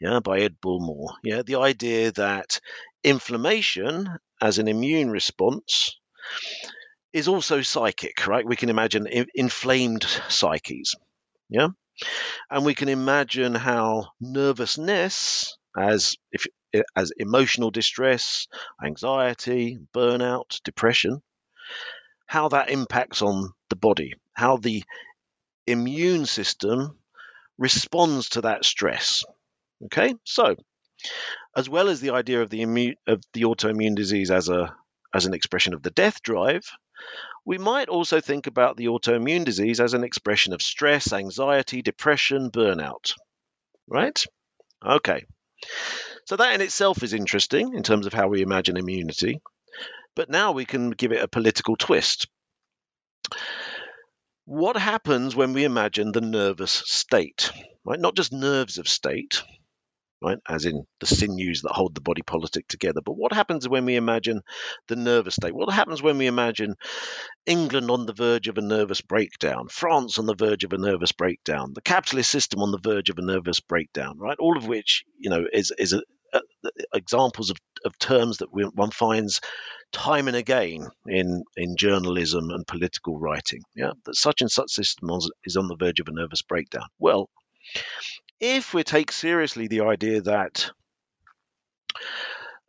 yeah, 0.00 0.20
by 0.20 0.40
Ed 0.40 0.56
Bullmore. 0.60 1.14
Yeah, 1.22 1.42
the 1.42 1.56
idea 1.56 2.12
that 2.12 2.60
inflammation 3.04 4.08
as 4.40 4.58
an 4.58 4.68
immune 4.68 5.10
response 5.10 5.96
is 7.12 7.28
also 7.28 7.62
psychic, 7.62 8.26
right? 8.26 8.46
We 8.46 8.56
can 8.56 8.70
imagine 8.70 9.06
in- 9.06 9.26
inflamed 9.34 10.04
psyches, 10.28 10.94
yeah, 11.48 11.68
and 12.50 12.64
we 12.64 12.74
can 12.74 12.88
imagine 12.88 13.54
how 13.54 14.08
nervousness 14.20 15.56
as 15.76 16.16
if 16.32 16.46
as 16.96 17.12
emotional 17.18 17.70
distress, 17.70 18.46
anxiety, 18.82 19.78
burnout, 19.94 20.60
depression 20.64 21.22
how 22.32 22.48
that 22.48 22.70
impacts 22.70 23.20
on 23.20 23.52
the 23.68 23.76
body, 23.76 24.14
how 24.32 24.56
the 24.56 24.82
immune 25.66 26.24
system 26.24 26.96
responds 27.58 28.30
to 28.30 28.40
that 28.40 28.64
stress. 28.64 29.22
Okay, 29.84 30.14
so 30.24 30.56
as 31.54 31.68
well 31.68 31.90
as 31.90 32.00
the 32.00 32.12
idea 32.12 32.40
of 32.40 32.48
the 32.48 32.62
immune 32.62 32.94
of 33.06 33.22
the 33.34 33.42
autoimmune 33.42 33.94
disease 33.94 34.30
as 34.30 34.48
a 34.48 34.74
as 35.14 35.26
an 35.26 35.34
expression 35.34 35.74
of 35.74 35.82
the 35.82 35.90
death 35.90 36.22
drive, 36.22 36.62
we 37.44 37.58
might 37.58 37.90
also 37.90 38.18
think 38.18 38.46
about 38.46 38.78
the 38.78 38.86
autoimmune 38.86 39.44
disease 39.44 39.78
as 39.78 39.92
an 39.92 40.02
expression 40.02 40.54
of 40.54 40.62
stress, 40.62 41.12
anxiety, 41.12 41.82
depression, 41.82 42.50
burnout. 42.50 43.12
Right? 43.86 44.24
Okay. 44.82 45.26
So 46.24 46.36
that 46.36 46.54
in 46.54 46.62
itself 46.62 47.02
is 47.02 47.12
interesting 47.12 47.74
in 47.74 47.82
terms 47.82 48.06
of 48.06 48.14
how 48.14 48.28
we 48.28 48.40
imagine 48.40 48.78
immunity. 48.78 49.42
But 50.14 50.30
now 50.30 50.52
we 50.52 50.64
can 50.64 50.90
give 50.90 51.12
it 51.12 51.22
a 51.22 51.28
political 51.28 51.76
twist. 51.76 52.26
What 54.44 54.76
happens 54.76 55.34
when 55.34 55.52
we 55.52 55.64
imagine 55.64 56.12
the 56.12 56.20
nervous 56.20 56.82
state? 56.86 57.50
Right? 57.84 58.00
Not 58.00 58.16
just 58.16 58.32
nerves 58.32 58.78
of 58.78 58.88
state, 58.88 59.42
right, 60.22 60.38
as 60.48 60.64
in 60.64 60.84
the 61.00 61.06
sinews 61.06 61.62
that 61.62 61.72
hold 61.72 61.94
the 61.94 62.00
body 62.00 62.22
politic 62.22 62.68
together, 62.68 63.00
but 63.04 63.16
what 63.16 63.32
happens 63.32 63.68
when 63.68 63.84
we 63.84 63.96
imagine 63.96 64.42
the 64.88 64.96
nervous 64.96 65.34
state? 65.34 65.54
What 65.54 65.72
happens 65.72 66.02
when 66.02 66.18
we 66.18 66.26
imagine 66.26 66.76
England 67.46 67.90
on 67.90 68.06
the 68.06 68.12
verge 68.12 68.48
of 68.48 68.58
a 68.58 68.62
nervous 68.62 69.00
breakdown, 69.00 69.68
France 69.68 70.18
on 70.18 70.26
the 70.26 70.34
verge 70.34 70.64
of 70.64 70.72
a 70.72 70.78
nervous 70.78 71.12
breakdown, 71.12 71.72
the 71.74 71.82
capitalist 71.82 72.30
system 72.30 72.60
on 72.60 72.70
the 72.70 72.80
verge 72.82 73.10
of 73.10 73.18
a 73.18 73.22
nervous 73.22 73.60
breakdown, 73.60 74.18
right? 74.18 74.38
All 74.38 74.56
of 74.56 74.66
which, 74.66 75.04
you 75.18 75.30
know, 75.30 75.44
is 75.52 75.72
is 75.78 75.92
a, 75.92 76.02
a, 76.32 76.40
examples 76.94 77.50
of, 77.50 77.56
of 77.84 77.98
terms 77.98 78.38
that 78.38 78.52
we, 78.52 78.64
one 78.64 78.90
finds 78.90 79.40
time 79.92 80.26
and 80.26 80.36
again 80.36 80.88
in 81.06 81.44
in 81.56 81.76
journalism 81.76 82.50
and 82.50 82.66
political 82.66 83.18
writing. 83.18 83.62
Yeah, 83.74 83.92
that 84.04 84.16
such 84.16 84.40
and 84.40 84.50
such 84.50 84.70
system 84.70 85.10
is 85.44 85.56
on 85.56 85.68
the 85.68 85.76
verge 85.76 86.00
of 86.00 86.08
a 86.08 86.12
nervous 86.12 86.42
breakdown. 86.42 86.86
Well, 86.98 87.28
if 88.40 88.74
we 88.74 88.82
take 88.82 89.12
seriously 89.12 89.68
the 89.68 89.82
idea 89.82 90.22
that 90.22 90.70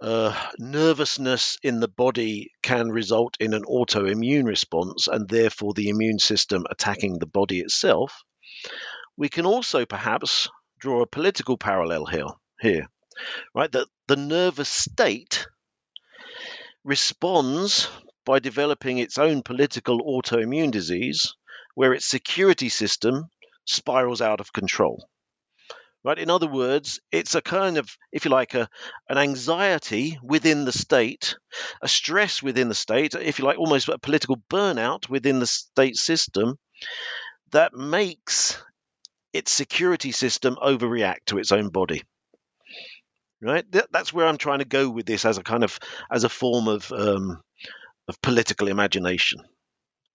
uh, 0.02 0.36
nervousness 0.60 1.58
in 1.64 1.80
the 1.80 1.88
body 1.88 2.52
can 2.62 2.90
result 2.90 3.38
in 3.40 3.54
an 3.54 3.64
autoimmune 3.64 4.46
response 4.46 5.08
and 5.08 5.30
therefore 5.30 5.74
the 5.74 5.90
immune 5.90 6.20
system 6.20 6.66
attacking 6.70 7.20
the 7.20 7.26
body 7.26 7.60
itself, 7.60 8.24
we 9.16 9.30
can 9.30 9.46
also 9.46 9.86
perhaps 9.86 10.50
draw 10.80 11.02
a 11.02 11.08
political 11.08 11.58
parallel 11.58 12.06
here. 12.06 12.28
Here, 12.60 12.88
right? 13.54 13.72
That 13.72 13.88
the 14.08 14.16
nervous 14.16 14.70
state 14.70 15.48
responds 16.84 17.90
by 18.26 18.40
developing 18.40 18.98
its 18.98 19.18
own 19.18 19.42
political 19.42 20.00
autoimmune 20.00 20.72
disease 20.72 21.34
where 21.76 21.94
its 21.94 22.06
security 22.06 22.70
system 22.70 23.26
spirals 23.66 24.22
out 24.22 24.40
of 24.40 24.54
control. 24.54 25.08
Right? 26.04 26.20
In 26.20 26.30
other 26.30 26.48
words, 26.48 27.00
it's 27.12 27.34
a 27.34 27.42
kind 27.42 27.78
of, 27.78 27.90
if 28.12 28.26
you 28.26 28.32
like, 28.32 28.56
a, 28.56 28.68
an 29.08 29.18
anxiety 29.18 30.20
within 30.22 30.66
the 30.66 30.74
state, 30.74 31.38
a 31.82 31.88
stress 31.88 32.44
within 32.44 32.68
the 32.68 32.76
state, 32.76 33.16
if 33.16 33.40
you 33.40 33.46
like, 33.46 33.58
almost 33.58 33.88
a 33.88 33.98
political 33.98 34.36
burnout 34.50 35.08
within 35.10 35.40
the 35.40 35.48
state 35.48 35.96
system 35.96 36.58
that 37.52 37.74
makes 37.74 38.62
its 39.32 39.52
security 39.52 40.12
system 40.12 40.58
overreact 40.62 41.26
to 41.28 41.40
its 41.40 41.54
own 41.54 41.70
body 41.70 42.04
right? 43.44 43.66
That's 43.92 44.14
where 44.14 44.26
I'm 44.26 44.38
trying 44.38 44.60
to 44.60 44.66
go 44.66 44.90
with 44.90 45.06
this 45.06 45.26
as 45.26 45.38
a 45.38 45.44
kind 45.44 45.64
of 45.64 45.80
as 46.12 46.24
a 46.24 46.30
form 46.30 46.68
of 46.68 46.92
um, 46.92 47.42
of 48.08 48.22
political 48.22 48.68
imagination. 48.68 49.42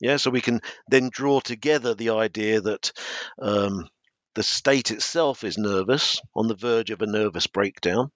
Yeah, 0.01 0.17
so 0.17 0.31
we 0.31 0.41
can 0.41 0.61
then 0.89 1.11
draw 1.13 1.41
together 1.41 1.95
the 1.95 2.11
idea 2.11 2.61
that 2.61 2.93
um, 3.41 3.89
the 4.35 4.45
state 4.45 4.91
itself 4.93 5.43
is 5.43 5.59
nervous, 5.59 6.21
on 6.37 6.47
the 6.47 6.55
verge 6.55 6.91
of 6.91 7.03
a 7.03 7.07
nervous 7.07 7.49
breakdown, 7.49 8.11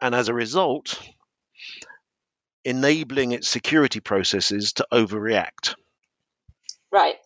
and 0.00 0.14
as 0.14 0.28
a 0.28 0.34
result, 0.34 1.00
enabling 2.64 3.32
its 3.32 3.48
security 3.48 4.00
processes 4.00 4.74
to 4.74 4.86
overreact. 4.92 5.74
Right. 6.92 7.16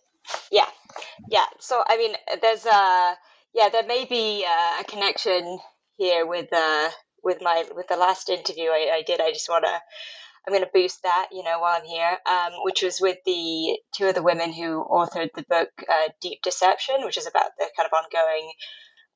Yeah. 0.51 0.67
Yeah. 1.29 1.45
So 1.59 1.83
I 1.85 1.97
mean, 1.97 2.15
there's 2.41 2.65
a 2.65 3.15
yeah, 3.53 3.69
there 3.69 3.85
may 3.85 4.05
be 4.05 4.45
a 4.45 4.83
connection 4.85 5.59
here 6.01 6.25
with 6.25 6.49
uh, 6.51 6.89
with 7.23 7.41
my 7.41 7.63
with 7.75 7.87
the 7.87 7.95
last 7.95 8.29
interview 8.29 8.69
I, 8.69 8.91
I 8.95 9.03
did. 9.05 9.21
I 9.21 9.31
just 9.31 9.49
want 9.49 9.65
to 9.65 9.79
I'm 10.47 10.53
going 10.53 10.63
to 10.63 10.71
boost 10.73 11.03
that, 11.03 11.27
you 11.31 11.43
know, 11.43 11.59
while 11.59 11.79
I'm 11.79 11.85
here, 11.85 12.17
um, 12.27 12.53
which 12.63 12.81
was 12.81 12.99
with 12.99 13.17
the 13.27 13.77
two 13.95 14.07
of 14.07 14.15
the 14.15 14.23
women 14.23 14.51
who 14.51 14.83
authored 14.85 15.29
the 15.35 15.45
book 15.47 15.69
uh, 15.87 16.09
Deep 16.19 16.41
Deception, 16.41 16.95
which 17.03 17.17
is 17.17 17.27
about 17.27 17.51
the 17.59 17.69
kind 17.77 17.87
of 17.87 17.93
ongoing 17.93 18.51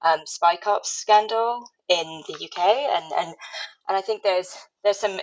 um, 0.04 0.20
spy 0.26 0.56
cops 0.56 0.92
scandal 0.92 1.68
in 1.90 2.24
the 2.28 2.36
UK, 2.36 2.60
and 2.60 3.06
and 3.18 3.36
and 3.88 3.98
I 3.98 4.02
think 4.02 4.22
there's 4.22 4.56
there's 4.84 5.00
some 5.00 5.20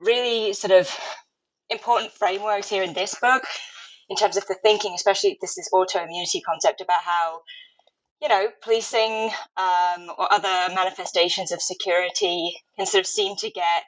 really 0.00 0.54
sort 0.54 0.72
of 0.72 0.90
important 1.68 2.12
frameworks 2.12 2.70
here 2.70 2.82
in 2.82 2.94
this 2.94 3.14
book 3.20 3.42
in 4.08 4.16
terms 4.16 4.38
of 4.38 4.46
the 4.46 4.56
thinking, 4.62 4.94
especially 4.94 5.36
this 5.42 5.58
is 5.58 5.68
autoimmunity 5.74 6.40
concept 6.46 6.80
about 6.80 7.02
how 7.02 7.42
you 8.20 8.28
know, 8.28 8.48
policing 8.62 9.30
um, 9.56 10.08
or 10.18 10.32
other 10.32 10.74
manifestations 10.74 11.52
of 11.52 11.60
security 11.60 12.54
can 12.76 12.86
sort 12.86 13.00
of 13.00 13.06
seem 13.06 13.36
to 13.36 13.50
get 13.50 13.82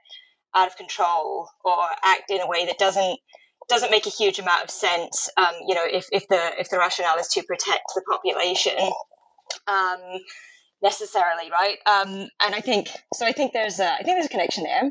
out 0.54 0.68
of 0.68 0.76
control 0.76 1.48
or 1.64 1.78
act 2.04 2.30
in 2.30 2.40
a 2.40 2.46
way 2.46 2.66
that 2.66 2.78
doesn't 2.78 3.18
doesn't 3.68 3.90
make 3.90 4.06
a 4.06 4.10
huge 4.10 4.38
amount 4.38 4.64
of 4.64 4.70
sense. 4.70 5.28
Um, 5.36 5.54
you 5.66 5.74
know, 5.74 5.84
if, 5.84 6.06
if 6.10 6.26
the 6.28 6.52
if 6.58 6.70
the 6.70 6.78
rationale 6.78 7.18
is 7.18 7.28
to 7.28 7.42
protect 7.42 7.84
the 7.94 8.02
population, 8.10 8.78
um, 9.66 9.98
necessarily, 10.82 11.50
right? 11.50 11.76
Um, 11.86 12.28
and 12.40 12.54
I 12.54 12.60
think 12.60 12.88
so. 13.14 13.26
I 13.26 13.32
think 13.32 13.52
there's 13.52 13.80
a, 13.80 13.92
I 13.92 13.96
think 13.98 14.16
there's 14.16 14.26
a 14.26 14.30
connection 14.30 14.64
there. 14.64 14.90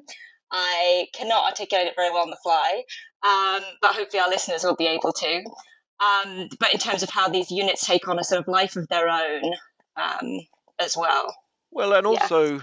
I 0.51 1.07
cannot 1.13 1.45
articulate 1.45 1.87
it 1.87 1.93
very 1.95 2.11
well 2.11 2.23
on 2.23 2.29
the 2.29 2.37
fly, 2.41 2.83
um, 3.23 3.63
but 3.81 3.95
hopefully 3.95 4.21
our 4.21 4.29
listeners 4.29 4.63
will 4.63 4.75
be 4.75 4.87
able 4.87 5.11
to. 5.11 5.43
Um, 5.99 6.49
but 6.59 6.73
in 6.73 6.79
terms 6.79 7.03
of 7.03 7.09
how 7.09 7.29
these 7.29 7.49
units 7.49 7.85
take 7.85 8.07
on 8.07 8.19
a 8.19 8.23
sort 8.23 8.41
of 8.41 8.47
life 8.47 8.75
of 8.75 8.87
their 8.87 9.09
own 9.09 9.41
um, 9.95 10.39
as 10.79 10.95
well. 10.95 11.35
Well, 11.71 11.93
and 11.93 12.05
also 12.05 12.55
yeah. 12.55 12.61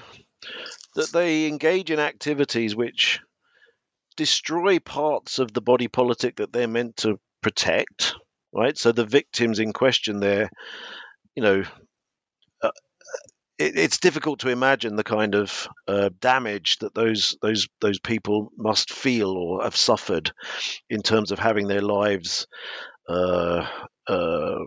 that 0.94 1.12
they 1.12 1.46
engage 1.46 1.90
in 1.90 1.98
activities 1.98 2.76
which 2.76 3.20
destroy 4.16 4.78
parts 4.78 5.38
of 5.38 5.52
the 5.52 5.60
body 5.60 5.88
politic 5.88 6.36
that 6.36 6.52
they're 6.52 6.68
meant 6.68 6.98
to 6.98 7.18
protect, 7.42 8.14
right? 8.52 8.76
So 8.78 8.92
the 8.92 9.04
victims 9.04 9.58
in 9.58 9.72
question 9.72 10.20
there, 10.20 10.48
you 11.34 11.42
know, 11.42 11.64
uh, 12.62 12.70
it, 13.58 13.76
it's 13.76 13.98
difficult 13.98 14.40
to 14.40 14.48
imagine 14.48 14.96
the 14.96 15.04
kind 15.04 15.34
of 15.34 15.68
uh, 15.86 16.10
damage 16.20 16.78
that 16.78 16.94
those 16.94 17.36
those 17.42 17.68
those 17.80 17.98
people 17.98 18.50
must 18.56 18.92
feel 18.92 19.30
or 19.30 19.62
have 19.62 19.76
suffered 19.76 20.32
in 20.88 21.02
terms 21.02 21.32
of 21.32 21.38
having 21.38 21.66
their 21.66 21.82
lives. 21.82 22.46
Uh, 23.08 23.66
uh 24.06 24.58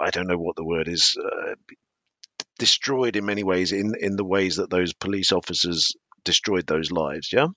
I 0.00 0.10
don't 0.10 0.26
know 0.26 0.38
what 0.38 0.56
the 0.56 0.64
word 0.64 0.88
is. 0.88 1.16
Uh, 1.22 1.54
destroyed 2.58 3.16
in 3.16 3.26
many 3.26 3.42
ways 3.42 3.72
in 3.72 3.94
in 4.00 4.16
the 4.16 4.24
ways 4.24 4.56
that 4.56 4.70
those 4.70 4.92
police 4.92 5.32
officers 5.32 5.94
destroyed 6.24 6.66
those 6.66 6.90
lives. 6.90 7.32
Yeah, 7.32 7.48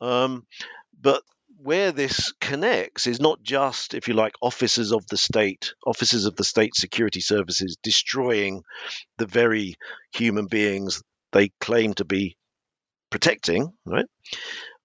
um, 0.00 0.46
but 1.00 1.22
where 1.62 1.92
this 1.92 2.32
connects 2.40 3.06
is 3.06 3.20
not 3.20 3.40
just, 3.42 3.94
if 3.94 4.08
you 4.08 4.14
like, 4.14 4.34
officers 4.42 4.92
of 4.92 5.06
the 5.06 5.16
state, 5.16 5.74
officers 5.86 6.24
of 6.24 6.34
the 6.34 6.44
state 6.44 6.74
security 6.74 7.20
services 7.20 7.76
destroying 7.82 8.62
the 9.18 9.26
very 9.26 9.76
human 10.12 10.46
beings 10.46 11.02
they 11.32 11.50
claim 11.60 11.94
to 11.94 12.04
be 12.04 12.36
protecting, 13.10 13.72
right? 13.86 14.06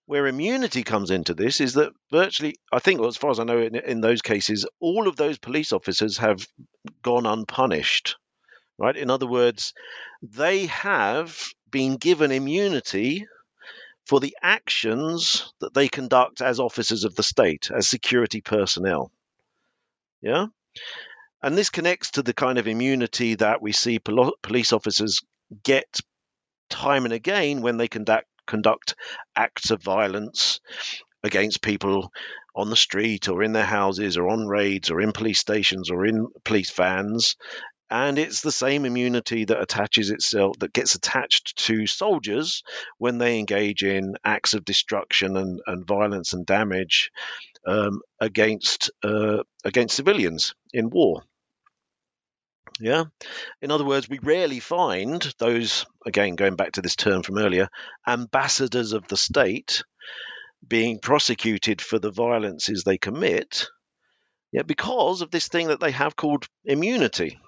Where 0.08 0.26
immunity 0.26 0.84
comes 0.84 1.12
into 1.12 1.34
this 1.34 1.62
is 1.62 1.74
that 1.74 1.94
virtually, 2.12 2.56
I 2.72 2.80
think, 2.80 3.00
well, 3.00 3.10
as 3.10 3.18
far 3.18 3.30
as 3.30 3.40
I 3.40 3.44
know, 3.44 3.60
in, 3.60 3.76
in 3.76 4.02
those 4.02 4.22
cases, 4.22 4.66
all 4.80 5.08
of 5.08 5.18
those 5.18 5.38
police 5.38 5.72
officers 5.72 6.18
have 6.18 6.48
gone 7.04 7.26
unpunished, 7.26 8.16
right? 8.78 8.96
In 8.96 9.10
other 9.10 9.28
words, 9.28 9.74
they 10.22 10.68
have 10.68 11.38
been 11.70 11.98
given 11.98 12.32
immunity 12.32 13.28
for 14.06 14.22
the 14.22 14.38
actions 14.42 15.54
that 15.60 15.74
they 15.74 15.90
conduct 15.90 16.42
as 16.42 16.60
officers 16.60 17.04
of 17.04 17.14
the 17.16 17.24
state, 17.24 17.70
as 17.76 17.90
security 17.90 18.40
personnel. 18.40 19.12
Yeah? 20.22 20.48
And 21.44 21.58
this 21.58 21.70
connects 21.70 22.12
to 22.12 22.24
the 22.24 22.34
kind 22.34 22.58
of 22.58 22.68
immunity 22.68 23.36
that 23.36 23.62
we 23.62 23.74
see 23.74 24.00
police 24.00 24.72
officers 24.72 25.22
get 25.64 26.00
time 26.70 27.04
and 27.04 27.14
again 27.14 27.62
when 27.62 27.78
they 27.78 27.88
conduct, 27.88 28.28
conduct 28.48 28.96
acts 29.36 29.72
of 29.72 29.84
violence 29.84 30.60
against 31.24 31.62
people 31.62 32.12
on 32.56 32.70
the 32.70 32.76
street 32.76 33.30
or 33.30 33.44
in 33.44 33.54
their 33.54 33.66
houses 33.66 34.18
or 34.18 34.30
on 34.30 34.48
raids 34.48 34.90
or 34.90 35.00
in 35.02 35.12
police 35.12 35.40
stations 35.40 35.92
or 35.92 36.06
in 36.06 36.28
police 36.44 36.72
vans 36.72 37.36
and 37.90 38.20
it's 38.20 38.42
the 38.42 38.52
same 38.52 38.86
immunity 38.86 39.46
that 39.46 39.62
attaches 39.62 40.10
itself 40.10 40.58
that 40.60 40.74
gets 40.74 40.96
attached 40.96 41.56
to 41.58 41.88
soldiers 41.88 42.64
when 42.98 43.18
they 43.18 43.40
engage 43.40 43.84
in 43.84 44.16
acts 44.24 44.54
of 44.54 44.66
destruction 44.66 45.38
and, 45.38 45.62
and 45.66 45.88
violence 45.88 46.34
and 46.34 46.46
damage 46.46 47.12
um, 47.66 48.02
against 48.20 48.92
uh, 49.04 49.44
against 49.64 49.96
civilians 49.96 50.54
in 50.74 50.90
war. 50.90 51.24
Yeah. 52.80 53.06
In 53.62 53.72
other 53.72 53.86
words, 53.86 54.08
we 54.08 54.20
rarely 54.20 54.60
find 54.60 55.22
those, 55.40 55.86
again, 56.06 56.36
going 56.36 56.56
back 56.56 56.74
to 56.74 56.82
this 56.82 56.96
term 56.96 57.24
from 57.24 57.38
earlier, 57.38 57.70
ambassadors 58.08 58.94
of 58.94 59.08
the 59.08 59.18
state 59.18 59.84
being 60.66 61.00
prosecuted 61.00 61.82
for 61.82 62.00
the 62.00 62.12
violences 62.12 62.84
they 62.84 62.98
commit, 62.98 63.68
yeah, 64.52 64.64
because 64.64 65.22
of 65.22 65.32
this 65.32 65.48
thing 65.48 65.68
that 65.68 65.80
they 65.80 65.92
have 65.92 66.16
called 66.16 66.46
immunity. 66.66 67.40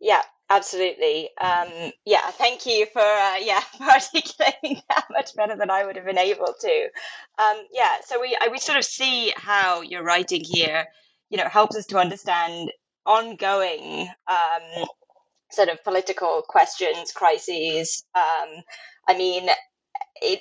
Yeah, 0.00 0.22
absolutely. 0.50 1.30
Um, 1.40 1.92
yeah, 2.04 2.30
thank 2.30 2.66
you 2.66 2.86
for 2.92 3.00
uh, 3.00 3.36
yeah 3.40 3.60
for 3.60 3.84
articulating 3.90 4.82
that 4.88 5.06
much 5.10 5.34
better 5.34 5.56
than 5.56 5.70
I 5.70 5.84
would 5.84 5.96
have 5.96 6.04
been 6.04 6.18
able 6.18 6.54
to. 6.58 6.88
Um, 7.38 7.64
yeah, 7.72 7.96
so 8.04 8.20
we 8.20 8.36
we 8.50 8.58
sort 8.58 8.78
of 8.78 8.84
see 8.84 9.32
how 9.36 9.82
your 9.82 10.02
writing 10.02 10.44
here, 10.44 10.86
you 11.30 11.38
know, 11.38 11.48
helps 11.48 11.76
us 11.76 11.86
to 11.86 11.98
understand 11.98 12.70
ongoing 13.06 14.08
um, 14.28 14.86
sort 15.50 15.68
of 15.68 15.82
political 15.84 16.42
questions, 16.48 17.12
crises. 17.12 18.04
Um, 18.14 18.62
I 19.08 19.16
mean, 19.16 19.48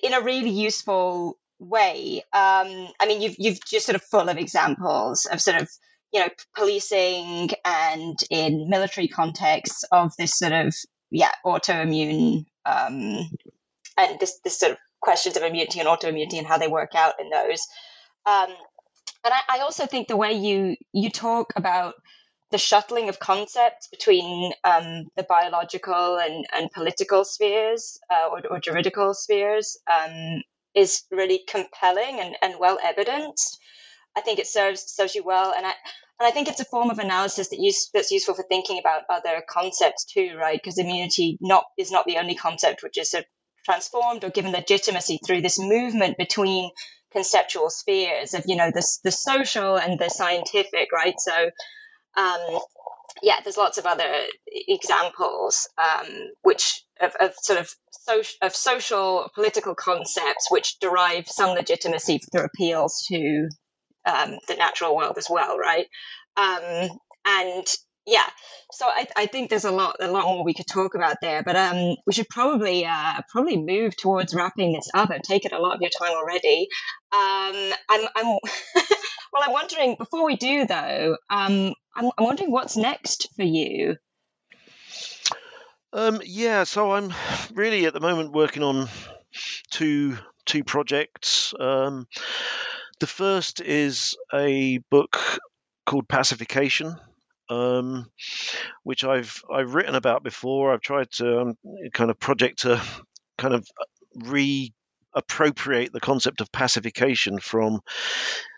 in 0.01 0.14
a 0.14 0.22
really 0.22 0.49
useful 0.49 1.38
way. 1.59 2.24
Um, 2.34 2.89
I 2.99 3.05
mean, 3.07 3.22
you've 3.22 3.36
you've 3.38 3.66
just 3.66 3.86
sort 3.86 3.95
of 3.95 4.03
full 4.03 4.30
of 4.30 4.38
examples 4.38 5.26
of 5.26 5.41
sort 5.41 5.61
of 5.61 5.70
you 6.14 6.20
know, 6.20 6.30
policing 6.55 7.49
and 7.66 8.18
in 8.30 8.70
military 8.70 9.07
contexts 9.07 9.84
of 9.91 10.16
this 10.18 10.38
sort 10.38 10.53
of 10.53 10.74
yeah 11.09 11.32
autoimmune 11.45 12.45
um, 12.66 13.30
and 13.97 14.20
this 14.20 14.39
this 14.43 14.59
sort 14.59 14.74
of 14.74 14.78
questions 15.01 15.36
of 15.36 15.43
immunity 15.43 15.80
and 15.80 15.89
autoimmunity 15.89 16.38
and 16.38 16.47
how 16.47 16.57
they 16.57 16.68
work 16.68 16.95
out 16.95 17.16
in 17.20 17.30
those. 17.30 17.68
Um, 18.26 18.49
and 19.26 19.34
I, 19.34 19.57
I, 19.57 19.59
also 19.59 19.86
think 19.86 20.07
the 20.07 20.16
way 20.16 20.34
you 20.34 20.78
you 20.93 21.09
talk 21.09 21.51
about 21.55 21.95
the 22.54 22.60
shuttling 22.60 23.10
of 23.10 23.18
concepts 23.18 23.88
between 23.88 24.54
um, 24.64 25.08
the 25.18 25.24
biological 25.24 26.20
and, 26.20 26.45
and 26.54 26.72
political 26.72 27.26
spheres 27.26 27.99
uh, 28.12 28.30
or, 28.30 28.41
or, 28.51 28.60
juridical 28.60 29.16
spheres 29.16 29.76
um, 29.91 30.43
is 30.76 31.01
really 31.10 31.41
compelling 31.49 32.20
and, 32.20 32.36
and 32.43 32.54
well 32.60 32.78
evidenced. 32.84 33.58
I 34.16 34.22
think 34.22 34.38
it 34.38 34.45
serves 34.45 34.84
serves 34.84 35.16
you 35.16 35.24
well, 35.24 35.51
and 35.58 35.66
I 35.66 35.74
and 36.20 36.28
I 36.28 36.32
think 36.32 36.47
it's 36.47 36.60
a 36.60 36.66
form 36.66 36.91
of 36.91 36.99
analysis 36.99 37.49
that 37.49 37.60
use, 37.60 37.89
that's 37.91 38.12
useful 38.12 38.36
for 38.36 38.45
thinking 38.47 38.78
about 38.78 39.01
other 39.10 39.43
concepts 39.49 40.06
too, 40.06 40.36
right? 40.39 40.60
Because 40.62 40.78
immunity 40.78 41.39
not 41.41 41.66
is 41.80 41.91
not 41.91 42.06
the 42.06 42.18
only 42.18 42.36
concept 42.36 42.84
which 42.84 42.99
is 42.99 43.10
sort 43.10 43.24
of 43.24 43.30
transformed 43.66 44.24
or 44.24 44.30
given 44.30 44.51
legitimacy 44.51 45.20
through 45.26 45.41
this 45.41 45.58
movement 45.58 46.20
between 46.20 46.70
conceptual 47.12 47.72
spheres 47.72 48.36
of 48.36 48.43
you 48.45 48.56
know 48.56 48.70
the 48.70 48.86
the 49.04 49.12
social 49.12 49.76
and 49.76 49.97
the 49.97 50.10
scientific, 50.10 50.91
right? 50.91 51.16
So. 51.18 51.49
Um, 52.18 52.59
yeah, 53.22 53.38
there's 53.43 53.57
lots 53.57 53.78
of 53.78 53.86
other 53.86 54.26
examples 54.47 55.68
um, 55.78 56.07
which 56.41 56.84
of, 56.99 57.14
of, 57.20 57.34
sort 57.41 57.59
of 57.59 57.74
social, 57.91 58.38
of 58.41 58.55
social 58.55 59.30
political 59.36 59.76
concepts 59.76 60.49
which 60.49 60.80
derive 60.80 61.28
some 61.28 61.51
legitimacy 61.51 62.20
through 62.20 62.45
appeals 62.45 63.05
to 63.07 63.49
um, 64.05 64.38
the 64.47 64.55
natural 64.55 64.95
world 64.95 65.18
as 65.18 65.28
well, 65.30 65.57
right? 65.57 65.88
Um, 66.36 66.89
and 67.26 67.66
yeah, 68.05 68.28
so 68.72 68.86
I, 68.86 69.07
I 69.16 69.26
think 69.28 69.49
there's 69.49 69.64
a 69.64 69.72
lot 69.72 69.95
a 70.01 70.11
lot 70.11 70.26
more 70.26 70.43
we 70.43 70.53
could 70.53 70.68
talk 70.68 70.93
about 70.93 71.18
there, 71.22 71.41
but 71.41 71.55
um, 71.55 71.95
we 72.05 72.11
should 72.11 72.28
probably 72.28 72.86
uh, 72.86 73.22
probably 73.30 73.57
move 73.57 73.95
towards 73.95 74.34
wrapping 74.34 74.74
this 74.74 74.89
up. 74.93 75.09
I've 75.09 75.22
taken 75.22 75.53
a 75.53 75.59
lot 75.59 75.76
of 75.76 75.82
your 75.82 75.91
time 75.97 76.11
already. 76.11 76.68
Um, 77.14 77.74
I'm, 77.89 78.07
I'm 78.16 78.38
well, 79.34 79.44
I'm 79.44 79.52
wondering 79.52 79.96
before 79.98 80.26
we 80.26 80.36
do 80.36 80.66
though, 80.66 81.18
um, 81.30 81.74
I'm, 81.96 82.12
I'm 82.18 82.24
wondering 82.24 82.52
what's 82.52 82.78
next 82.78 83.30
for 83.36 83.44
you. 83.44 83.98
Um, 85.92 86.22
yeah, 86.26 86.64
so 86.64 86.92
I'm 86.92 87.14
really 87.54 87.86
at 87.86 87.94
the 87.94 88.00
moment 88.00 88.32
working 88.32 88.64
on 88.64 88.90
two 89.72 90.18
two 90.46 90.64
projects. 90.64 91.54
Um, 91.60 92.08
the 93.00 93.08
first 93.08 93.62
is 93.62 94.16
a 94.34 94.80
book 94.90 95.20
called 95.86 96.08
Pacification, 96.08 96.96
um, 97.50 98.10
which 98.84 99.04
I've 99.04 99.44
I've 99.52 99.74
written 99.74 99.96
about 99.96 100.24
before. 100.24 100.74
I've 100.74 100.82
tried 100.82 101.12
to 101.14 101.42
um, 101.42 101.58
kind 101.94 102.10
of 102.10 102.20
project 102.20 102.62
to 102.62 102.82
kind 103.38 103.54
of 103.54 103.68
reappropriate 104.18 105.92
the 105.92 106.00
concept 106.00 106.42
of 106.42 106.52
pacification 106.52 107.40
from 107.40 107.82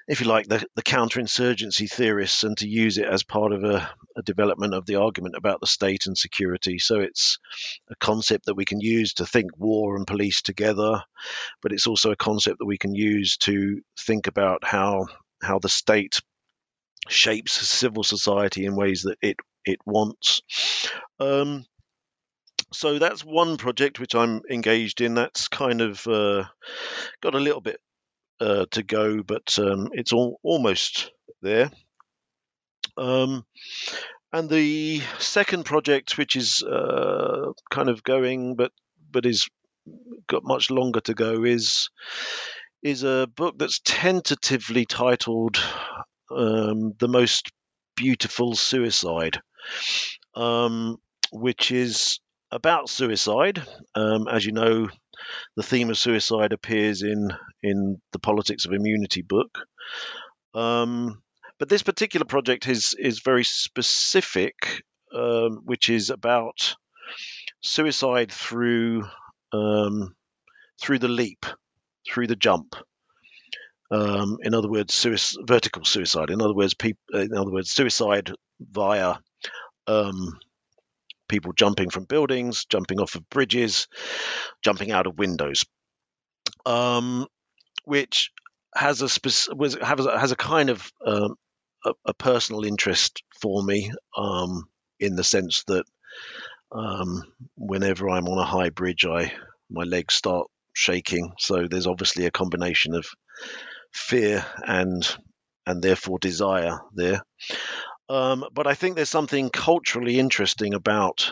if 0.08 0.22
you 0.22 0.28
like, 0.28 0.48
the, 0.48 0.64
the 0.76 0.84
counterinsurgency 0.84 1.90
theorists 1.90 2.44
and 2.44 2.58
to 2.58 2.68
use 2.68 2.98
it 2.98 3.08
as 3.08 3.24
part 3.24 3.52
of 3.52 3.64
a, 3.64 3.90
a, 4.16 4.22
development 4.22 4.74
of 4.74 4.86
the 4.86 4.98
argument 4.98 5.36
about 5.36 5.60
the 5.60 5.68
state 5.68 6.06
and 6.06 6.18
security. 6.18 6.78
So 6.78 7.00
it's 7.00 7.40
a 7.90 7.96
concept 7.96 8.46
that 8.46 8.56
we 8.56 8.66
can 8.66 8.80
use 8.80 9.16
to 9.16 9.26
think 9.26 9.58
war 9.58 9.96
and 9.96 10.06
police 10.06 10.42
together, 10.44 11.02
but 11.62 11.72
it's 11.72 11.88
also 11.88 12.12
a 12.12 12.16
concept 12.16 12.60
that 12.60 12.66
we 12.66 12.78
can 12.78 12.94
use 12.94 13.38
to 13.38 13.82
think 14.00 14.28
about 14.28 14.64
how 14.64 15.08
how 15.42 15.60
the 15.60 15.70
state 15.70 16.22
shapes 17.08 17.54
civil 17.54 18.04
society 18.04 18.66
in 18.66 18.76
ways 18.76 19.04
that 19.04 19.18
it 19.22 19.38
it 19.66 19.80
wants. 19.86 20.42
Um, 21.20 21.66
so 22.72 23.00
that's 23.00 23.24
one 23.24 23.58
project 23.58 24.00
which 24.00 24.16
I'm 24.16 24.42
engaged 24.50 25.02
in. 25.02 25.16
That's 25.16 25.48
kind 25.48 25.82
of 25.82 26.06
uh, 26.08 26.46
got 27.22 27.36
a 27.36 27.40
little 27.40 27.62
bit 27.62 27.80
uh, 28.40 28.66
to 28.72 28.84
go, 28.84 29.24
but 29.24 29.58
um, 29.60 29.90
it's 29.94 30.14
all, 30.14 30.40
almost 30.44 31.12
there. 31.42 31.72
Um, 32.98 33.46
and 34.32 34.50
the 34.50 35.02
second 35.20 35.64
project, 35.64 36.18
which 36.18 36.36
is 36.36 36.62
uh, 36.62 37.52
kind 37.70 37.90
of 37.90 38.04
going, 38.04 38.56
but 38.56 38.72
but 39.12 39.26
is 39.26 39.48
got 40.28 40.44
much 40.44 40.70
longer 40.70 41.00
to 41.02 41.14
go, 41.14 41.44
is 41.44 41.90
is 42.84 43.04
a 43.04 43.28
book 43.36 43.56
that's 43.58 43.80
tentatively 43.84 44.86
titled 44.86 45.58
um, 46.32 46.94
"The 47.00 47.08
Most 47.08 47.52
Beautiful 47.96 48.56
Suicide," 48.56 49.40
um, 50.36 50.98
which 51.32 51.72
is 51.72 52.20
about 52.52 52.90
suicide. 52.90 53.64
Um, 53.96 54.28
as 54.28 54.46
you 54.46 54.52
know, 54.52 54.90
the 55.56 55.64
theme 55.64 55.90
of 55.90 55.98
suicide 55.98 56.54
appears 56.54 57.02
in 57.02 57.30
in 57.64 58.02
the 58.12 58.20
Politics 58.20 58.66
of 58.66 58.74
Immunity 58.74 59.22
book. 59.22 59.60
Um, 60.54 61.22
but 61.60 61.70
this 61.70 61.84
particular 61.84 62.26
project 62.26 62.68
is 62.68 62.96
is 62.98 63.20
very 63.20 63.44
specific, 63.44 64.84
um, 65.14 65.62
which 65.64 65.90
is 65.90 66.10
about 66.10 66.76
suicide 67.62 68.32
through 68.32 69.06
um, 69.54 70.16
through 70.82 71.00
the 71.00 71.08
leap, 71.08 71.46
through 72.08 72.28
the 72.28 72.36
jump. 72.36 72.76
Um, 73.92 74.38
in 74.42 74.54
other 74.54 74.70
words, 74.70 74.94
suicide, 74.94 75.48
vertical 75.48 75.86
suicide. 75.86 76.30
In 76.30 76.42
other 76.42 76.56
words, 76.56 76.76
in 77.14 77.38
other 77.38 77.52
words, 77.52 77.72
suicide 77.72 78.32
via 78.60 79.16
um, 79.88 80.40
people 81.28 81.54
jumping 81.54 81.90
from 81.90 82.06
buildings, 82.06 82.66
jumping 82.66 83.00
off 83.00 83.16
of 83.16 83.30
bridges, 83.30 83.88
jumping 84.64 84.92
out 84.92 85.08
of 85.08 85.18
windows, 85.18 85.66
um, 86.66 87.28
which 87.84 88.32
has 88.76 89.02
a 89.02 90.20
has 90.20 90.32
a 90.32 90.36
kind 90.36 90.70
of 90.70 90.92
um, 91.06 91.36
a, 91.86 91.94
a, 92.06 92.14
personal 92.14 92.66
interest 92.66 93.24
for 93.42 93.64
me 93.64 93.92
um, 94.18 94.66
in 95.00 95.16
the 95.16 95.24
sense 95.24 95.64
that 95.68 95.86
um, 96.72 97.24
whenever 97.56 98.10
I'm 98.10 98.28
on 98.28 98.40
a 98.40 98.46
high 98.46 98.70
bridge, 98.70 99.06
I 99.06 99.32
my 99.70 99.84
legs 99.84 100.16
start 100.16 100.48
shaking. 100.74 101.34
So 101.40 101.68
there's 101.68 101.88
obviously 101.88 102.26
a 102.26 102.32
combination 102.32 102.94
of 102.94 103.08
fear 103.94 104.46
and 104.66 105.08
and 105.66 105.82
therefore 105.82 106.20
desire 106.20 106.80
there. 106.94 107.22
Um, 108.10 108.46
but 108.54 108.68
I 108.68 108.76
think 108.76 108.96
there's 108.96 109.10
something 109.10 109.50
culturally 109.50 110.20
interesting 110.20 110.74
about 110.74 111.32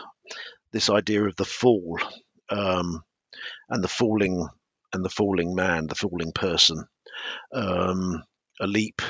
this 0.72 0.90
idea 0.90 1.24
of 1.24 1.36
the 1.36 1.44
fall 1.44 2.00
um, 2.50 3.02
and 3.68 3.82
the 3.82 3.88
falling 3.88 4.48
and 4.92 5.04
the 5.04 5.10
falling 5.10 5.54
man, 5.54 5.86
the 5.86 5.94
falling 5.94 6.32
person, 6.32 6.84
um, 7.52 8.22
a 8.60 8.66
leap, 8.66 9.02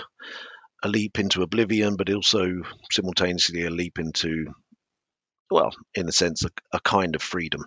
a 0.83 0.89
leap 0.89 1.19
into 1.19 1.43
oblivion, 1.43 1.97
but 1.97 2.11
also 2.11 2.63
simultaneously 2.91 3.65
a 3.65 3.71
leap 3.71 3.99
into, 3.99 4.47
well, 5.51 5.75
in 5.95 6.09
a 6.09 6.13
sense, 6.13 6.45
a, 6.45 6.51
a 6.73 6.81
kind 6.81 7.15
of 7.15 7.23
freedom. 7.23 7.65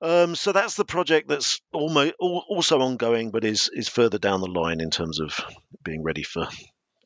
Um, 0.00 0.36
so 0.36 0.52
that's 0.52 0.76
the 0.76 0.84
project 0.84 1.28
that's 1.28 1.60
almost 1.72 2.14
also 2.20 2.80
ongoing, 2.80 3.32
but 3.32 3.44
is 3.44 3.68
is 3.72 3.88
further 3.88 4.18
down 4.18 4.40
the 4.40 4.46
line 4.46 4.80
in 4.80 4.90
terms 4.90 5.18
of 5.18 5.36
being 5.82 6.04
ready 6.04 6.22
for 6.22 6.46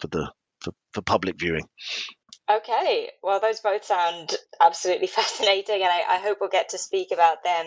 for 0.01 0.09
the 0.09 0.31
for, 0.63 0.73
for 0.93 1.03
public 1.03 1.39
viewing. 1.39 1.69
Okay, 2.51 3.11
well, 3.23 3.41
those 3.41 3.61
both 3.61 3.85
sound 3.85 4.35
absolutely 4.61 5.07
fascinating, 5.19 5.83
and 5.83 5.91
I, 5.91 6.17
I 6.17 6.19
hope 6.19 6.39
we'll 6.41 6.51
get 6.51 6.71
to 6.71 6.79
speak 6.79 7.13
about 7.13 7.45
them 7.45 7.67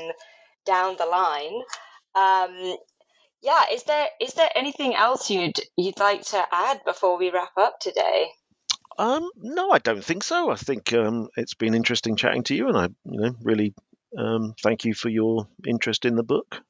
down 0.65 0.95
the 0.97 1.05
line. 1.05 1.61
Um, 2.15 2.77
yeah, 3.41 3.63
is 3.71 3.83
there 3.83 4.07
is 4.19 4.33
there 4.33 4.49
anything 4.55 4.95
else 4.95 5.29
you'd 5.29 5.59
you'd 5.77 5.99
like 5.99 6.23
to 6.27 6.43
add 6.51 6.81
before 6.85 7.17
we 7.17 7.29
wrap 7.29 7.51
up 7.57 7.79
today? 7.79 8.27
Um, 8.97 9.29
no, 9.37 9.71
I 9.71 9.79
don't 9.79 10.03
think 10.03 10.23
so. 10.23 10.49
I 10.49 10.55
think 10.55 10.93
um, 10.93 11.27
it's 11.35 11.53
been 11.53 11.75
interesting 11.75 12.15
chatting 12.15 12.43
to 12.43 12.55
you, 12.55 12.69
and 12.69 12.77
I, 12.77 12.85
you 13.03 13.19
know, 13.19 13.35
really 13.41 13.73
um, 14.17 14.55
thank 14.63 14.85
you 14.85 14.93
for 14.93 15.09
your 15.09 15.47
interest 15.67 16.05
in 16.05 16.15
the 16.15 16.23
book. 16.23 16.61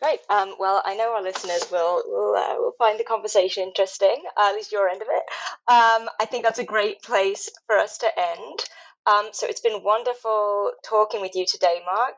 Great. 0.00 0.20
Um, 0.30 0.54
well, 0.60 0.80
I 0.84 0.94
know 0.94 1.12
our 1.12 1.22
listeners 1.22 1.66
will 1.72 2.02
will, 2.06 2.36
uh, 2.36 2.54
will 2.56 2.74
find 2.78 3.00
the 3.00 3.04
conversation 3.04 3.64
interesting, 3.64 4.22
uh, 4.36 4.50
at 4.50 4.54
least 4.54 4.70
your 4.70 4.88
end 4.88 5.02
of 5.02 5.08
it. 5.10 5.22
Um, 5.66 6.08
I 6.20 6.24
think 6.24 6.44
that's 6.44 6.60
a 6.60 6.64
great 6.64 7.02
place 7.02 7.50
for 7.66 7.76
us 7.76 7.98
to 7.98 8.06
end. 8.16 8.64
Um, 9.06 9.30
so 9.32 9.46
it's 9.48 9.60
been 9.60 9.82
wonderful 9.82 10.72
talking 10.84 11.20
with 11.20 11.34
you 11.34 11.44
today, 11.46 11.80
Mark. 11.84 12.14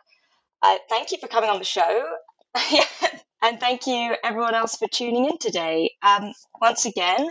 Uh, 0.62 0.76
thank 0.90 1.10
you 1.10 1.18
for 1.18 1.26
coming 1.28 1.48
on 1.48 1.58
the 1.58 1.64
show. 1.64 2.04
and 3.42 3.58
thank 3.60 3.86
you 3.86 4.14
everyone 4.22 4.54
else 4.54 4.76
for 4.76 4.88
tuning 4.88 5.24
in 5.24 5.38
today. 5.38 5.96
Um, 6.02 6.34
once 6.60 6.84
again, 6.84 7.30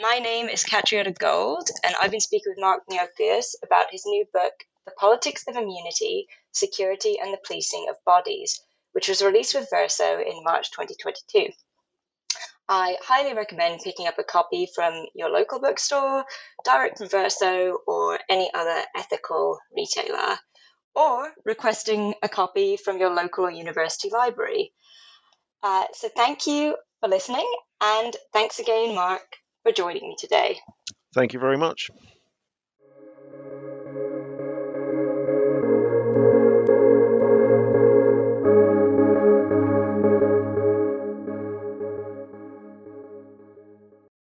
my 0.00 0.18
name 0.18 0.48
is 0.48 0.64
Catriona 0.64 1.12
Gold, 1.12 1.68
and 1.84 1.94
I've 2.00 2.10
been 2.10 2.20
speaking 2.20 2.50
with 2.50 2.60
Mark 2.60 2.82
Neocleous 2.90 3.54
about 3.62 3.92
his 3.92 4.04
new 4.06 4.24
book, 4.32 4.54
The 4.86 4.92
Politics 4.98 5.44
of 5.46 5.54
Immunity, 5.54 6.26
Security 6.50 7.16
and 7.22 7.32
the 7.32 7.38
Policing 7.46 7.86
of 7.90 7.96
Bodies 8.04 8.60
which 8.94 9.08
was 9.08 9.22
released 9.22 9.54
with 9.54 9.68
Verso 9.70 10.18
in 10.18 10.42
March 10.44 10.70
2022. 10.70 11.50
I 12.68 12.96
highly 13.02 13.34
recommend 13.34 13.80
picking 13.82 14.06
up 14.06 14.18
a 14.18 14.24
copy 14.24 14.68
from 14.74 15.04
your 15.14 15.28
local 15.28 15.60
bookstore, 15.60 16.24
direct 16.64 16.98
from 16.98 17.08
Verso, 17.08 17.78
or 17.86 18.18
any 18.30 18.50
other 18.54 18.82
ethical 18.96 19.58
retailer, 19.76 20.38
or 20.94 21.32
requesting 21.44 22.14
a 22.22 22.28
copy 22.28 22.78
from 22.78 22.98
your 22.98 23.10
local 23.10 23.44
or 23.44 23.50
university 23.50 24.08
library. 24.10 24.72
Uh, 25.62 25.84
so, 25.92 26.08
thank 26.16 26.46
you 26.46 26.76
for 27.00 27.08
listening, 27.08 27.50
and 27.82 28.16
thanks 28.32 28.58
again, 28.58 28.94
Mark, 28.94 29.26
for 29.62 29.72
joining 29.72 30.08
me 30.08 30.16
today. 30.18 30.58
Thank 31.14 31.32
you 31.32 31.40
very 31.40 31.58
much. 31.58 31.90